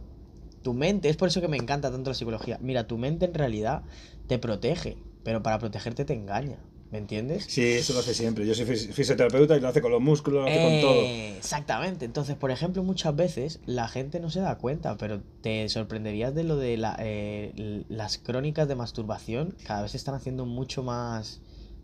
[0.62, 2.58] tu mente, es por eso que me encanta tanto la psicología.
[2.62, 3.82] Mira, tu mente en realidad
[4.26, 6.56] te protege, pero para protegerte te engaña.
[6.94, 7.46] ¿Me entiendes?
[7.48, 8.46] Sí, eso lo hace siempre.
[8.46, 11.00] Yo soy fis- fisioterapeuta y lo hace con los músculos, lo hace con todo.
[11.02, 12.04] Eh, Exactamente.
[12.04, 16.44] Entonces, por ejemplo, muchas veces la gente no se da cuenta, pero te sorprenderías de
[16.44, 19.56] lo de la, eh, las crónicas de masturbación.
[19.66, 21.40] Cada vez se están haciendo mucho más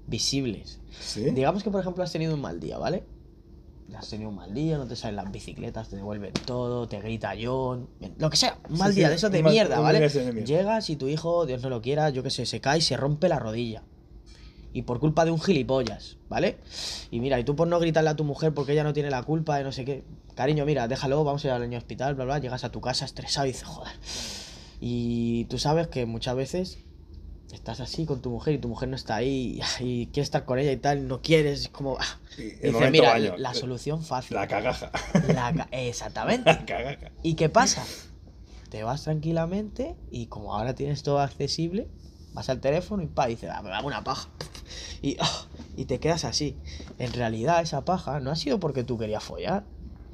[0.06, 0.78] visibles.
[1.00, 1.22] Sí.
[1.30, 3.02] Digamos que, por ejemplo, has tenido un mal día, ¿vale?
[3.96, 7.32] Has tenido un mal día, no te salen las bicicletas, te devuelven todo, te grita
[7.42, 7.88] John,
[8.18, 9.98] lo que sea, un mal Sí, día sí, de esos de mal- mierda, ¿vale?
[10.08, 10.44] de mierda.
[10.44, 12.96] Llegas y tu hijo, Dios no lo quiera, yo que sé, se cae y se
[12.96, 13.82] rompe la rodilla.
[14.72, 16.58] Y por culpa de un gilipollas, ¿vale?
[17.10, 19.22] Y mira, y tú por no gritarle a tu mujer porque ella no tiene la
[19.24, 20.04] culpa de no sé qué.
[20.36, 22.38] Cariño, mira, déjalo, vamos a ir al niño hospital, bla, bla.
[22.38, 23.92] Llegas a tu casa estresado y dices, joder.
[24.80, 26.78] Y tú sabes que muchas veces
[27.52, 30.58] estás así con tu mujer y tu mujer no está ahí y quieres estar con
[30.60, 31.96] ella y tal, no quieres, es como...
[31.98, 32.18] ah.
[32.36, 33.34] Sí, el Dice, momento mira, baño.
[33.38, 34.36] la solución fácil.
[34.36, 34.92] La cagaja.
[35.34, 36.44] La ca- Exactamente.
[36.52, 37.10] La cagaja.
[37.24, 37.84] ¿Y qué pasa?
[38.68, 41.88] Te vas tranquilamente y como ahora tienes todo accesible,
[42.32, 44.28] vas al teléfono y pa, dices, "Ah, me dame una paja.
[45.02, 45.46] Y, ah,
[45.76, 46.56] y te quedas así.
[46.98, 49.64] En realidad esa paja no ha sido porque tú querías follar,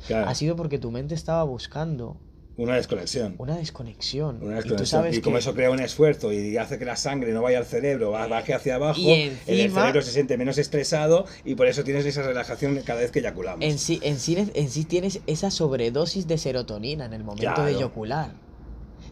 [0.06, 2.16] Claro, ha sido porque tu mente estaba buscando
[2.58, 3.34] una desconexión.
[3.38, 4.36] una desconexión.
[4.42, 4.86] Una y tú desconexión.
[4.86, 7.58] sabes Y como que- eso crea un esfuerzo y hace que la sangre no vaya
[7.58, 9.12] al cerebro, va- baje hacia abajo, Y
[9.46, 13.18] el cerebro se siente menos estresado y por eso tienes esa relajación cada vez que
[13.18, 13.62] eyaculamos.
[13.64, 17.72] en sí, en, sí, en sí tienes esa sobredosis de serotonina en el momento de
[17.72, 18.34] eyacular.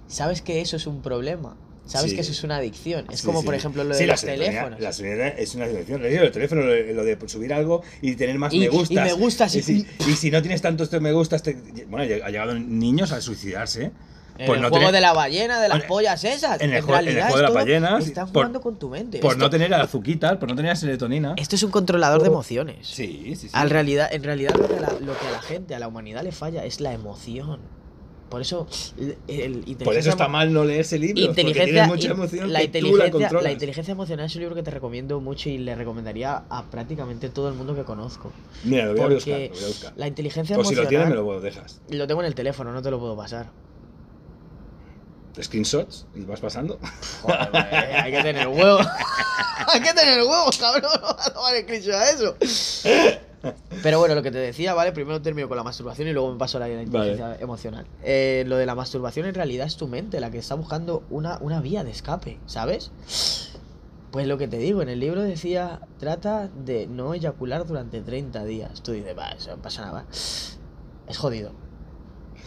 [0.07, 1.57] ¿Sabes que eso es un problema?
[1.87, 2.15] ¿Sabes Sí.
[2.17, 3.05] que eso es una adicción?
[3.11, 3.45] Es Sí, como, sí.
[3.47, 4.81] por ejemplo, lo de la los teléfonos.
[4.81, 6.03] La serotonina es una adicción.
[6.03, 9.05] Lo teléfono, lo, de subir algo y tener más Y- me y gustas.
[9.05, 11.55] me gustas y- Y si, y si no tienes tantos me gustas, te-
[11.89, 13.93] bueno, ha llegado niños a suicidarse.
[14.37, 16.61] En por el no juego tener- de la ballena, de las en- pollas esas.
[16.61, 18.79] en el en juego- en el realidad juego de todo- ballenas, Están por- jugando con
[18.81, 19.19] tu mente.
[19.21, 21.35] Por Esto- no tener azuquitas, por no tener serotonina.
[21.37, 22.85] Esto es un controlador de emociones.
[22.89, 23.51] Sí, sí, sí.
[23.53, 26.23] Al realidad, en realidad lo que, la, lo que a la gente, a la humanidad
[26.25, 27.61] le falla es la emoción.
[28.29, 28.67] Por eso
[28.99, 31.25] el, el Por eso está mal no leerse libros.
[31.25, 34.63] Inteligencia, mucha emoción la, que tú la inteligencia, la inteligencia emocional es un libro que
[34.63, 38.33] te recomiendo mucho y le recomendaría a prácticamente todo el mundo que conozco.
[38.65, 39.93] Mira, lo voy a buscar, lo voy a buscar.
[39.97, 41.81] la inteligencia O si lo emocional tienes, me lo dejas.
[41.91, 43.51] lo tengo en el teléfono, no te lo puedo pasar.
[45.41, 46.79] Screenshots y vas pasando.
[47.23, 48.79] Joder, hay que tener huevo.
[49.73, 50.91] hay que tener huevo, cabrón.
[51.01, 52.37] No vas a tomar screenshot a eso.
[53.83, 54.93] Pero bueno, lo que te decía, ¿vale?
[54.93, 57.87] Primero termino con la masturbación y luego me paso a la inteligencia emocional.
[58.03, 61.39] Eh, lo de la masturbación en realidad es tu mente la que está buscando una,
[61.41, 62.91] una vía de escape, ¿sabes?
[64.11, 68.45] Pues lo que te digo, en el libro decía, trata de no eyacular durante 30
[68.45, 68.83] días.
[68.83, 70.07] Tú dices, va, eso no pasa nada.
[70.11, 71.53] Es jodido.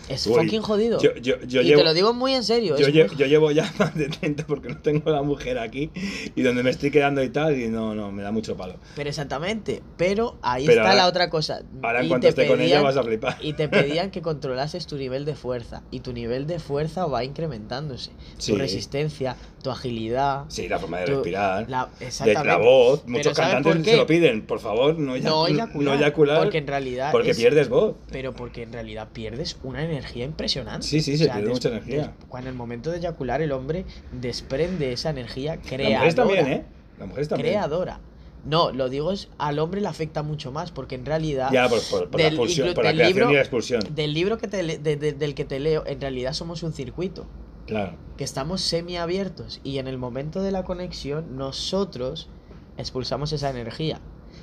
[0.09, 1.01] Es Uy, fucking jodido.
[1.01, 2.77] Yo, yo, yo y llevo, te lo digo muy en serio.
[2.77, 5.91] yo, muy yo llevo ya más de 30 porque no tengo la mujer aquí
[6.35, 8.75] y donde me estoy quedando y tal y no, no, me da mucho palo.
[8.95, 11.61] Pero exactamente, pero ahí Pero está ahora- la otra cosa.
[11.83, 13.37] Ahora en cuanto esté con ella vas a flipar.
[13.41, 15.83] Y te pedían que controlases tu nivel de fuerza.
[15.91, 18.11] Y tu nivel de fuerza va incrementándose.
[18.37, 18.53] Sí.
[18.53, 19.35] Tu resistencia,
[19.67, 20.45] tu agilidad.
[20.47, 21.69] Sí, la forma de tu- respirar.
[21.69, 22.47] la- de exactamente.
[22.47, 23.01] la voz.
[23.01, 24.41] Pero Muchos ¿sabes cantantes se lo piden.
[24.45, 25.83] Por favor, no, No eyacu- eyacular.
[25.83, 27.11] no eyacular Porque en realidad.
[27.11, 27.95] porque es- pierdes voz.
[28.11, 30.87] Pero porque en realidad pierdes una energía impresionante.
[30.87, 32.13] Sí, sí, se pierde mucha energía.
[32.29, 35.95] cuando en el momento de eyacular el hombre desprende esa energía creadora.
[35.97, 36.65] mujeres también, ¿eh?
[36.97, 37.49] Las mujeres también.
[37.53, 37.99] Creadora.
[38.45, 41.81] No, lo digo es al hombre le afecta mucho más porque en realidad Ya, por,
[41.89, 42.47] por- por la Del- por
[42.85, 43.81] la creación libro- y la expulsión.
[43.93, 47.27] del libro que te de- de- del que te leo, en realidad somos un circuito,
[47.67, 47.93] Claro.
[48.17, 52.29] que estamos semiabiertos y en el momento de la conexión nosotros
[52.77, 53.99] expulsamos esa energía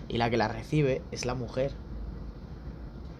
[0.08, 1.72] y la que la recibe es la mujer.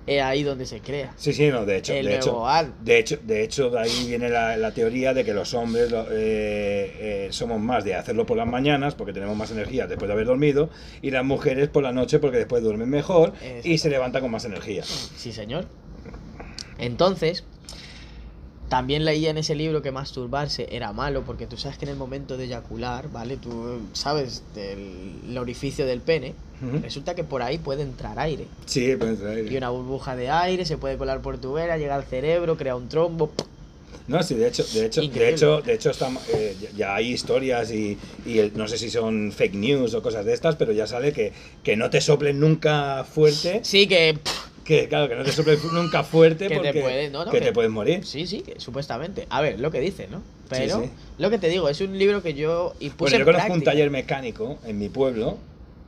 [0.07, 1.15] Es ahí donde se crea.
[1.17, 4.07] Sí, sí, no, de hecho, el de hecho, nuevo de hecho, de hecho, de ahí
[4.07, 8.37] viene la, la teoría de que los hombres eh, eh, somos más de hacerlo por
[8.37, 10.69] las mañanas porque tenemos más energía después de haber dormido
[11.01, 13.33] y las mujeres por la noche porque después duermen mejor
[13.65, 14.85] y se levantan con más energía.
[14.85, 15.65] Sí, señor.
[16.77, 17.45] Entonces,
[18.75, 21.97] también leía en ese libro que masturbarse era malo porque tú sabes que en el
[21.97, 23.37] momento de eyacular, ¿vale?
[23.37, 26.35] Tú sabes del el orificio del pene,
[26.83, 28.47] resulta que por ahí puede entrar aire.
[28.66, 29.53] Sí, puede ser.
[29.53, 32.75] Y una burbuja de aire se puede colar por tu vena, llega al cerebro, crea
[32.75, 33.31] un trombo.
[34.09, 37.12] No, sí, de hecho, de hecho, de hecho, de hecho está, eh, ya- ya hay
[37.12, 37.97] historias y,
[38.27, 41.12] y el- no sé si son fake news o cosas de estas, pero ya sale
[41.12, 44.18] que, que no te soplen nunca fuerte, Sí, que...
[44.20, 47.31] pff, que claro, que no te soplen nunca fuerte Que te porque puede- no, no,
[47.31, 48.05] que que- te puedes morir.
[48.05, 49.27] Sí, sí, que supuestamente.
[49.31, 50.23] A ver, lo que dice, ¿no?
[50.49, 50.91] Pero sí.
[51.19, 53.53] lo que te digo, es un libro que yo y puse Bueno, yo en conozco
[53.55, 55.37] un taller mecánico en mi pueblo.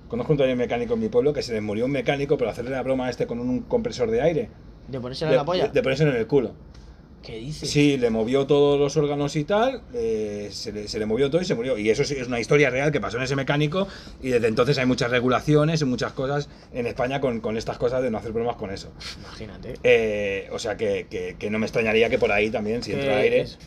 [0.08, 2.70] Conozco un taller mecánico en mi pueblo que se les murió un mecánico por hacerle
[2.70, 4.48] la broma a este con un compresor de aire.
[4.88, 5.66] ¿De ponérselo en la polla?
[5.66, 6.52] de, de ponérselo en el culo.
[7.22, 7.68] ¿Qué dices?
[7.68, 11.42] Sí, le movió todos los órganos y tal, eh, se, le, se le movió todo
[11.42, 11.76] y se murió.
[11.76, 13.88] Y eso es una historia real que pasó en ese mecánico
[14.22, 18.00] y desde entonces hay muchas regulaciones y muchas cosas en España con, con estas cosas
[18.02, 18.92] de no hacer bromas con eso.
[19.20, 19.74] Imagínate.
[19.82, 23.16] Eh, o sea que, que- que no me extrañaría que por ahí también, si entra
[23.18, 23.40] aire...
[23.40, 23.58] es-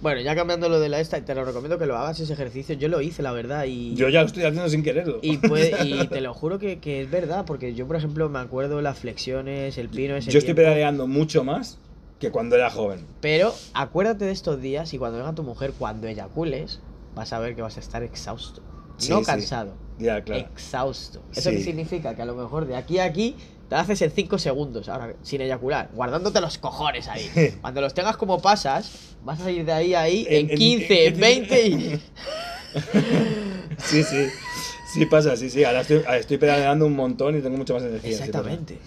[0.00, 2.74] Bueno, ya cambiando lo de la esta, te lo recomiendo que lo hagas ese ejercicio.
[2.74, 3.94] Yo lo hice, la verdad, y.
[3.94, 5.20] Yo ya lo estoy haciendo sin quererlo.
[5.22, 8.40] Y, puede- y te lo juro que, que es verdad, porque yo, por ejemplo, me
[8.40, 11.78] acuerdo las flexiones, el pino, ese Yo estoy pedaleando mucho más
[12.22, 13.04] que cuando era joven.
[13.20, 16.78] Pero acuérdate de estos días y cuando venga tu mujer, cuando eyacules,
[17.16, 18.62] vas a ver que vas a estar exhausto.
[18.96, 19.24] Sí, no sí.
[19.24, 20.42] cansado, Ya, claro.
[20.52, 21.20] exhausto.
[21.34, 21.56] ¿Eso Sí.
[21.56, 22.14] qué significa?
[22.14, 23.34] Que a lo mejor de aquí a aquí
[23.68, 27.28] te haces en 5 segundos, ahora sin eyacular, guardándote los cojones ahí.
[27.60, 30.58] Cuando los tengas como pasas, vas a ir de ahí a ahí en, En- en-
[30.58, 32.02] 15, en- 20 y...
[33.84, 34.28] Sí, sí.
[34.94, 35.64] Sí pasa, sí, sí.
[35.64, 38.12] Ahora estoy, ahora estoy pedaleando un montón y tengo mucho más energía.
[38.16, 38.78] sí, Exactamente.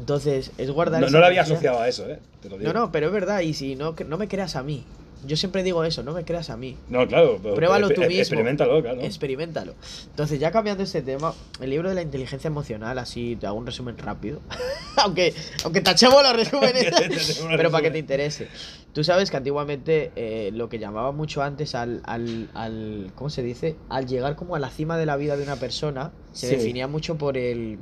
[0.00, 2.18] Entonces, es guardar No, esa no lo había asociado a eso, ¿eh?
[2.42, 2.72] Te lo digo.
[2.72, 4.84] No, no, pero es verdad, y si no, no me creas a mí.
[5.26, 6.78] Yo siempre digo eso, no me creas a mí.
[6.88, 7.38] No, claro.
[7.42, 8.16] pero Pruébalo tú mismo.
[8.20, 9.02] Experimentalo, claro.
[9.02, 9.74] Experimentalo.
[10.06, 13.66] Entonces, ya cambiando este tema, el libro de la inteligencia emocional, así te hago un
[13.66, 14.40] resumen rápido.
[14.96, 18.48] aunque, aunque tachemos los resúmenes, pero para que te interese.
[18.94, 23.42] Tú sabes que antiguamente eh, lo que llamaba mucho antes al, al, al- ¿Cómo se
[23.42, 23.76] dice?
[23.90, 26.56] Al llegar como a la cima de la vida de una persona, se Sí.
[26.56, 27.78] definía mucho por el.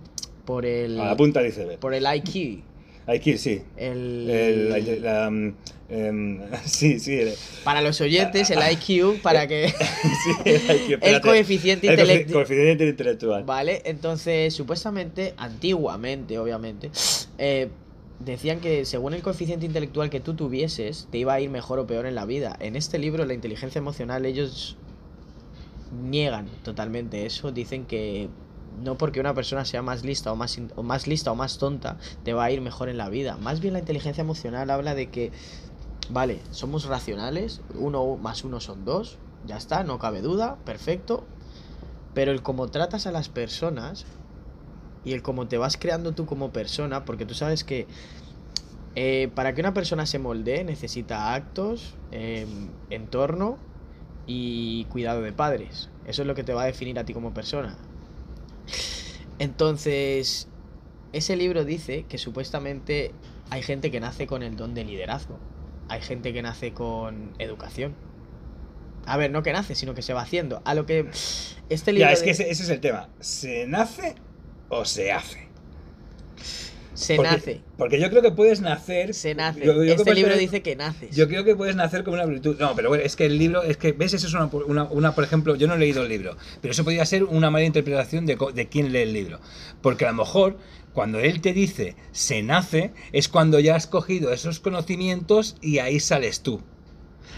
[0.49, 0.99] Por el.
[0.99, 1.79] A la punta del iceberg.
[1.79, 2.63] Por el IQ.
[3.25, 3.63] Ir, sí.
[3.77, 4.79] El, El, la-
[5.25, 5.55] la, mm,
[5.91, 7.15] em, sí, sí.
[7.21, 7.35] el-
[7.65, 9.69] para los oyentes, el IQ, para que.
[10.45, 12.33] sí, el IQ, coeficiente El coefici- intelectual.
[12.33, 13.45] coeficiente intelectual.
[13.45, 16.91] Vale, entonces supuestamente, antiguamente obviamente,
[17.39, 17.69] eh,
[18.21, 21.87] decían que según el coeficiente intelectual que tú tuvieses, te iba a ir mejor o
[21.87, 22.57] peor en la vida.
[22.61, 24.77] En este libro, la inteligencia emocional, ellos
[26.03, 28.29] niegan totalmente eso, dicen que
[28.83, 31.99] no porque una persona sea más lista o más, o más lista o más tonta,
[32.25, 33.37] te va a ir mejor en la vida.
[33.37, 35.33] Más bien la inteligencia emocional habla de que,
[36.11, 41.25] vale, somos racionales, uno más uno son dos, ya está, no cabe duda, perfecto,
[42.15, 44.07] pero el cómo tratas a las personas
[45.05, 47.87] y el cómo te vas creando tú como persona, porque tú sabes que
[48.95, 53.59] eh, para que una persona se moldee necesita actos, em, entorno
[54.27, 55.89] y cuidado de padres.
[56.05, 57.77] Eso es lo que te va a definir a ti como persona.
[59.39, 60.49] Entonces,
[61.13, 63.13] ese libro dice que supuestamente
[63.51, 65.39] hay gente que nace con el don de liderazgo.
[65.89, 67.95] Hay gente que nace con educación.
[69.07, 70.61] A ver, no que nace, sino que se va haciendo.
[70.67, 71.09] A lo que
[71.71, 73.09] este libro Ya, es de- que ese, ese es el tema.
[73.21, 74.17] ¿Se nace
[74.69, 75.49] o se hace?
[76.99, 77.61] Se Porque- nace.
[77.77, 79.15] Porque yo creo que puedes nacer.
[79.15, 79.65] Se nace.
[79.65, 81.15] yo- este libro tener- dice que naces.
[81.15, 82.57] Yo creo que puedes nacer con una virtud.
[82.59, 84.15] No, pero bueno, es que el libro, es que, ¿ves?
[84.15, 86.83] Eso es una, una, una, por ejemplo, yo no he leído el libro, pero eso
[86.85, 89.41] podría ser una mala interpretación de, de quién lee el libro.
[89.81, 90.59] Porque a lo mejor,
[90.93, 96.01] cuando él te dice se nace, es cuando ya has cogido esos conocimientos y ahí
[96.01, 96.61] sales tú.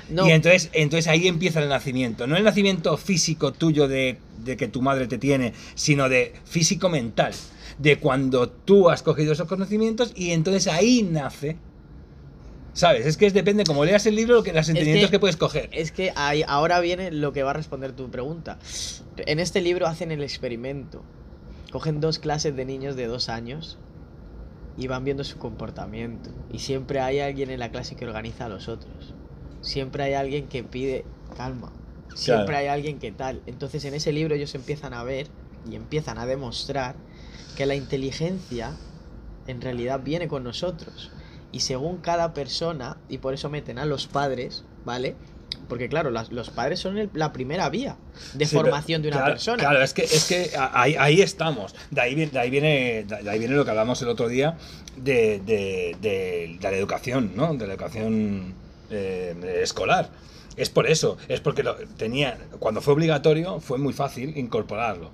[0.08, 2.26] no, Y entonces, entonces ahí empieza el nacimiento.
[2.26, 6.88] No el nacimiento físico tuyo de, de que tu madre te tiene, sino de físico
[6.88, 7.32] mental.
[7.80, 11.56] De cuando tú has cogido esos conocimientos y entonces ahí nace.
[12.72, 13.04] ¿Sabes?
[13.06, 15.36] Es que es, depende, como leas el libro, lo que, los entendimientos que, que- puedes
[15.36, 15.68] coger.
[15.72, 18.58] es que ahí, ahora viene lo que va a responder tu pregunta.
[19.16, 21.02] En este libro hacen el experimento.
[21.72, 23.78] Cogen dos clases de niños de dos años
[24.76, 26.30] y van viendo su comportamiento.
[26.52, 29.14] Y siempre hay alguien en la clase que organiza a los otros.
[29.62, 31.04] Siempre hay alguien que pide
[31.36, 31.72] calma.
[32.14, 32.58] Siempre Claro.
[32.58, 33.40] hay alguien que tal.
[33.46, 35.26] Entonces en ese libro ellos empiezan a ver
[35.68, 36.94] y empiezan a demostrar
[37.56, 38.72] que la inteligencia
[39.46, 41.10] en realidad viene con nosotros.
[41.52, 45.16] Y según cada persona, y por eso meten a los padres, ¿vale?
[45.68, 47.96] Porque claro, las- los padres son el- la primera vía
[48.34, 49.56] de Sí, formación de una claro, persona.
[49.58, 51.74] Claro, es que, es que ahí, ahí estamos.
[51.90, 54.56] De ahí, viene, de, ahí viene, de ahí viene lo que hablamos el otro día
[54.96, 57.52] de, de- de- de la educación, ¿no?
[57.54, 58.54] De la educación
[58.90, 60.10] eh, escolar.
[60.56, 65.10] Es por eso, es porque lo, tenía, cuando fue obligatorio fue muy fácil incorporarlo.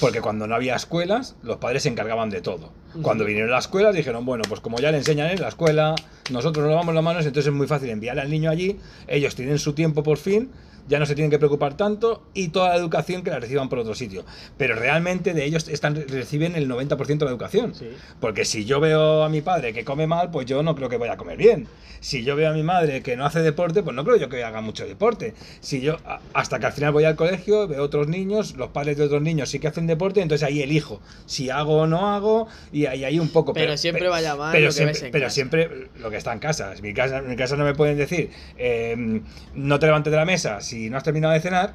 [0.00, 2.72] Porque cuando no había escuelas, los padres se encargaban de todo.
[3.02, 5.94] Cuando vinieron las escuelas, dijeron, bueno, pues como ya le enseñan en la escuela,
[6.30, 9.58] nosotros nos lavamos las manos, entonces es muy fácil enviar al niño allí, ellos tienen
[9.58, 10.50] su tiempo por fin,
[10.88, 13.78] ya no se tienen que preocupar tanto y toda la educación que la reciban por
[13.78, 14.24] otro sitio.
[14.56, 17.74] Pero realmente de ellos están, reciben el 90% de la educación.
[17.74, 17.88] Sí.
[18.20, 20.96] Porque si yo veo a mi padre que come mal, pues yo no creo que
[20.96, 21.68] vaya a comer bien.
[22.00, 24.42] Si yo veo a mi madre que no hace deporte, pues no creo yo que
[24.44, 25.34] haga mucho deporte.
[25.60, 25.96] Si yo,
[26.32, 29.50] hasta que al final voy al colegio, veo otros niños, los padres de otros niños
[29.50, 33.18] sí que hacen deporte, entonces ahí elijo si hago o no hago y ahí hay
[33.18, 33.52] un poco.
[33.52, 35.34] Pero siempre va a llamar pero lo que siempre, ves en pero casa.
[35.34, 36.72] siempre lo que está en casa.
[36.74, 39.20] En mi casa, en mi casa no me pueden decir, eh,
[39.54, 41.74] no te levantes de la mesa si no has terminado de cenar.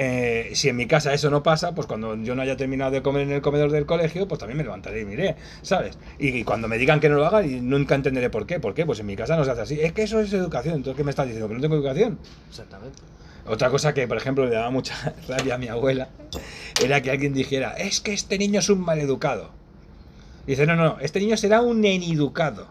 [0.00, 3.02] Eh, si en mi casa eso no pasa, pues cuando yo no haya terminado de
[3.02, 5.98] comer en el comedor del colegio, pues también me levantaré y miré, ¿sabes?
[6.20, 8.60] Y, y cuando me digan que no lo hagan, y nunca entenderé por qué.
[8.60, 8.86] ¿Por qué?
[8.86, 9.80] Pues en mi casa no se hace así.
[9.80, 10.76] Es que eso es educación.
[10.76, 11.48] Entonces, ¿qué me estás diciendo?
[11.48, 12.18] ¿Que no tengo educación?
[12.48, 12.98] Exactamente.
[13.48, 16.08] Otra cosa que, por ejemplo, le daba mucha rabia a mi abuela
[16.82, 19.50] era que alguien dijera, es que este niño es un maleducado.
[20.46, 22.68] Y dice, no, no, este niño será un neneducado.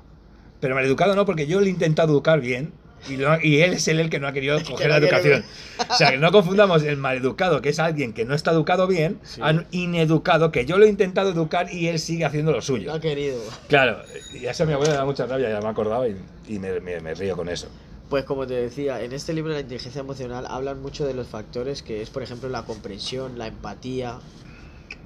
[0.60, 2.72] Pero maleducado no, porque yo le he intentado educar bien
[3.10, 5.44] y, lo- y él es el, el que no ha querido coger la educación.
[5.90, 9.20] O sea, que no confundamos el maleducado, que es alguien que no está educado bien,
[9.24, 9.42] Sí.
[9.44, 12.90] a un ineducado, que yo lo he intentado educar y él sigue haciendo lo suyo.
[12.90, 13.40] No ha querido.
[13.68, 14.00] Claro,
[14.34, 16.16] y eso a mi abuela le da mucha rabia, ya me acordaba y,
[16.48, 17.68] y me, me- me río con eso.
[18.10, 21.28] Pues como te decía, en este libro de la inteligencia emocional hablan mucho de los
[21.28, 24.20] factores que es, por ejemplo, la comprensión, la empatía,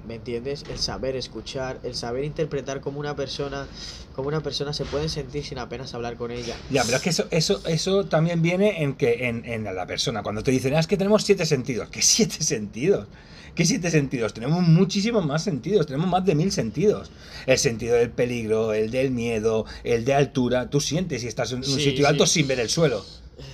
[0.06, 0.64] ¿me entiendes?
[0.70, 3.66] El saber escuchar, el saber interpretar cómo una persona,
[4.12, 6.56] cómo una persona se puede sentir sin apenas hablar con ella.
[6.70, 10.22] Ya, pero es que eso, eso, eso también viene en que en, en la persona.
[10.22, 11.88] Cuando te dicen, "Ah, es que tenemos siete sentidos.
[11.90, 13.06] ¿Qué siete sentidos?
[13.54, 14.32] ¿Qué siete sentidos?
[14.32, 17.10] Tenemos muchísimos más sentidos, tenemos más de mil sentidos.
[17.46, 20.70] El sentido del peligro, el del miedo, el de altura.
[20.70, 22.04] Tú sientes si estás en un Sí, sitio sí.
[22.04, 23.04] alto sin ver el suelo.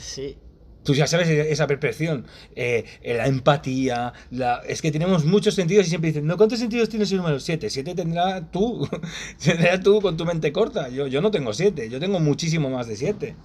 [0.00, 0.36] Sí.
[0.88, 2.24] Tú ya sabes esa percepción,
[2.56, 4.62] eh, la empatía, la...
[4.66, 7.68] es que tenemos muchos sentidos y siempre dicen, no, ¿cuántos sentidos tienes el número 7?
[7.68, 8.88] 7 tendrá tú,
[9.44, 10.88] tendrás tú con tu mente corta.
[10.88, 13.36] Yo, yo no tengo 7, yo tengo muchísimo más de 7.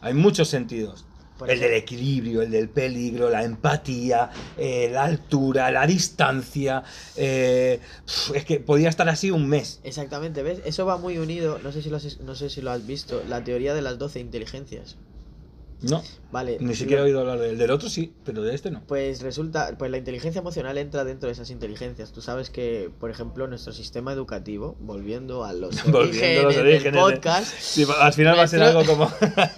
[0.00, 1.04] Hay muchos sentidos.
[1.38, 6.84] Por el del equilibrio, el del peligro, la empatía, eh, la altura, la distancia.
[7.16, 7.80] eh,
[8.34, 9.80] es que podía estar así un mes.
[9.84, 10.62] Exactamente, ¿ves?
[10.64, 13.22] Eso va muy unido, no sé si lo has, no sé si lo has visto,
[13.28, 14.96] la teoría de las 12 inteligencias.
[15.80, 16.02] No,
[16.32, 16.58] Vale.
[16.60, 18.82] ni siquiera he oído hablar del, del otro, sí, pero de este no.
[18.86, 22.10] Pues resulta, pues la inteligencia emocional entra dentro de esas inteligencias.
[22.12, 26.56] Tú sabes que, por ejemplo, nuestro sistema educativo, volviendo a los Volviendo a los orígenes
[26.56, 29.08] del orígenes de- podcast, Sí, al final va a ser algo como...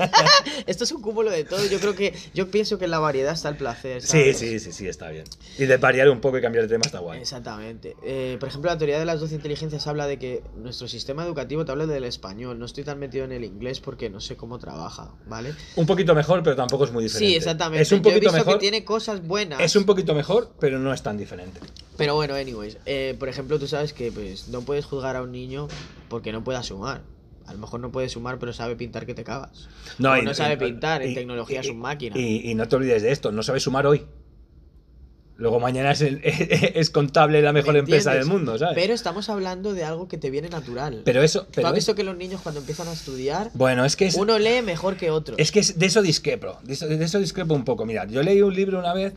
[0.67, 1.65] esto es un cúmulo de todo.
[1.67, 4.03] Yo creo que, yo pienso que en la variedad está el placer.
[4.03, 5.25] Sí, sí, sí, sí, está bien.
[5.59, 7.21] Y de variar un poco y cambiar de tema está guay.
[7.21, 7.97] Exactamente.
[8.05, 11.65] Eh, por ejemplo, la teoría de las 12 inteligencias habla de que nuestro sistema educativo
[11.65, 12.59] te habla del español.
[12.59, 15.55] No estoy tan metido en el inglés porque no sé cómo trabaja, ¿vale?
[15.77, 17.31] Un poquito mejor, pero tampoco es muy diferente.
[17.31, 17.83] Sí, exactamente.
[17.83, 18.55] Es un Yo he poquito visto mejor.
[18.55, 19.61] que tiene cosas buenas.
[19.61, 21.61] Es un poquito mejor, pero no es tan diferente.
[21.97, 22.79] Pero bueno, anyways.
[22.87, 25.69] eh, por ejemplo, tú sabes que pues no puedes juzgar a un niño
[26.09, 27.03] porque no pueda sumar.
[27.47, 29.69] A lo mejor no puede sumar, pero sabe pintar que te cagas.
[29.99, 32.17] No, O y- no sabe y- pintar, en y- tecnología y- es un máquina.
[32.17, 34.07] Y, y no te olvides de esto, no sabes sumar hoy.
[35.41, 38.75] Luego mañana es, el- es contable la mejor ¿Me empresa del mundo, ¿sabes?
[38.75, 41.01] Pero estamos hablando de algo que te viene natural.
[41.05, 43.97] Pero eso, ¿Tú has es- visto que los niños cuando empiezan a estudiar, bueno, es
[43.97, 45.37] que es, uno lee mejor que otro?
[45.39, 47.87] es que es- de eso discrepo, de eso, de eso discrepo un poco.
[47.87, 49.15] Mirad, yo leí un libro una vez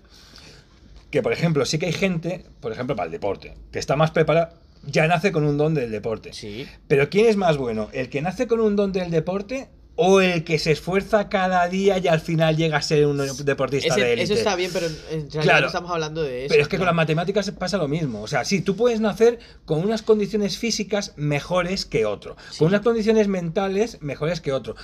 [1.12, 4.12] que, por ejemplo, sí que hay gente, por ejemplo, para el deporte, que está más
[4.12, 4.54] preparada,
[4.86, 6.32] ya nace con un don del deporte.
[6.34, 6.66] Sí.
[6.88, 7.90] Pero ¿quién es más bueno?
[7.92, 12.00] ¿El que nace con un don del deporte o el que se esfuerza cada día
[12.00, 14.24] y al final llega a ser un deportista Ese- de élite?
[14.24, 14.96] eso está bien, pero en
[15.30, 15.62] realidad Claro.
[15.62, 16.50] no estamos hablando de eso.
[16.52, 18.22] Pero es que con las matemáticas pasa lo mismo.
[18.24, 22.58] O sea, sí, tú puedes nacer con unas condiciones físicas mejores que otro, Sí.
[22.60, 24.76] con unas condiciones mentales mejores que otro,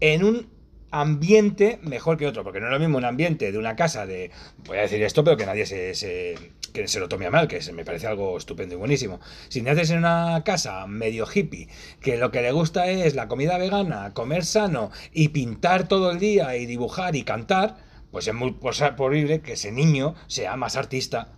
[0.00, 0.48] en un
[0.90, 4.32] ambiente mejor que otro, porque no es lo mismo un ambiente de una casa de,
[4.66, 6.34] voy a decir esto, pero que nadie se, se-
[6.70, 9.20] que se lo tome a mal, que se me parece algo estupendo y buenísimo.
[9.48, 11.68] Si naces en una casa medio hippie,
[12.00, 16.18] que lo que le gusta es la comida vegana, comer sano y pintar todo el
[16.18, 17.76] día y dibujar y cantar,
[18.10, 21.28] pues es muy posible que ese niño sea más artista.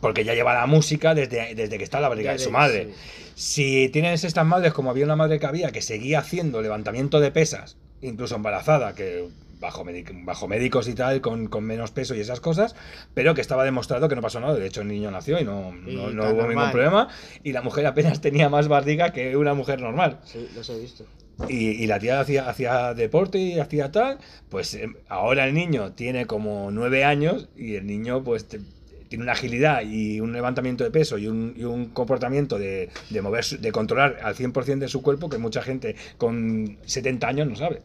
[0.00, 2.86] Porque ya lleva la música desde, desde que está en la barriga de su madre.
[2.86, 3.20] sí.
[3.34, 7.30] Si tienes estas madres, como había una madre que había, que seguía haciendo levantamiento de
[7.30, 9.28] pesas, incluso embarazada, que
[9.60, 9.84] bajo,
[10.24, 12.74] bajo médicos y tal, con, con menos peso y esas cosas,
[13.14, 14.54] pero que estaba demostrado que no pasó nada.
[14.54, 17.08] De hecho, el niño nació y no, no, no hubo ningún problema.
[17.44, 20.18] Y la mujer apenas tenía más barriga que una mujer normal.
[20.24, 21.04] Sí, los he visto.
[21.48, 24.18] Y, y la tía hacía, hacía deporte y hacía tal,
[24.50, 28.60] pues eh, ahora el niño tiene como nueve años y el niño pues te-
[29.08, 33.22] tiene una agilidad y un levantamiento de peso y un, y un comportamiento de, de
[33.22, 37.56] mover, de controlar al 100% de su cuerpo que mucha gente con 70 años no
[37.56, 37.80] sabe.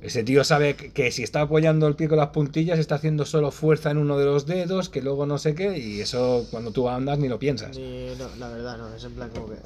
[0.00, 3.24] Ese tío sabe que, que si está apoyando el pie con las puntillas está haciendo
[3.24, 6.70] solo fuerza en uno de los dedos, que luego no sé qué, y eso cuando
[6.70, 7.76] tú andas ni lo piensas.
[7.76, 9.56] Ni- no, la verdad no, es en plan como que...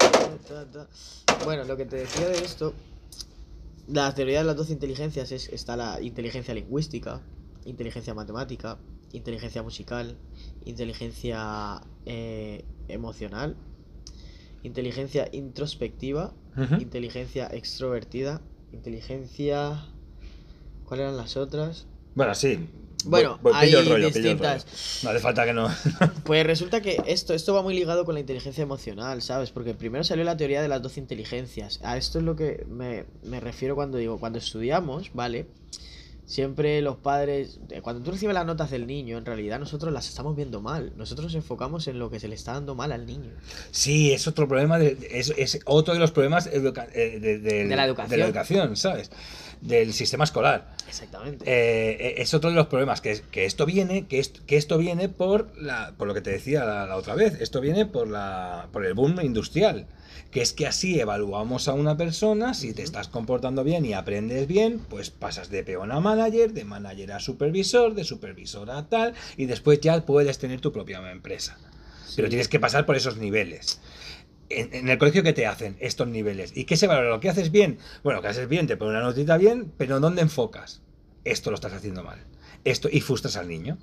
[1.45, 2.73] Bueno, lo que te decía de esto,
[3.87, 7.21] la teoría de las 12 inteligencias es, está la inteligencia lingüística,
[7.65, 8.79] inteligencia matemática,
[9.11, 10.17] inteligencia musical,
[10.65, 13.55] inteligencia eh, emocional,
[14.63, 16.33] inteligencia introspectiva,
[16.79, 18.41] inteligencia extrovertida,
[18.71, 19.92] inteligencia...
[20.85, 21.85] ¿Cuáles eran las otras?
[22.15, 22.67] Bueno, sí.
[23.05, 24.63] Bueno, Voy- hay el rollo, el distintas.
[24.63, 24.77] rollo.
[25.03, 25.67] No hace falta que no.
[26.23, 29.51] Pues resulta que esto, esto va muy ligado con la inteligencia emocional, ¿sabes?
[29.51, 31.79] Porque primero salió la teoría de las 12 inteligencias.
[31.83, 35.47] A esto es lo que me, me refiero cuando digo, cuando estudiamos, ¿vale?
[36.25, 40.07] Siempre los padres, eh, cuando tú recibes las notas del niño, en realidad nosotros las
[40.07, 40.93] estamos viendo mal.
[40.95, 43.29] Nosotros nos enfocamos en lo que se le está dando mal al niño.
[43.71, 47.85] Sí, es otro problema, de, es, es otro de los problemas educa- eh, de, la
[47.85, 48.09] educación.
[48.09, 49.11] de la educación, ¿sabes?
[49.59, 50.75] Del sistema escolar.
[50.87, 51.43] Exactamente.
[51.47, 54.77] Eh, es otro de los problemas, que, es- que esto viene, que, est- que esto
[54.77, 58.07] viene por la, por lo que te decía la, la otra vez, esto viene por
[58.07, 59.87] la, por el boom industrial.
[60.31, 64.47] Que es que así evaluamos a una persona, si te estás comportando bien y aprendes
[64.47, 69.13] bien, pues pasas de peón a manager, de manager a supervisor, de supervisor a tal,
[69.37, 71.57] y después ya puedes tener tu propia empresa.
[72.15, 73.79] Pero tienes que pasar por esos niveles.
[74.49, 76.51] En, en el colegio, ¿qué te hacen estos niveles?
[76.55, 77.09] ¿Y qué se valora?
[77.09, 77.79] ¿Lo que haces bien?
[78.03, 80.81] Bueno, lo que haces bien, te pone una notita bien, pero ¿dónde enfocas?
[81.23, 82.19] Esto lo estás haciendo mal.
[82.63, 83.77] Esto, y frustras al niño.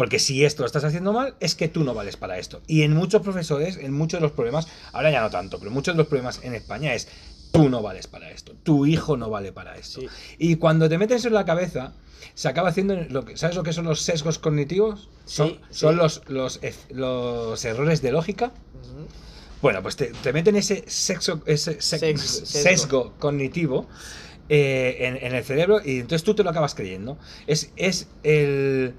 [0.00, 2.62] Porque si esto lo estás haciendo mal, es que tú no vales para esto.
[2.66, 5.92] Y en muchos profesores, en muchos de los problemas, ahora ya no tanto, pero muchos
[5.94, 7.06] de los problemas en España es
[7.52, 10.00] tú no vales para esto, tu hijo no vale para esto.
[10.00, 10.06] Sí.
[10.38, 11.92] Y cuando te metes en la cabeza,
[12.32, 15.10] se acaba haciendo lo que, ¿sabes lo que son los sesgos cognitivos?
[15.26, 15.96] Son, Sí, son.
[15.96, 18.52] Los, los, ef- los errores de lógica.
[19.60, 23.12] Bueno, pues te, te meten ese, sexo, ese sex- sesgo.
[23.18, 23.86] cognitivo
[24.48, 27.18] eh, en, en el cerebro y entonces tú te lo acabas creyendo.
[27.46, 28.94] Es, es el,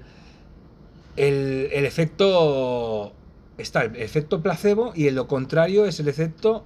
[1.16, 3.12] el, el efecto...
[3.58, 6.64] Está el efecto placebo y en lo contrario es el efecto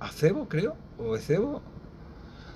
[0.00, 1.60] acebo, creo, o ecebo.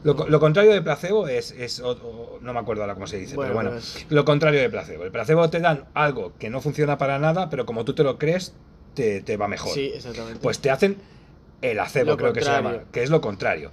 [0.02, 3.18] Lo, lo contrario de placebo es, es o- o- no me acuerdo ahora cómo se
[3.18, 5.04] dice, Bueno, pero bueno, pues- lo contrario de placebo.
[5.04, 8.18] El placebo te dan algo que no funciona para nada, pero como tú te lo
[8.18, 8.54] crees,
[8.94, 9.72] te, te va mejor.
[9.74, 10.40] Sí, exactamente.
[10.42, 10.96] Pues te hacen
[11.60, 13.70] el acebo, Lo creo que se llama, que es lo contrario.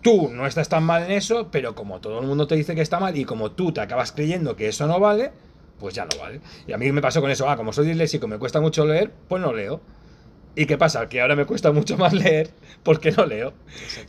[0.00, 2.82] Tú no estás tan mal en eso, pero como todo el mundo te dice que
[2.82, 5.32] está mal y como tú te acabas creyendo que eso no vale,
[5.78, 6.40] pues ya no vale.
[6.66, 9.12] Y a mí me pasó con eso, ah, como soy disléxico, me cuesta mucho leer,
[9.28, 9.80] pues no leo.
[10.54, 11.08] ¿Y qué pasa?
[11.08, 12.50] Que ahora me cuesta mucho más leer
[12.82, 13.52] porque no leo.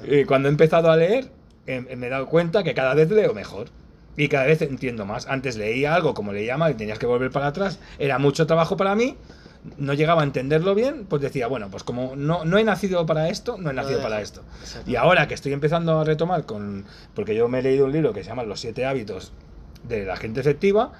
[0.03, 1.29] Y cuando he empezado a leer,
[1.67, 3.67] eh, me he dado cuenta que cada vez leo mejor.
[4.17, 5.27] Y cada vez entiendo más.
[5.27, 7.79] Antes leía algo como leía mal y tenías que volver para atrás.
[7.99, 9.15] Era mucho trabajo para mí.
[9.77, 11.05] No llegaba a entenderlo bien.
[11.05, 14.19] Pues decía, bueno, pues como no, no he nacido para esto, no he nacido para
[14.19, 14.41] esto.
[14.87, 16.85] Y ahora que estoy empezando a retomar con.
[17.13, 19.31] Porque yo me he leído un libro que se llama Los siete hábitos
[19.87, 20.93] de la gente efectiva.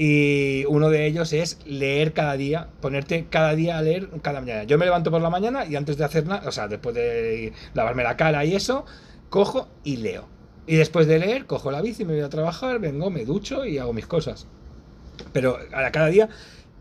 [0.00, 4.62] Y uno de ellos es leer cada día, ponerte cada día a leer cada mañana.
[4.62, 7.52] Yo me levanto por la mañana y antes de hacer nada, o sea, después de
[7.74, 8.86] lavarme la cara y eso,
[9.28, 10.28] cojo y leo.
[10.68, 13.78] Y después de leer, cojo la bici, me voy a trabajar, vengo, me ducho y
[13.78, 14.46] hago mis cosas.
[15.32, 16.28] Pero a cada día,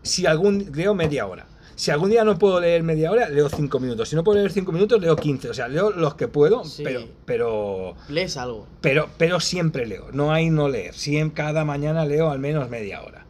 [0.03, 1.47] si algún leo media hora.
[1.78, 4.10] Si algún día no puedo leer media hora, leo cinco minutos.
[4.10, 5.52] Si no puedo leer cinco minutos, leo 15.
[5.52, 6.84] O sea, leo los que puedo, Sí.
[6.84, 8.66] pero, pero, Lees algo.
[8.82, 10.08] pero, pero siempre leo.
[10.12, 10.95] No hay no leer.
[10.95, 13.26] Siempre, cada mañana leo al menos media hora.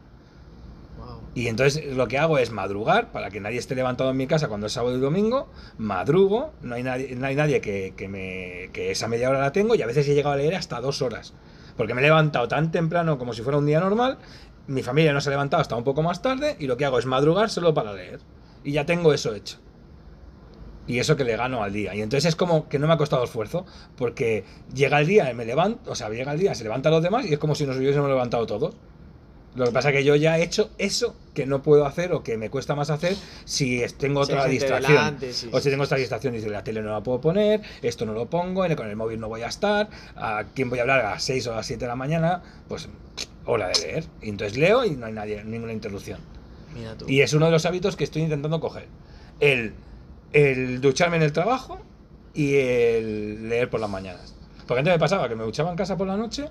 [0.98, 1.20] Wow.
[1.36, 4.48] Y entonces lo que hago es madrugar para que nadie esté levantado en mi casa
[4.48, 5.50] cuando es sábado y domingo.
[5.78, 9.52] Madrugo, no hay nadie, no hay nadie que, que me, que esa media hora la
[9.52, 11.34] tengo y a veces he llegado a leer hasta dos horas.
[11.76, 14.18] Porque me he levantado tan temprano como si fuera un día normal.
[14.68, 16.98] Mi familia no se ha levantado hasta un poco más tarde y lo que hago
[16.98, 18.22] es madrugar solo para leer.
[18.64, 19.58] Y ya tengo eso hecho.
[20.88, 21.94] Y eso que le gano al día.
[21.96, 23.66] Y entonces es como que no me ha costado esfuerzo,
[23.98, 27.26] porque llega el día, me levanto, o sea, llega el día, se levantan los demás
[27.26, 28.74] y es como si nos hubiésemos levantado todos.
[29.56, 32.22] Lo que pasa es que yo ya he hecho eso que no puedo hacer o
[32.24, 34.92] que me cuesta más hacer si tengo otra distracción.
[34.98, 38.06] delante, sí, o si tengo otra distracción y la tele no la puedo poner, esto
[38.06, 40.78] no lo pongo, en el- con el móvil no voy a estar, a quién voy
[40.80, 42.88] a hablar a las 6 o a las 7 de la mañana, pues
[43.46, 44.04] hora de leer.
[44.22, 46.20] Y entonces leo y no hay nadie, ninguna interrupción.
[47.08, 48.88] Y es uno de los hábitos que estoy intentando coger.
[49.40, 49.74] El,
[50.34, 51.80] el ducharme en el trabajo
[52.34, 54.36] y el leer por las mañanas.
[54.68, 56.50] Porque antes me pasaba que me duchaba en casa por la noche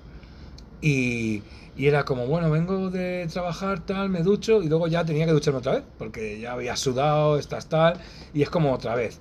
[0.81, 1.43] y,
[1.75, 5.31] y era como, bueno, vengo de trabajar, tal, me ducho y luego ya tenía que
[5.31, 7.99] ducharme otra vez, porque ya había sudado, estás tal,
[8.33, 9.19] y es como otra vez.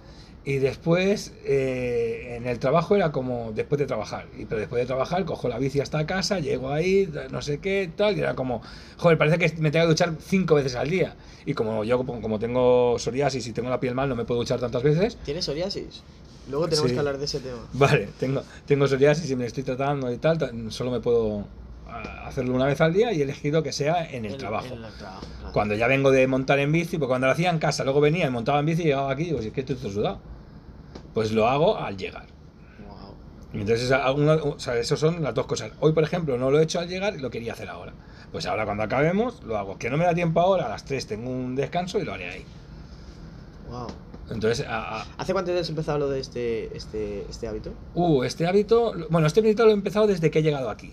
[0.48, 4.26] Y después eh, en el trabajo era como después de trabajar.
[4.38, 7.90] Y pero después de trabajar cojo la bici hasta casa, llego ahí, no sé qué,
[7.96, 8.16] tal.
[8.16, 8.62] Y era como,
[8.96, 11.16] joder, parece que me tengo que duchar cinco veces al día.
[11.46, 14.60] Y como yo como tengo psoriasis y tengo la piel mal, no me puedo duchar
[14.60, 15.18] tantas veces.
[15.24, 16.04] ¿Tienes psoriasis?
[16.48, 16.94] Luego tenemos Sí.
[16.94, 17.66] que hablar de ese tema.
[17.72, 20.38] Vale, tengo, tengo psoriasis y me estoy tratando y tal.
[20.38, 21.44] ta- Solo me puedo
[21.88, 24.66] ah, hacerlo una vez al día y he elegido que sea en el trabajo.
[24.66, 25.52] en el trabajo, claro.
[25.52, 28.28] Cuando ya vengo de montar en bici, pues cuando lo hacía en casa, luego venía
[28.28, 30.20] y montaba en bici y llegaba aquí y digo, si es que estoy todo sudado.
[31.16, 32.26] Pues lo hago al llegar.
[32.86, 33.14] Wow.
[33.54, 35.72] Entonces, a- una- o sea, eso son las dos cosas.
[35.80, 37.94] Hoy, por ejemplo, no lo he hecho al llegar y lo quería hacer ahora.
[38.30, 39.78] Pues ahora cuando acabemos, lo hago.
[39.78, 42.28] Que no me da tiempo ahora, a las 3 tengo un descanso y lo haré
[42.28, 42.44] ahí.
[43.70, 43.86] Wow.
[44.28, 47.72] Entonces, a- a- ¿Hace cuánto has empezado lo de este, este, este hábito?
[47.94, 50.92] uh, este hábito, bueno, este hábito lo he empezado desde que he llegado aquí.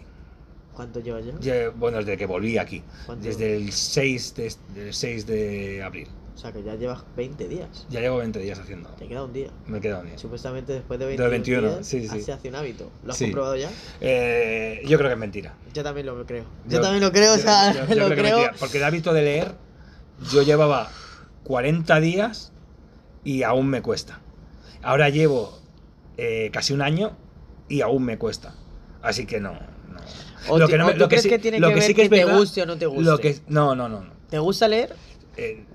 [0.74, 1.70] ¿Cuánto llevas ya?
[1.76, 2.82] Bueno, desde que volví aquí.
[3.06, 3.26] ¿Cuánto?
[3.26, 6.08] Desde el 6 de, del 6 de abril.
[6.36, 7.86] O sea, que ya llevas 20 días.
[7.90, 8.90] Ya llevo 20 días haciendo.
[8.90, 9.50] Te queda un día.
[9.68, 10.18] Me queda un día.
[10.18, 12.22] Supuestamente después de 21, Del 21, días sí, sí.
[12.22, 12.92] se hace un hábito.
[13.04, 13.26] ¿Lo has Sí.
[13.26, 13.70] comprobado ya?
[14.02, 15.56] Eh, yo creo que es mentira.
[15.74, 16.46] Yo también lo creo.
[16.68, 18.38] Yo, también lo creo, o sea, yo- lo creo que creo.
[18.38, 19.52] mentira, porque el hábito de leer,
[20.32, 20.90] yo llevaba
[21.44, 22.52] 40 días
[23.24, 24.20] y aún me cuesta.
[24.82, 25.60] Ahora llevo
[26.18, 27.16] eh, casi un año
[27.70, 28.56] y aún me cuesta.
[29.02, 29.54] Así que no.
[29.54, 29.60] no.
[30.50, 32.86] O ti- o tú crees que tiene que ver que te guste o no te
[32.86, 33.22] Lo guste.
[33.22, 34.02] que, no, no, no.
[34.02, 34.14] no.
[34.30, 34.96] ¿Te gusta leer?
[35.38, 35.66] Eh,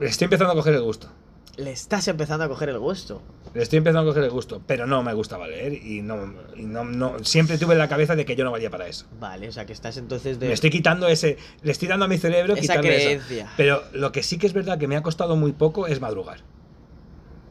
[0.00, 1.08] estoy empezando a coger el gusto.
[1.56, 3.22] Le estás empezando a coger el gusto.
[3.54, 6.62] Le estoy empezando a coger el gusto, pero no me gustaba leer y no, y
[6.64, 9.06] no, no- siempre tuve en la cabeza de que yo no valía para eso.
[9.20, 10.48] Vale, o sea, que estás entonces de.
[10.48, 13.04] Me estoy quitando ese, le estoy dando a mi cerebro Esa quitarle eso.
[13.24, 13.52] creencia.
[13.56, 16.40] Pero lo que sí que es verdad que me ha costado muy poco es madrugar.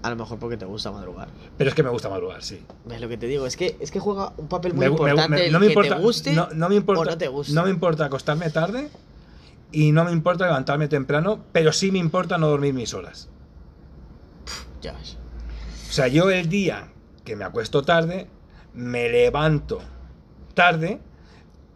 [0.02, 1.30] A lo mejor porque te gusta madrugar.
[1.58, 2.60] Pero es que me gusta madrugar, sí.
[2.84, 3.46] ¿Ves lo que te digo?
[3.48, 5.68] Es que, es que juega un papel muy Me- me- importante me- el no me
[5.68, 7.54] que importa, te guste no, no me importa, o no te guste.
[7.54, 8.90] no me importa acostarme tarde
[9.74, 13.30] y no me importa levantarme temprano, pero sí me importa no dormir mis horas.
[14.82, 15.18] Ya ves.
[15.90, 16.90] O sea, yo el día
[17.26, 18.28] que me acuesto tarde,
[18.74, 19.82] me levanto
[20.54, 21.00] tarde,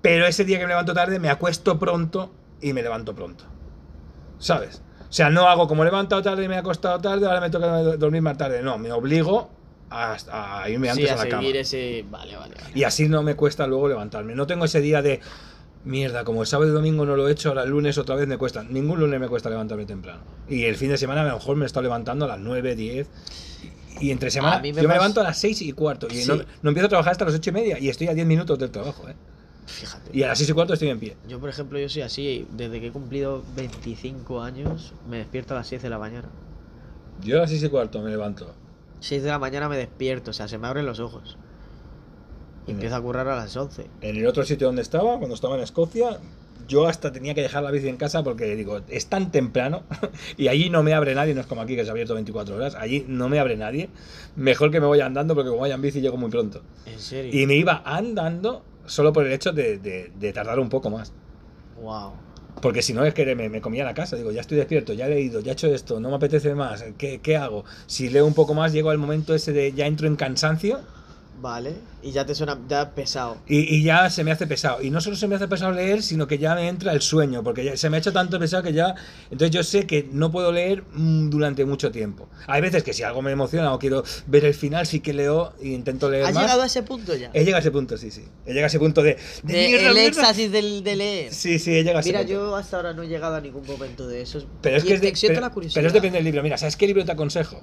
[0.02, 3.46] pero ese día que me levanto tarde me acuesto pronto y me levanto pronto.
[4.40, 4.82] ¿Sabes?
[5.10, 7.50] O sea, no hago como he levantado tarde y me he acostado tarde, ahora me
[7.50, 7.68] toca
[7.98, 8.62] dormir más tarde.
[8.62, 9.50] No, me obligo
[9.90, 11.42] a irme Sí, antes a a la cama.
[11.42, 12.06] seguir ese.
[12.10, 12.72] Vale, vale, vale.
[12.76, 14.36] Y así no me cuesta luego levantarme.
[14.36, 15.22] No tengo ese día de
[15.86, 18.28] mierda, como el sábado y domingo no lo he hecho, ahora el lunes otra vez
[18.28, 18.64] me cuesta.
[18.64, 20.22] Ningún lunes me cuesta levantarme temprano.
[20.50, 23.08] Y el fin de semana a lo mejor me estado levantando a las 9, 10.
[24.00, 26.08] Y entre semana mí yo me me levanto a las 6 y cuarto.
[26.10, 26.28] Y Sí.
[26.28, 27.80] no, no empiezo a trabajar hasta las 8 y media.
[27.80, 29.16] Y estoy a 10 minutos del trabajo, ¿eh?
[29.66, 30.12] Fíjate.
[30.18, 31.18] Y a las 6 y cuarto estoy en pie.
[31.28, 32.48] Yo, por ejemplo, yo soy así.
[32.52, 36.30] Desde que he cumplido 25 años, me despierto a las 6 de la mañana.
[37.22, 38.54] Yo a las 6 y cuarto me levanto.
[39.00, 41.38] 6 de la mañana me despierto, o sea, se me abren los ojos.
[42.68, 43.86] Y empiezo a currar a las 11.
[44.02, 46.20] En el otro sitio donde estaba, cuando estaba en Escocia,
[46.68, 49.84] yo hasta tenía que dejar la bici en casa porque digo, es tan temprano
[50.38, 52.56] y allí no me abre nadie, no es como aquí que se ha abierto 24
[52.58, 53.90] horas, allí no me abre nadie.
[54.36, 56.62] Mejor que me vaya andando porque como vaya en bici llego muy pronto.
[56.86, 57.32] ¿En serio?
[57.42, 61.14] Y me iba andando solo por el hecho de, de- de tardar un poco más.
[61.82, 62.14] Wow.
[62.62, 65.06] Porque si no es que me, me comía la casa, digo, ya estoy despierto, ya
[65.06, 67.64] he leído, ya he hecho esto, no me apetece más, ¿qué, qué hago?
[67.86, 70.80] Si leo un poco más, llego al momento ese de ya entro en cansancio
[71.40, 71.76] Vale.
[72.02, 73.38] Y ya te suena ya pesado.
[73.48, 74.82] Y, y ya se me hace pesado.
[74.82, 77.44] Y no solo se me hace pesado leer, sino que ya me entra el sueño,
[77.44, 78.96] porque ya se me ha hecho tanto pesado que ya...
[79.30, 82.28] Entonces yo sé que no puedo leer mm, durante mucho tiempo.
[82.48, 85.54] Hay veces que si algo me emociona o quiero ver el final, sí que leo
[85.62, 86.44] e intento leer ¿Has más.
[86.44, 87.30] llegado a ese punto ya?
[87.34, 88.24] He llegado a ese punto, sí, sí.
[88.46, 89.18] He llegado a ese punto de...
[89.44, 90.08] de De mierda, el mierda.
[90.08, 91.34] éxtasis del, de leer.
[91.34, 92.34] Sí, sí, he llegado a ese Mira, punto.
[92.34, 94.48] yo hasta ahora no he llegado a ningún momento de esos.
[94.64, 95.76] Pero es Y que es de- pero- la curiosidad.
[95.76, 96.42] pero es depende del libro.
[96.42, 97.62] Mira, ¿sabes qué libro te aconsejo?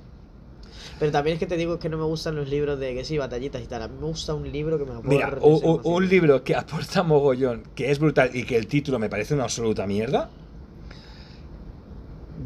[0.99, 3.19] Pero también es que te digo que no me gustan los libros de que sí,
[3.19, 3.83] batallitas y tal.
[3.83, 7.65] A mí me gusta un libro que me aporte Mira, un, libro que aporta mogollón,
[7.75, 10.31] que es brutal y que el título me parece una absoluta mierda.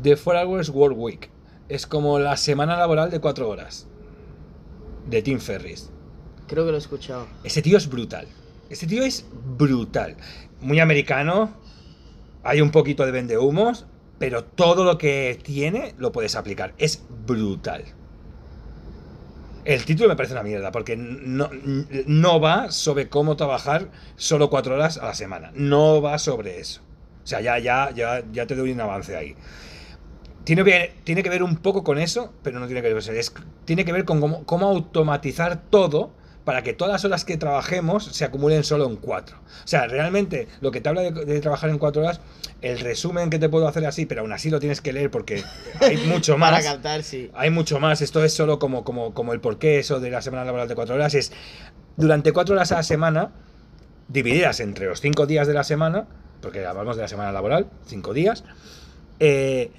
[0.03, 1.31] The Four Hours Work Week.
[1.69, 3.87] Es como la semana laboral de cuatro horas.
[5.07, 5.91] De Tim Ferris.
[6.47, 7.27] Creo que lo he escuchado.
[7.45, 8.27] Ese tío es brutal.
[8.71, 9.27] Ese tío es
[9.59, 10.17] brutal.
[10.61, 11.51] Muy americano.
[12.43, 13.87] Hay un poquito de vendehumos.
[14.19, 16.75] Pero todo lo que tiene lo puedes aplicar.
[16.79, 17.85] Es brutal.
[19.69, 20.73] El título me parece una mierda.
[20.73, 21.51] Porque no,
[22.07, 25.53] no va sobre cómo trabajar solo cuatro horas a la semana.
[25.55, 26.81] No va sobre eso.
[27.23, 29.37] O sea, ya, ya, ya, ya te doy un avance ahí.
[30.45, 33.01] Tiene que, tiene que ver un poco con eso, pero no tiene que ver con
[33.01, 33.13] eso.
[33.13, 33.35] Es-
[33.65, 36.11] tiene que ver con cómo automatizar todo
[36.49, 39.37] para que todas las horas que trabajemos se acumulen solo en cuatro.
[39.37, 42.23] O sea, realmente lo que te habla de, de trabajar en cuatro horas,
[42.63, 45.45] el resumen que te puedo hacer así, pero aún así lo tienes que leer porque
[45.79, 46.65] hay mucho Para más.
[46.65, 47.31] cantar, sí.
[47.35, 48.01] Hay mucho más.
[48.01, 50.95] Esto es solo como, como, como el porqué eso de la semana laboral de cuatro
[50.95, 51.13] horas.
[51.13, 51.33] Es
[51.99, 53.31] durante cuatro horas a la semana,
[54.09, 56.07] divididas entre los cinco días de la semana,
[56.41, 58.43] porque hablamos de la semana laboral, cinco días,
[59.21, 59.71] eh,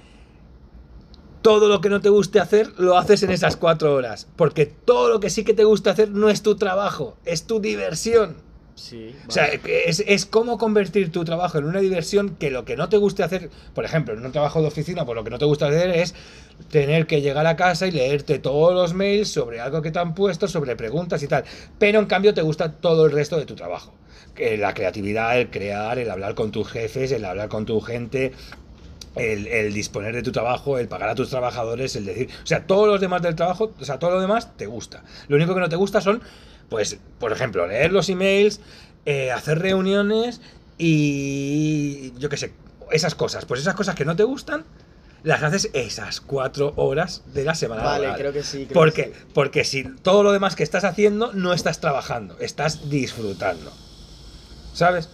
[1.42, 4.28] todo lo que no te guste hacer lo haces en esas cuatro horas.
[4.36, 7.60] Porque todo lo que sí que te gusta hacer no es tu trabajo, es tu
[7.60, 8.36] diversión.
[8.74, 9.14] Sí.
[9.28, 12.88] O sea, es, es cómo convertir tu trabajo en una diversión que lo que no
[12.88, 15.44] te guste hacer, por ejemplo, en un trabajo de oficina, por lo que no te
[15.44, 16.14] gusta hacer es
[16.70, 20.14] tener que llegar a casa y leerte todos los mails sobre algo que te han
[20.14, 21.44] puesto, sobre preguntas y tal.
[21.78, 23.92] Pero en cambio te gusta todo el resto de tu trabajo.
[24.34, 28.32] Que La creatividad, el crear, el hablar con tus jefes, el hablar con tu gente,
[29.16, 32.66] el, el disponer de tu trabajo, el pagar a tus trabajadores, el decir, o sea,
[32.66, 35.02] todos los demás del trabajo, o sea, todo lo demás te gusta.
[35.28, 36.22] Lo único que no te gusta son,
[36.68, 38.60] pues, por ejemplo, leer los emails,
[39.06, 40.40] eh, hacer reuniones
[40.78, 42.52] y yo qué sé,
[42.90, 43.44] esas cosas.
[43.44, 44.64] Pues esas cosas que no te gustan,
[45.22, 47.82] las haces esas cuatro horas de la semana.
[47.82, 48.18] Vale, laboral.
[48.20, 48.64] creo que sí.
[48.66, 49.24] creo Porque, que sí.
[49.34, 53.70] porque si todo lo demás que estás haciendo no estás trabajando, estás disfrutando.
[54.72, 55.08] ¿Sabes?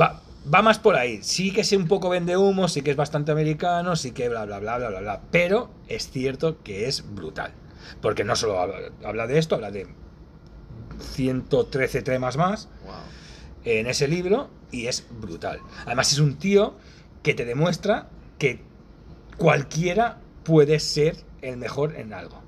[0.00, 0.22] Va,
[0.52, 1.20] va más por ahí.
[1.22, 4.44] Sí que es un poco vende humo, sí que es bastante americano, sí que bla,
[4.44, 5.20] bla, bla, bla, bla, bla.
[5.30, 7.52] Pero es cierto que es brutal.
[8.00, 9.86] Porque no solo habla, habla de esto, habla de
[10.98, 12.94] 113 temas más Wow.
[13.64, 15.60] en ese libro y es brutal.
[15.86, 16.76] Además es un tío
[17.22, 18.08] que te demuestra
[18.38, 18.62] que
[19.36, 22.40] cualquiera puede ser el mejor en algo.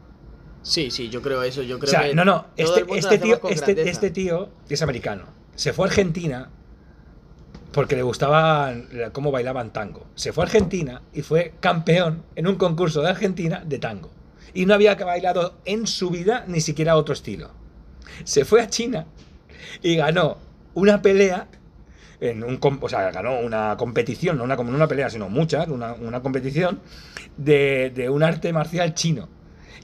[0.63, 1.63] Sí, sí, yo creo eso.
[1.63, 5.25] Yo creo O sea, que no, no, este, este tío, este, este tío es americano.
[5.57, 6.51] Se fue a Argentina
[7.73, 8.75] porque le gustaba
[9.13, 10.07] cómo bailaban tango.
[10.15, 14.11] Se fue a Argentina y fue campeón en un concurso de Argentina de tango.
[14.55, 17.51] Y no había bailado en su vida ni siquiera otro estilo.
[18.25, 19.07] Se fue a China
[19.83, 20.39] y ganó
[20.75, 21.49] una pelea
[22.21, 25.95] en un o sea, ganó una competición, no una, como una pelea, sino muchas, una,
[25.95, 26.81] una competición
[27.37, 29.29] de, de un arte marcial chino.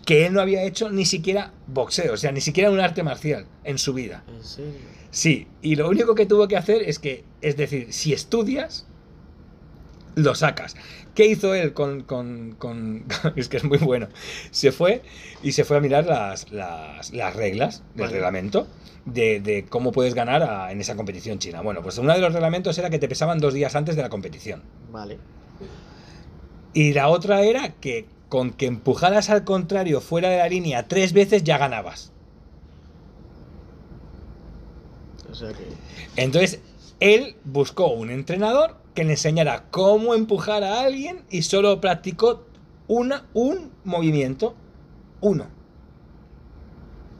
[0.04, 3.46] Que él no había hecho ni siquiera boxeo, o sea, ni siquiera un arte marcial
[3.64, 4.22] en su vida.
[5.18, 8.86] Sí, y lo único que tuvo que hacer es que, es decir, si estudias,
[10.14, 10.76] lo sacas.
[11.16, 13.04] ¿Qué hizo él con, con- con-
[13.34, 14.06] es que es muy bueno.
[14.52, 15.02] Se fue
[15.42, 18.12] y se fue a mirar las, las, las reglas del Vale.
[18.12, 18.68] reglamento
[19.06, 21.62] de, de cómo puedes ganar a- en esa competición china.
[21.62, 24.10] Bueno, pues uno de los reglamentos era que te pesaban dos días antes de la
[24.10, 24.62] competición.
[24.92, 25.18] Vale.
[26.74, 31.12] Y la otra era que con que empujaras al contrario fuera de la línea tres
[31.12, 32.12] veces ya ganabas.
[35.30, 35.64] O sea que.
[36.16, 36.60] Entonces,
[37.00, 42.44] él buscó un entrenador que le enseñara cómo empujar a alguien y solo practicó
[42.88, 44.54] una, un movimiento.
[45.20, 45.46] Uno.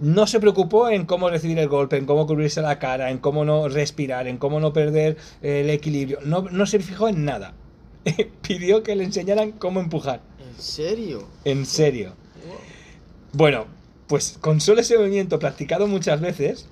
[0.00, 3.44] No se preocupó en cómo recibir el golpe, en cómo cubrirse la cara, en cómo
[3.44, 6.20] no respirar, en cómo no perder el equilibrio.
[6.24, 7.54] No, no se fijó en nada.
[8.42, 10.20] Pidió que le enseñaran cómo empujar.
[10.38, 11.28] ¿En serio?
[11.44, 12.14] En serio.
[13.32, 13.66] Bueno,
[14.06, 16.68] pues con solo ese movimiento practicado muchas veces,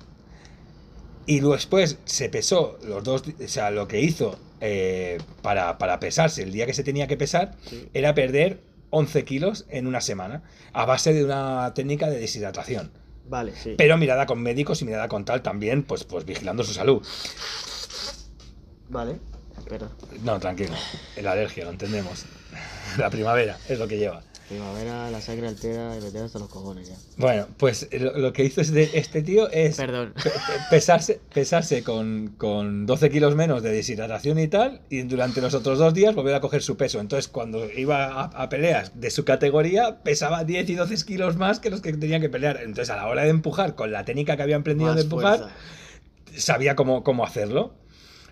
[1.27, 5.99] y luego después se pesó los dos, o sea, lo que hizo eh, para, para
[5.99, 7.87] pesarse el día que se tenía que pesar Sí.
[7.93, 8.59] era perder
[8.89, 10.41] 11 kilos en una semana,
[10.73, 12.89] a base de una técnica de deshidratación.
[13.29, 13.75] Vale, sí.
[13.77, 17.05] Pero mirada con médicos y mirada con tal también, pues, pues vigilando su salud.
[18.89, 19.19] Vale.
[19.57, 19.89] Espera.
[20.23, 20.73] No, tranquilo,
[21.21, 22.25] la alergia, lo entendemos.
[22.97, 24.21] La primavera es lo que lleva.
[24.49, 26.95] Primavera, la sangre altera y me hasta los cojones ya.
[27.17, 30.13] Bueno, pues lo, lo que hizo este, este tío es Perdón.
[30.15, 30.37] pe- pe-
[30.69, 35.79] pesarse, pesarse con, con 12 kilos menos de deshidratación y tal, y durante los otros
[35.79, 37.01] dos días volver a coger su peso.
[37.01, 41.59] Entonces, cuando iba a, a peleas de su categoría, pesaba 10 y 12 kilos más
[41.59, 42.61] que los que tenían que pelear.
[42.63, 45.39] Entonces, a la hora de empujar, con la técnica que había aprendido Más de empujar,
[45.39, 45.55] fuerza.
[46.37, 47.73] sabía cómo, cómo hacerlo.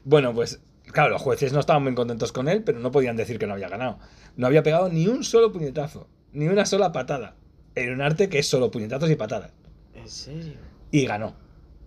[0.06, 0.60] Bueno, pues
[0.92, 3.54] claro, los jueces no estaban muy contentos con él, pero no podían decir que no
[3.54, 4.00] había ganado.
[4.36, 7.36] No había pegado ni un solo puñetazo, ni una sola patada.
[7.76, 9.52] En un arte que es solo puñetazos y patadas.
[9.94, 10.54] ¿En serio?
[10.92, 11.36] Y ganó.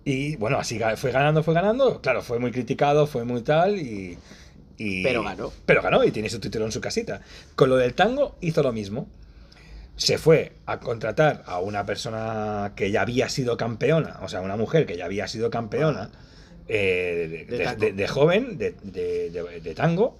[0.04, 2.00] Y bueno, así fue ganando, fue ganando.
[2.00, 4.18] Claro, fue muy criticado, fue muy tal y...
[4.76, 5.52] y- Pero ganó.
[5.66, 7.20] Pero ganó y tiene su título en su casita.
[7.54, 9.08] Con lo del tango hizo lo mismo.
[9.96, 14.56] Se fue a contratar a una persona que ya había sido campeona, o sea, una
[14.56, 16.10] mujer que ya había sido campeona
[16.68, 17.80] eh, de, De de- tango.
[17.80, 20.18] de- de joven, de, tango,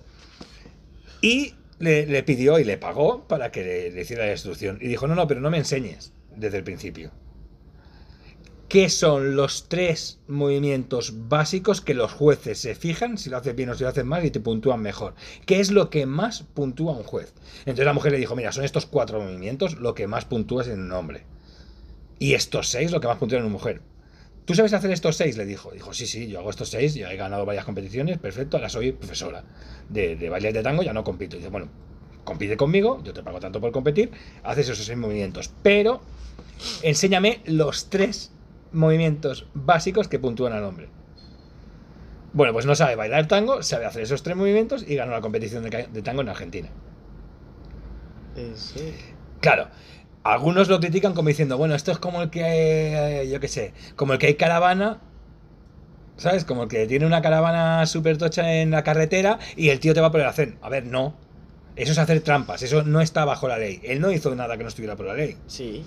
[1.21, 4.79] y le, le pidió y le pagó para que le, le hiciera la instrucción.
[4.81, 7.11] Y dijo, no, no, pero no me enseñes desde el principio.
[8.69, 13.71] ¿Qué son los tres movimientos básicos que los jueces se fijan si lo haces bien
[13.71, 15.15] o si lo haces mal y te puntúan mejor?
[15.47, 17.33] ¿Qué es lo que más puntúa un juez?
[17.61, 20.81] Entonces la mujer le dijo, mira, son estos cuatro movimientos lo que más puntúas en
[20.81, 21.25] un hombre.
[22.19, 23.81] Y estos seis lo que más puntúan en una mujer.
[24.49, 25.37] ¿Tú sabes hacer estos seis?
[25.37, 25.71] Le dijo.
[25.73, 28.93] Dijo, sí, sí, yo hago estos seis, ya he ganado varias competiciones, perfecto, ahora soy
[28.93, 29.45] profesora
[29.91, 31.37] de, de bailes de tango, ya no compito.
[31.37, 31.69] Y dice, bueno,
[32.25, 34.11] compite conmigo, yo te pago tanto por competir,
[34.43, 36.01] haces esos seis movimientos, pero
[36.83, 38.33] enséñame los tres
[38.73, 40.89] movimientos básicos que puntúan al hombre.
[42.33, 45.69] Bueno, pues no sabe bailar tango, sabe hacer esos tres movimientos y ganó la competición
[45.69, 46.71] de, tango en Argentina.
[48.35, 48.95] ¿En serio?
[49.43, 49.69] Claro,
[50.29, 53.73] algunos lo critican como diciendo, bueno, esto es como el que, eh, yo qué sé,
[53.97, 55.01] como el que hay caravana,
[56.19, 56.45] ¿sabes?
[56.45, 60.03] Como el que tiene una caravana súper tocha en la carretera y el tío te
[60.03, 60.57] va a poner a hacer.
[60.61, 61.15] A ver, no.
[61.77, 63.81] Eso es hacer trampas, eso no está bajo la ley.
[63.85, 65.37] Él no hizo nada que no estuviera por la ley.
[65.47, 65.85] Sí.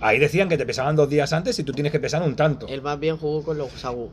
[0.00, 2.68] Ahí decían que te pesaban dos días antes y tú tienes que pesar un tanto.
[2.68, 3.70] Él más bien jugó con los,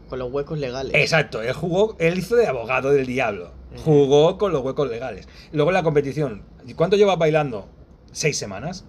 [0.10, 0.94] con los huecos legales.
[0.96, 3.52] Exacto, él jugó, él hizo de abogado del diablo.
[3.84, 5.28] Jugó con los huecos legales.
[5.52, 6.44] Luego en la competición,
[6.76, 7.68] ¿cuánto llevas bailando?
[8.12, 8.86] ¿Seis semanas?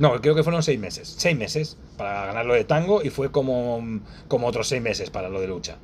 [0.00, 1.14] No, creo que fueron seis meses.
[1.16, 5.28] Seis meses para ganar lo de tango y fue como, como otros seis meses para
[5.28, 5.78] lo de lucha.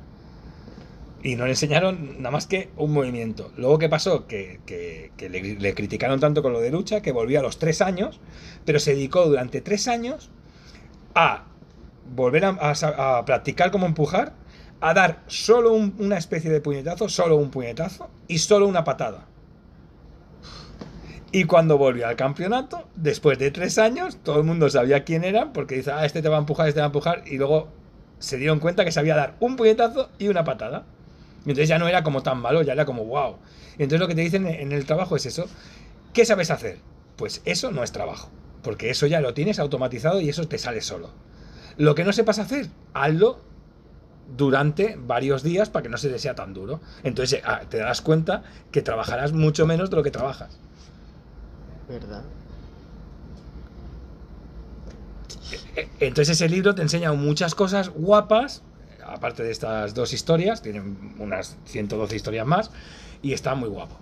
[1.23, 3.51] Y no le enseñaron nada más que un movimiento.
[3.57, 4.27] Luego, ¿qué pasó?
[4.27, 8.19] Que, que- le, criticaron tanto con lo de lucha que volvió a los tres años,
[8.65, 10.29] pero se dedicó durante tres años
[11.15, 11.45] a
[12.15, 14.33] volver a, practicar cómo empujar,
[14.79, 19.27] a dar solo un- una especie de puñetazo, solo un puñetazo y solo una patada.
[21.31, 25.51] Y cuando volvió al campeonato, después de tres años, todo el mundo sabía quién era,
[25.51, 27.67] porque dice, ah, este te va a empujar, este te va a empujar, y luego
[28.19, 30.85] se dieron cuenta que sabía dar un puñetazo y una patada.
[31.45, 33.37] Y entonces ya no era como tan malo, ya era como wow.
[33.73, 35.45] Entonces lo que te dicen en el trabajo es eso.
[36.13, 36.79] ¿Qué sabes hacer?
[37.17, 38.29] Pues eso no es trabajo,
[38.63, 41.09] porque eso ya lo tienes automatizado y eso te sale solo.
[41.77, 43.39] Lo que no sepas hacer, hazlo
[44.35, 46.79] durante varios días para que no se te sea tan duro.
[47.03, 50.57] Entonces ah, te darás cuenta que trabajarás mucho menos de lo que trabajas.
[51.87, 52.23] ¿Verdad?
[55.75, 58.61] E- Entonces ese libro te enseña muchas cosas guapas,
[59.05, 62.71] aparte de estas dos historias, tienen unas 112 historias más,
[63.21, 63.95] y está muy guapo.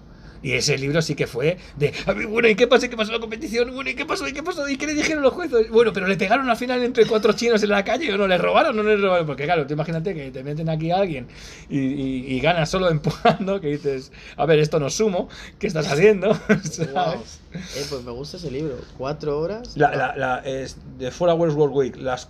[0.46, 2.88] Y ese libro sí que fue de, "A ver, bueno, ¿y qué pasó?
[2.88, 3.74] ¿Qué pasó en la competición?
[3.74, 4.28] Bueno, ¿y qué pasó?
[4.28, 4.70] ¿Y qué pasó?
[4.70, 5.72] ¿Y qué le dijeron los jueces?
[5.72, 8.38] Bueno, pero le pegaron al final entre cuatro chinos en la calle o no le
[8.38, 9.26] robaron o no le robaron.
[9.26, 11.28] Porque claro, tú imagínate que te meten aquí a alguien
[11.68, 15.92] y, y- y ganas solo empujando, que dices, a ver, esto no sumo, ¿qué estás
[15.92, 16.36] haciendo?
[16.64, 16.92] ¿Sabes?
[16.94, 17.14] Wow.
[17.56, 18.76] Eh, pues me gusta ese libro.
[19.00, 19.76] Cuatro horas.
[19.76, 21.96] La, la, la, es The 4 Hours Work Week.
[21.96, 22.30] Las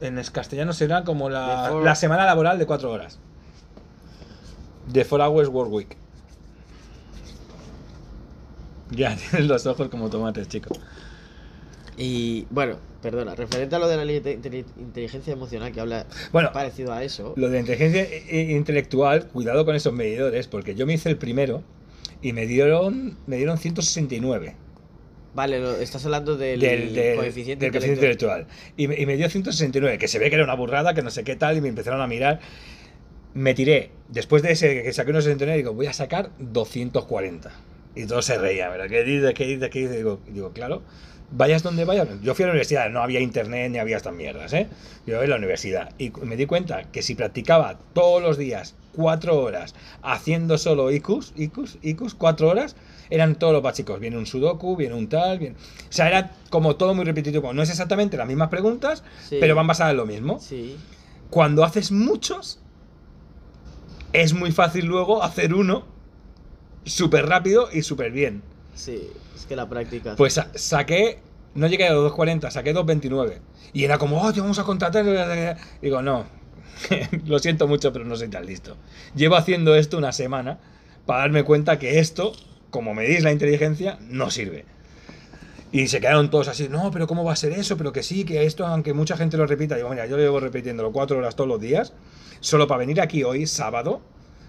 [0.00, 3.18] en castellano será como la, four- la semana laboral de 4 horas.
[4.92, 5.96] The 4 Hours Work Week.
[8.90, 10.74] Ya tienes los ojos como tomates, chico.
[11.96, 16.50] Y bueno, perdona, referente a lo de la li- inte- inteligencia emocional que habla Bueno,
[16.52, 17.34] parecido a eso.
[17.36, 21.62] Lo de inteligencia i- intelectual, cuidado con esos medidores, porque yo me hice el primero
[22.22, 24.54] y me dieron, me dieron 169
[25.34, 28.40] Vale, lo- estás hablando del, del, del- coeficiente del intelectual.
[28.40, 28.46] intelectual.
[28.76, 31.10] Y me, y me dio 169, que se ve que era una burrada, que no
[31.10, 32.40] sé qué tal, y me empezaron a mirar.
[33.34, 37.52] Me tiré, después de ese que saqué unos 69, digo, voy a sacar 240.
[37.94, 38.88] Y todos se reían, ¿verdad?
[38.88, 39.34] ¿Qué dices?
[39.34, 39.68] ¿Qué dices?
[39.70, 39.96] ¿Qué dices?
[39.96, 40.82] Digo, digo, claro,
[41.32, 42.08] vayas donde vayas.
[42.22, 44.68] Yo fui a la universidad, no había internet ni había estas mierdas, ¿eh?
[45.06, 48.74] Yo iba a la universidad y me di cuenta que si practicaba todos los días
[48.92, 52.76] cuatro horas haciendo solo IQs, IQs, IQs, cuatro horas,
[53.10, 53.98] eran todos los básicos.
[53.98, 55.56] Viene un sudoku, viene un tal, viene...
[55.56, 57.52] O sea, era como todo muy repetitivo.
[57.52, 59.38] No es exactamente las mismas preguntas, Sí.
[59.40, 60.38] pero van basadas en lo mismo.
[60.38, 60.76] Sí.
[61.28, 62.60] Cuando haces muchos,
[64.12, 65.84] es muy fácil luego hacer uno
[66.84, 68.42] súper rápido y súper bien.
[68.74, 70.16] Sí, es que la práctica.
[70.16, 71.18] Pues sa- saqué,
[71.54, 73.40] no llegué a los 240, saqué 229.
[73.72, 75.04] Y era como, oh, te vamos a contratar.
[75.82, 76.26] Digo, no,
[77.26, 78.76] lo siento mucho, pero no soy tan listo.
[79.14, 80.58] Llevo haciendo esto una semana
[81.06, 82.32] para darme cuenta que esto,
[82.70, 84.64] como medís la inteligencia, no sirve.
[85.72, 87.76] Y se quedaron todos así, no, pero ¿cómo va a ser eso?
[87.76, 90.90] Pero que sí, que esto, aunque mucha gente lo repita, digo, mira, yo llevo repitiéndolo
[90.90, 91.92] cuatro horas todos los días,
[92.40, 94.00] solo para venir aquí hoy, sábado,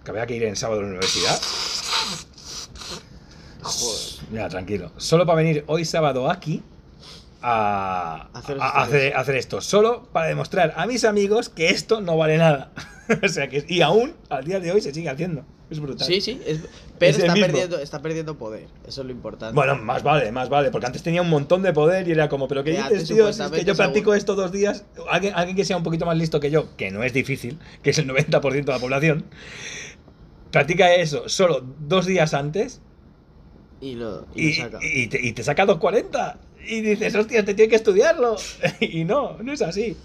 [0.04, 1.40] que había que ir en sábado a la universidad.
[4.34, 4.92] Ya, tranquilo.
[4.98, 6.64] Solo para venir hoy sábado aquí
[7.42, 8.58] a, Hacer
[9.16, 9.62] a- esto.
[9.62, 12.72] Solo para demostrar a mis amigos que esto no vale nada.
[13.24, 15.44] o sea que, y aún al día de hoy se sigue haciendo.
[15.70, 16.06] Es brutal.
[16.06, 16.60] Sí, sí, es-
[17.00, 18.68] pero Es está, perdiendo, está perdiendo poder.
[18.88, 19.56] Eso es lo importante.
[19.56, 22.48] Bueno, más vale, más vale, porque antes tenía un montón de poder y era como,
[22.48, 23.28] pero ¿qué Que dices, tío?
[23.28, 26.16] Es que yo practico según- esto dos días, alguien, alguien que sea un poquito más
[26.18, 29.26] listo que yo, que no es difícil, que es el 90% de la población,
[30.52, 32.82] practica eso solo dos días antes
[33.82, 34.80] y lo, y lo y, saca.
[34.82, 36.36] y te, y te saca 2.40
[36.68, 38.36] y dices, hostia, te tiene que estudiarlo.
[38.80, 39.98] y no, no es así.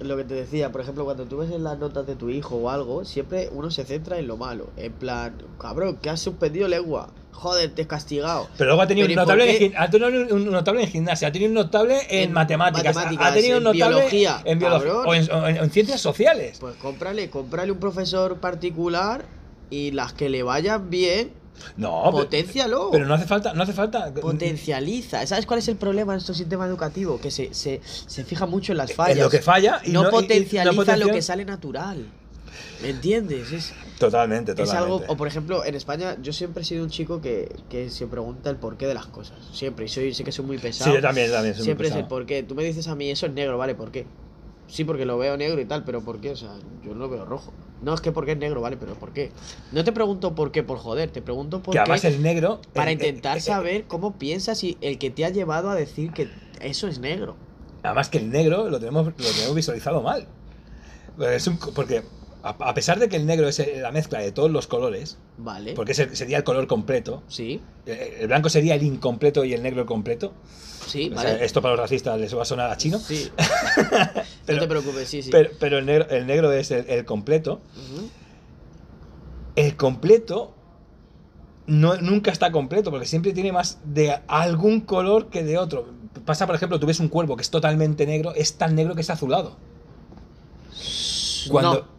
[0.00, 2.54] Lo que te decía, por ejemplo, cuando tú ves en las notas de tu hijo
[2.56, 4.68] o algo, siempre uno se centra en lo malo.
[4.76, 7.08] En plan, cabrón, que has suspendido lengua.
[7.32, 8.48] Joder, te has castigado.
[8.58, 11.28] Pero luego ha tenido, un ¿y por notable, en, ha tenido un notable en gimnasia,
[11.28, 14.58] ha tenido un notable en, En matemáticas, ha- ha matemáticas, tenido un notable biología, en
[14.58, 16.58] biología o en, o en- o en ciencias sociales.
[16.60, 19.24] Pues cómprale, cómprale un profesor particular
[19.70, 21.32] y las que le vayan bien,
[21.76, 22.90] No, potencialo.
[22.90, 24.12] Pero no hace falta, no hace falta.
[24.14, 25.26] Potencializa.
[25.26, 27.20] ¿Sabes cuál es el problema en nuestro sistema educativo?
[27.20, 29.16] Que se, se, se fija mucho en las fallas.
[29.16, 31.44] En lo que falla y no, no- y- y no potencializa potencia- lo que sale
[31.44, 32.06] natural.
[32.82, 33.52] ¿Me entiendes?
[33.52, 35.02] Es, Totalmente, es totalmente.
[35.04, 35.12] algo.
[35.12, 38.50] O por ejemplo, en España, yo siempre he sido un chico que, que se pregunta
[38.50, 39.36] el porqué de las cosas.
[39.52, 39.86] Siempre.
[39.86, 40.90] Y soy, sé que soy muy pesado.
[40.90, 42.42] Sí, yo también, también soy muy Siempre es el porqué.
[42.44, 43.74] Tú me dices a mí, eso es negro, ¿vale?
[43.74, 44.06] ¿Por qué?
[44.68, 46.30] Sí, porque lo veo negro y tal, pero ¿por qué?
[46.30, 46.50] O sea,
[46.84, 47.52] yo no lo veo rojo.
[47.82, 48.76] No, es que porque es negro, ¿vale?
[48.76, 49.32] Pero ¿por qué?
[49.72, 51.80] No te pregunto por qué, por joder, te pregunto por Que qué.
[51.80, 52.60] además el negro.
[52.74, 55.74] Para eh, intentar eh, eh, saber cómo piensas y el que te ha llevado a
[55.74, 56.28] decir que
[56.60, 57.36] eso es negro.
[57.82, 60.26] Además que el negro lo tenemos, lo tenemos visualizado mal.
[61.18, 62.02] Es un porque
[62.48, 65.74] a, a pesar de que el negro es la mezcla de todos los colores, Vale.
[65.74, 69.52] porque es el- sería el color completo, Sí, eh, el blanco sería el incompleto y
[69.54, 70.32] el negro el completo.
[70.86, 71.28] sí, O vale.
[71.36, 72.98] sea, esto para los racistas les va a sonar a chino.
[72.98, 73.30] Sí.
[74.46, 75.30] Pero- no te preocupes, sí, sí.
[75.30, 77.60] Pero, pero el, negro, el negro es el, el completo.
[79.56, 80.54] El completo
[81.66, 85.88] no, nunca está completo, porque siempre tiene más de algún color que de otro.
[86.24, 89.02] Pasa, por ejemplo, tú ves un cuervo que es totalmente negro, es tan negro que
[89.02, 89.56] es azulado.
[91.50, 91.97] Cuando No.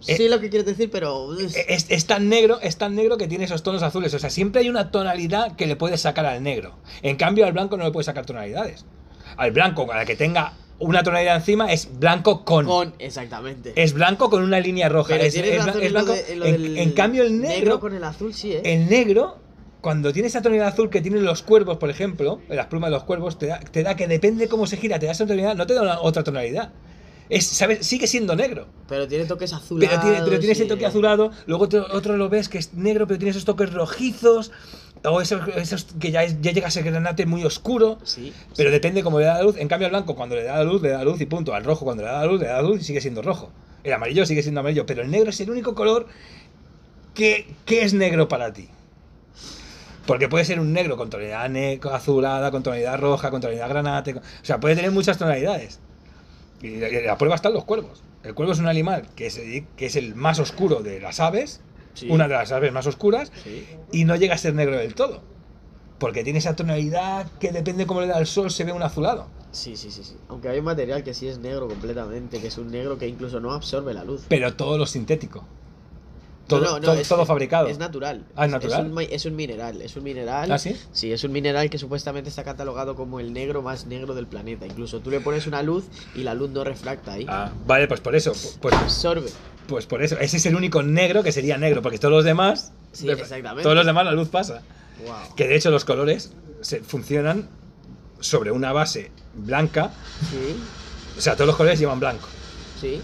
[0.00, 1.28] Sí, lo que quieres decir, pero.
[1.38, 4.12] es, es tan negro, es tan negro que tiene esos tonos azules.
[4.14, 6.76] O sea, siempre hay una tonalidad que le puedes sacar al negro.
[7.02, 8.84] En cambio, al blanco no le puedes sacar tonalidades.
[9.36, 12.64] Al blanco, a la que tenga una tonalidad encima, es blanco con.
[12.66, 13.72] Con, exactamente.
[13.76, 15.10] Es blanco con una línea roja.
[15.14, 16.12] pero es, tienes es blan- razón es en blanco.
[16.12, 18.62] de- en En- del en cambio, el negro, con el azul, sí, ¿eh?
[18.64, 19.36] el negro,
[19.82, 23.04] cuando tiene esa tonalidad azul que tienen los cuervos, por ejemplo, las plumas de los
[23.04, 25.66] cuervos, te da, te da que depende cómo se gira, te da esa tonalidad, no
[25.66, 26.72] te da una- otra tonalidad.
[27.30, 27.86] Es, ¿sabes?
[27.86, 28.66] Sigue siendo negro.
[28.88, 29.88] Pero tiene toques azulados.
[29.88, 33.06] Pero tiene, pero tiene ese toque azulado, luego otro, otro lo ves que es negro,
[33.06, 34.50] pero tiene esos toques rojizos,
[35.04, 37.98] o esos, esos que ya, es- ya llega a ser granate muy oscuro.
[38.02, 38.32] Sí.
[38.56, 39.56] Pero depende cómo le da la luz.
[39.56, 41.54] En cambio, al blanco, cuando le da la luz, le da la luz y punto.
[41.54, 43.50] Al rojo, cuando le da la luz, le da la luz y sigue siendo rojo.
[43.84, 44.84] El amarillo sigue siendo amarillo.
[44.84, 46.06] Pero el negro es el único color
[47.14, 48.68] que, que es negro para ti.
[50.06, 51.48] Porque puede ser un negro con tonalidad
[51.94, 54.14] azulada, con tonalidad roja, con tonalidad granate.
[54.14, 55.78] con- O sea, puede tener muchas tonalidades.
[56.62, 58.02] Y la prueba están los cuervos.
[58.22, 59.40] El cuervo es un animal que es,
[59.76, 61.60] que es el más oscuro de las aves,
[61.94, 62.06] Sí.
[62.10, 63.66] una de las aves más oscuras, Sí.
[63.92, 65.22] y no llega a ser negro del todo.
[65.98, 69.26] Porque tiene esa tonalidad que depende cómo le da el sol, se ve un azulado.
[69.52, 70.16] Sí, sí, sí, sí.
[70.28, 73.40] Aunque hay un material que sí es negro completamente, que es un negro que incluso
[73.40, 74.24] no absorbe la luz.
[74.28, 75.44] Pero todo lo sintético.
[76.50, 77.68] Todo, No, no, todo, es- todo fabricado.
[77.68, 78.24] Es natural.
[78.36, 78.90] Ah, ¿es natural?
[78.92, 79.80] un, es un mineral.
[79.82, 80.52] Es un mineral.
[80.52, 80.76] ¿Ah, sí?
[80.92, 84.66] Sí, es un mineral que supuestamente está catalogado como el negro más negro del planeta.
[84.66, 87.24] Incluso tú le pones una luz y la luz no refracta ahí.
[87.28, 88.32] Ah, vale, pues por eso.
[88.60, 89.30] Pues, Absorbe.
[89.66, 90.18] pues por eso.
[90.18, 92.72] Ese es el único negro que sería negro, porque todos los demás.
[92.92, 93.62] Sí, exactamente.
[93.62, 94.62] Todos los demás la luz pasa.
[95.06, 95.34] Wow.
[95.36, 97.48] Que de hecho los colores se, funcionan
[98.20, 99.92] sobre una base blanca.
[100.30, 100.56] Sí,
[101.16, 102.28] O sea, todos los colores llevan blanco.
[102.80, 103.00] sí.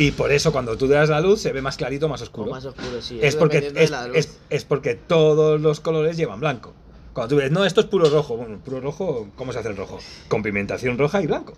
[0.00, 2.24] Y por eso cuando tú das la luz se ve más clarito o más O
[2.24, 2.50] oscuro.
[2.50, 3.18] más oscuro, sí.
[3.22, 6.72] es, porque, es, es- es porque todos los colores llevan blanco.
[7.12, 8.36] Cuando tú ves, no, esto es puro rojo.
[8.36, 9.98] Bueno, puro rojo, ¿cómo se hace el rojo?
[10.28, 11.54] Con pigmentación roja y blanco.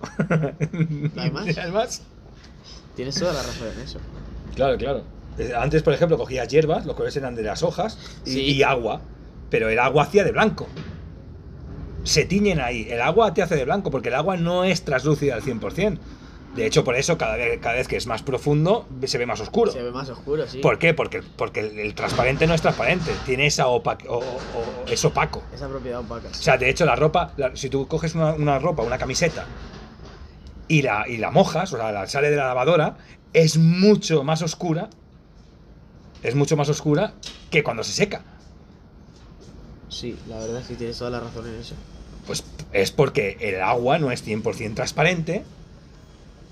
[1.15, 1.57] ¿No hay más?
[1.59, 2.03] ¿Hay más?
[2.97, 3.99] Tienes toda la razón en eso.
[4.57, 5.03] Claro, claro.
[5.39, 8.41] Eh, Antes, por ejemplo, cogías hierbas, los colores eran de las hojas y, Sí.
[8.41, 9.03] y agua,
[9.51, 10.67] pero el agua hacía de blanco.
[12.05, 12.87] Se tiñen ahí.
[12.91, 15.99] El agua te hace de blanco porque el agua no es translúcida al 100%.
[16.57, 19.41] De hecho, por eso cada vez, cada vez que es más profundo se ve más
[19.41, 19.73] oscuro.
[19.73, 20.59] Se ve más oscuro, sí.
[20.59, 20.93] ¿Por qué?
[20.93, 25.43] Porque, porque el, el transparente no es transparente, tiene esa opa- o- o- es opaco.
[25.55, 26.29] Esa propiedad opaca.
[26.29, 29.47] O sea, de hecho, la ropa, la- si tú coges una, una ropa, una camiseta,
[30.69, 32.97] y la, y la mojas, o sea, la sale de la lavadora,
[33.33, 34.91] es mucho más oscura.
[36.23, 37.15] Es mucho más oscura
[37.51, 38.23] que cuando se seca.
[39.89, 41.75] Sí, la verdad es que tienes toda la razón en eso.
[42.27, 45.45] Pues es porque el agua no es 100% transparente.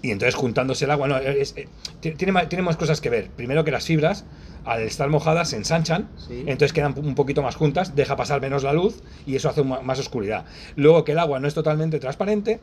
[0.03, 1.69] Y entonces juntándose el agua, no, es- eh,
[2.01, 3.29] ti- tiene, más cosas que ver.
[3.31, 4.25] Primero que las fibras,
[4.65, 6.41] al estar mojadas, se ensanchan, Sí.
[6.47, 9.99] entonces quedan un poquito más juntas, deja pasar menos la luz y eso hace más
[9.99, 10.45] oscuridad.
[10.77, 12.61] Luego que el agua no es totalmente transparente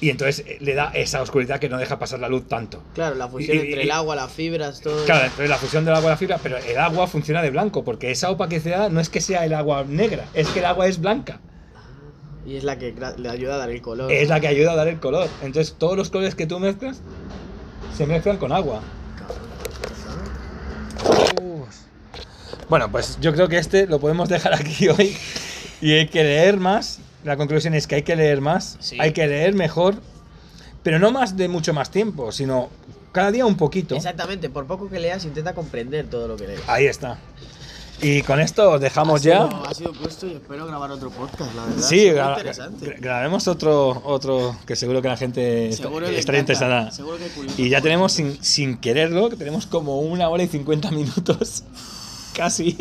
[0.00, 2.82] y entonces eh, le da esa oscuridad que no deja pasar la luz tanto.
[2.94, 5.04] Claro, la fusión Y- entre y- el agua, las fibras, todo.
[5.06, 7.82] Claro, entonces la fusión del agua y la fibra, pero el agua funciona de blanco,
[7.84, 11.00] porque esa opacidad no es que sea el agua negra, es que el agua es
[11.00, 11.40] blanca.
[12.46, 14.12] Y es la que le ayuda a dar el color.
[14.12, 15.28] Es la que ayuda a dar el color.
[15.42, 17.00] Entonces todos los colores que tú mezclas
[17.96, 18.80] se mezclan con agua.
[22.68, 25.16] Bueno, pues yo creo que este lo podemos dejar aquí hoy
[25.80, 27.00] y hay que leer más.
[27.24, 28.98] La conclusión es que hay que leer más, Sí.
[29.00, 29.94] hay que leer mejor,
[30.82, 32.68] pero no más de mucho más tiempo, sino
[33.12, 33.94] cada día un poquito.
[33.96, 36.60] Exactamente, por poco que leas, intenta comprender todo lo que lees.
[36.66, 37.18] Ahí está.
[38.04, 39.48] Y con esto os dejamos ha ya.
[39.48, 41.82] Sido, ha sido puesto y espero grabar otro podcast, la verdad.
[41.82, 46.90] Sí, gra- gra- grabemos otro, otro que seguro que la gente Seguro estará interesada.
[46.90, 47.60] Seguro que curioso.
[47.60, 51.64] Y ya tenemos sin, sin quererlo, que tenemos como una hora y 50 minutos,
[52.34, 52.76] casi.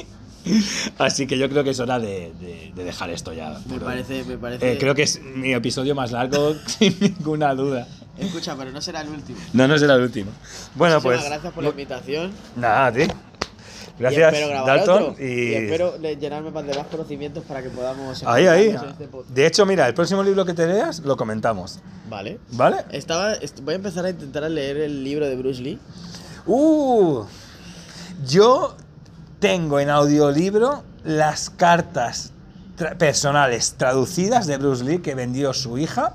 [0.98, 3.58] Así que yo creo que es hora de, de- de dejar esto ya.
[3.70, 4.74] Me parece, me parece.
[4.74, 7.88] Eh, creo que es mi episodio más largo, sin ninguna duda.
[8.18, 9.40] Escucha, pero no será el último.
[9.54, 10.32] No, no será el último.
[10.76, 11.30] Bueno, Muchísimas pues.
[11.32, 12.32] gracias por la invitación.
[12.58, 12.92] Nada, a
[13.98, 15.04] y Gracias, grabar Dalton.
[15.12, 15.24] otro.
[15.26, 15.54] Y...
[15.54, 18.24] espero le- llenarme más de más conocimientos para que podamos.
[18.26, 18.70] Ahí, ahí.
[18.70, 19.08] en este.
[19.30, 21.80] De hecho, mira, el próximo libro que te leas lo comentamos.
[22.10, 22.40] Vale.
[22.52, 22.78] ¿Vale?
[22.92, 25.80] Estaba, est- voy a empezar a intentar leer el libro de Bruce Lee.
[26.46, 27.24] Uh,
[28.26, 28.76] yo
[29.40, 32.32] tengo en audiolibro las cartas
[32.78, 36.14] tra- personales traducidas de Bruce Lee que vendió su hija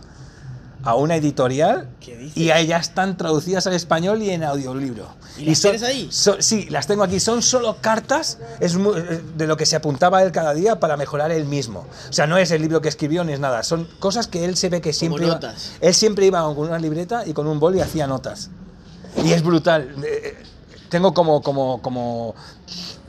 [0.84, 1.88] a una editorial
[2.34, 5.08] y a ellas están traducidas al español y en audiolibro.
[5.36, 6.08] ¿Y las son- tienes ahí?
[6.10, 7.18] son- sí, las tengo aquí.
[7.20, 11.30] Son solo cartas es eh, de lo que se apuntaba él cada día para mejorar
[11.32, 11.86] él mismo.
[12.08, 13.62] O sea, no es el libro que escribió ni es nada.
[13.64, 15.72] Son cosas que él se ve que siempre iba- notas.
[15.80, 18.50] él siempre iba con una libreta y con un bol y hacía notas.
[19.24, 19.94] Y es brutal.
[20.04, 20.44] Eh,
[20.88, 22.34] Tengo como, como, como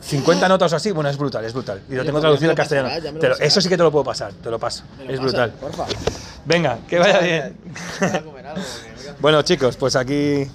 [0.10, 0.92] 50 notas o así.
[0.92, 1.82] Bueno, es brutal, es brutal.
[1.90, 2.90] Y lo tengo pues traducido al castellano.
[3.20, 4.84] Te lo- eso sí que te lo puedo pasar, te lo paso.
[4.98, 5.52] ¿Me lo Es brutal.
[5.52, 5.86] Porfa.
[6.46, 7.58] Venga, que vaya bien.
[8.00, 10.50] Voy a comer algo, porque me Bueno, chicos, pues aquí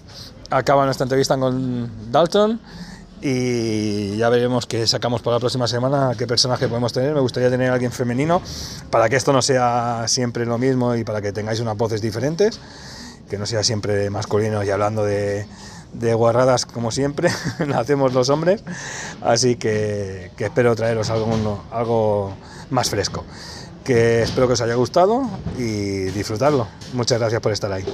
[0.51, 2.61] acaba nuestra entrevista con Dalton.
[3.27, 7.15] Y ya veremos qué sacamos para la próxima semana, qué personaje podemos tener.
[7.15, 8.43] Me gustaría tener a alguien femenino
[8.91, 12.61] para que esto no sea siempre lo mismo y para que tengáis unas voces diferentes,
[13.31, 15.47] que no sea siempre masculino y hablando de,
[15.95, 17.31] de guarradas como siempre,
[17.67, 18.63] lo hacemos los hombres.
[19.23, 22.35] Así que, que espero traeros algo, algo
[22.71, 23.25] más fresco.
[23.85, 26.67] Que espero que os haya gustado y disfrutarlo.
[26.95, 27.85] Muchas gracias por estar ahí.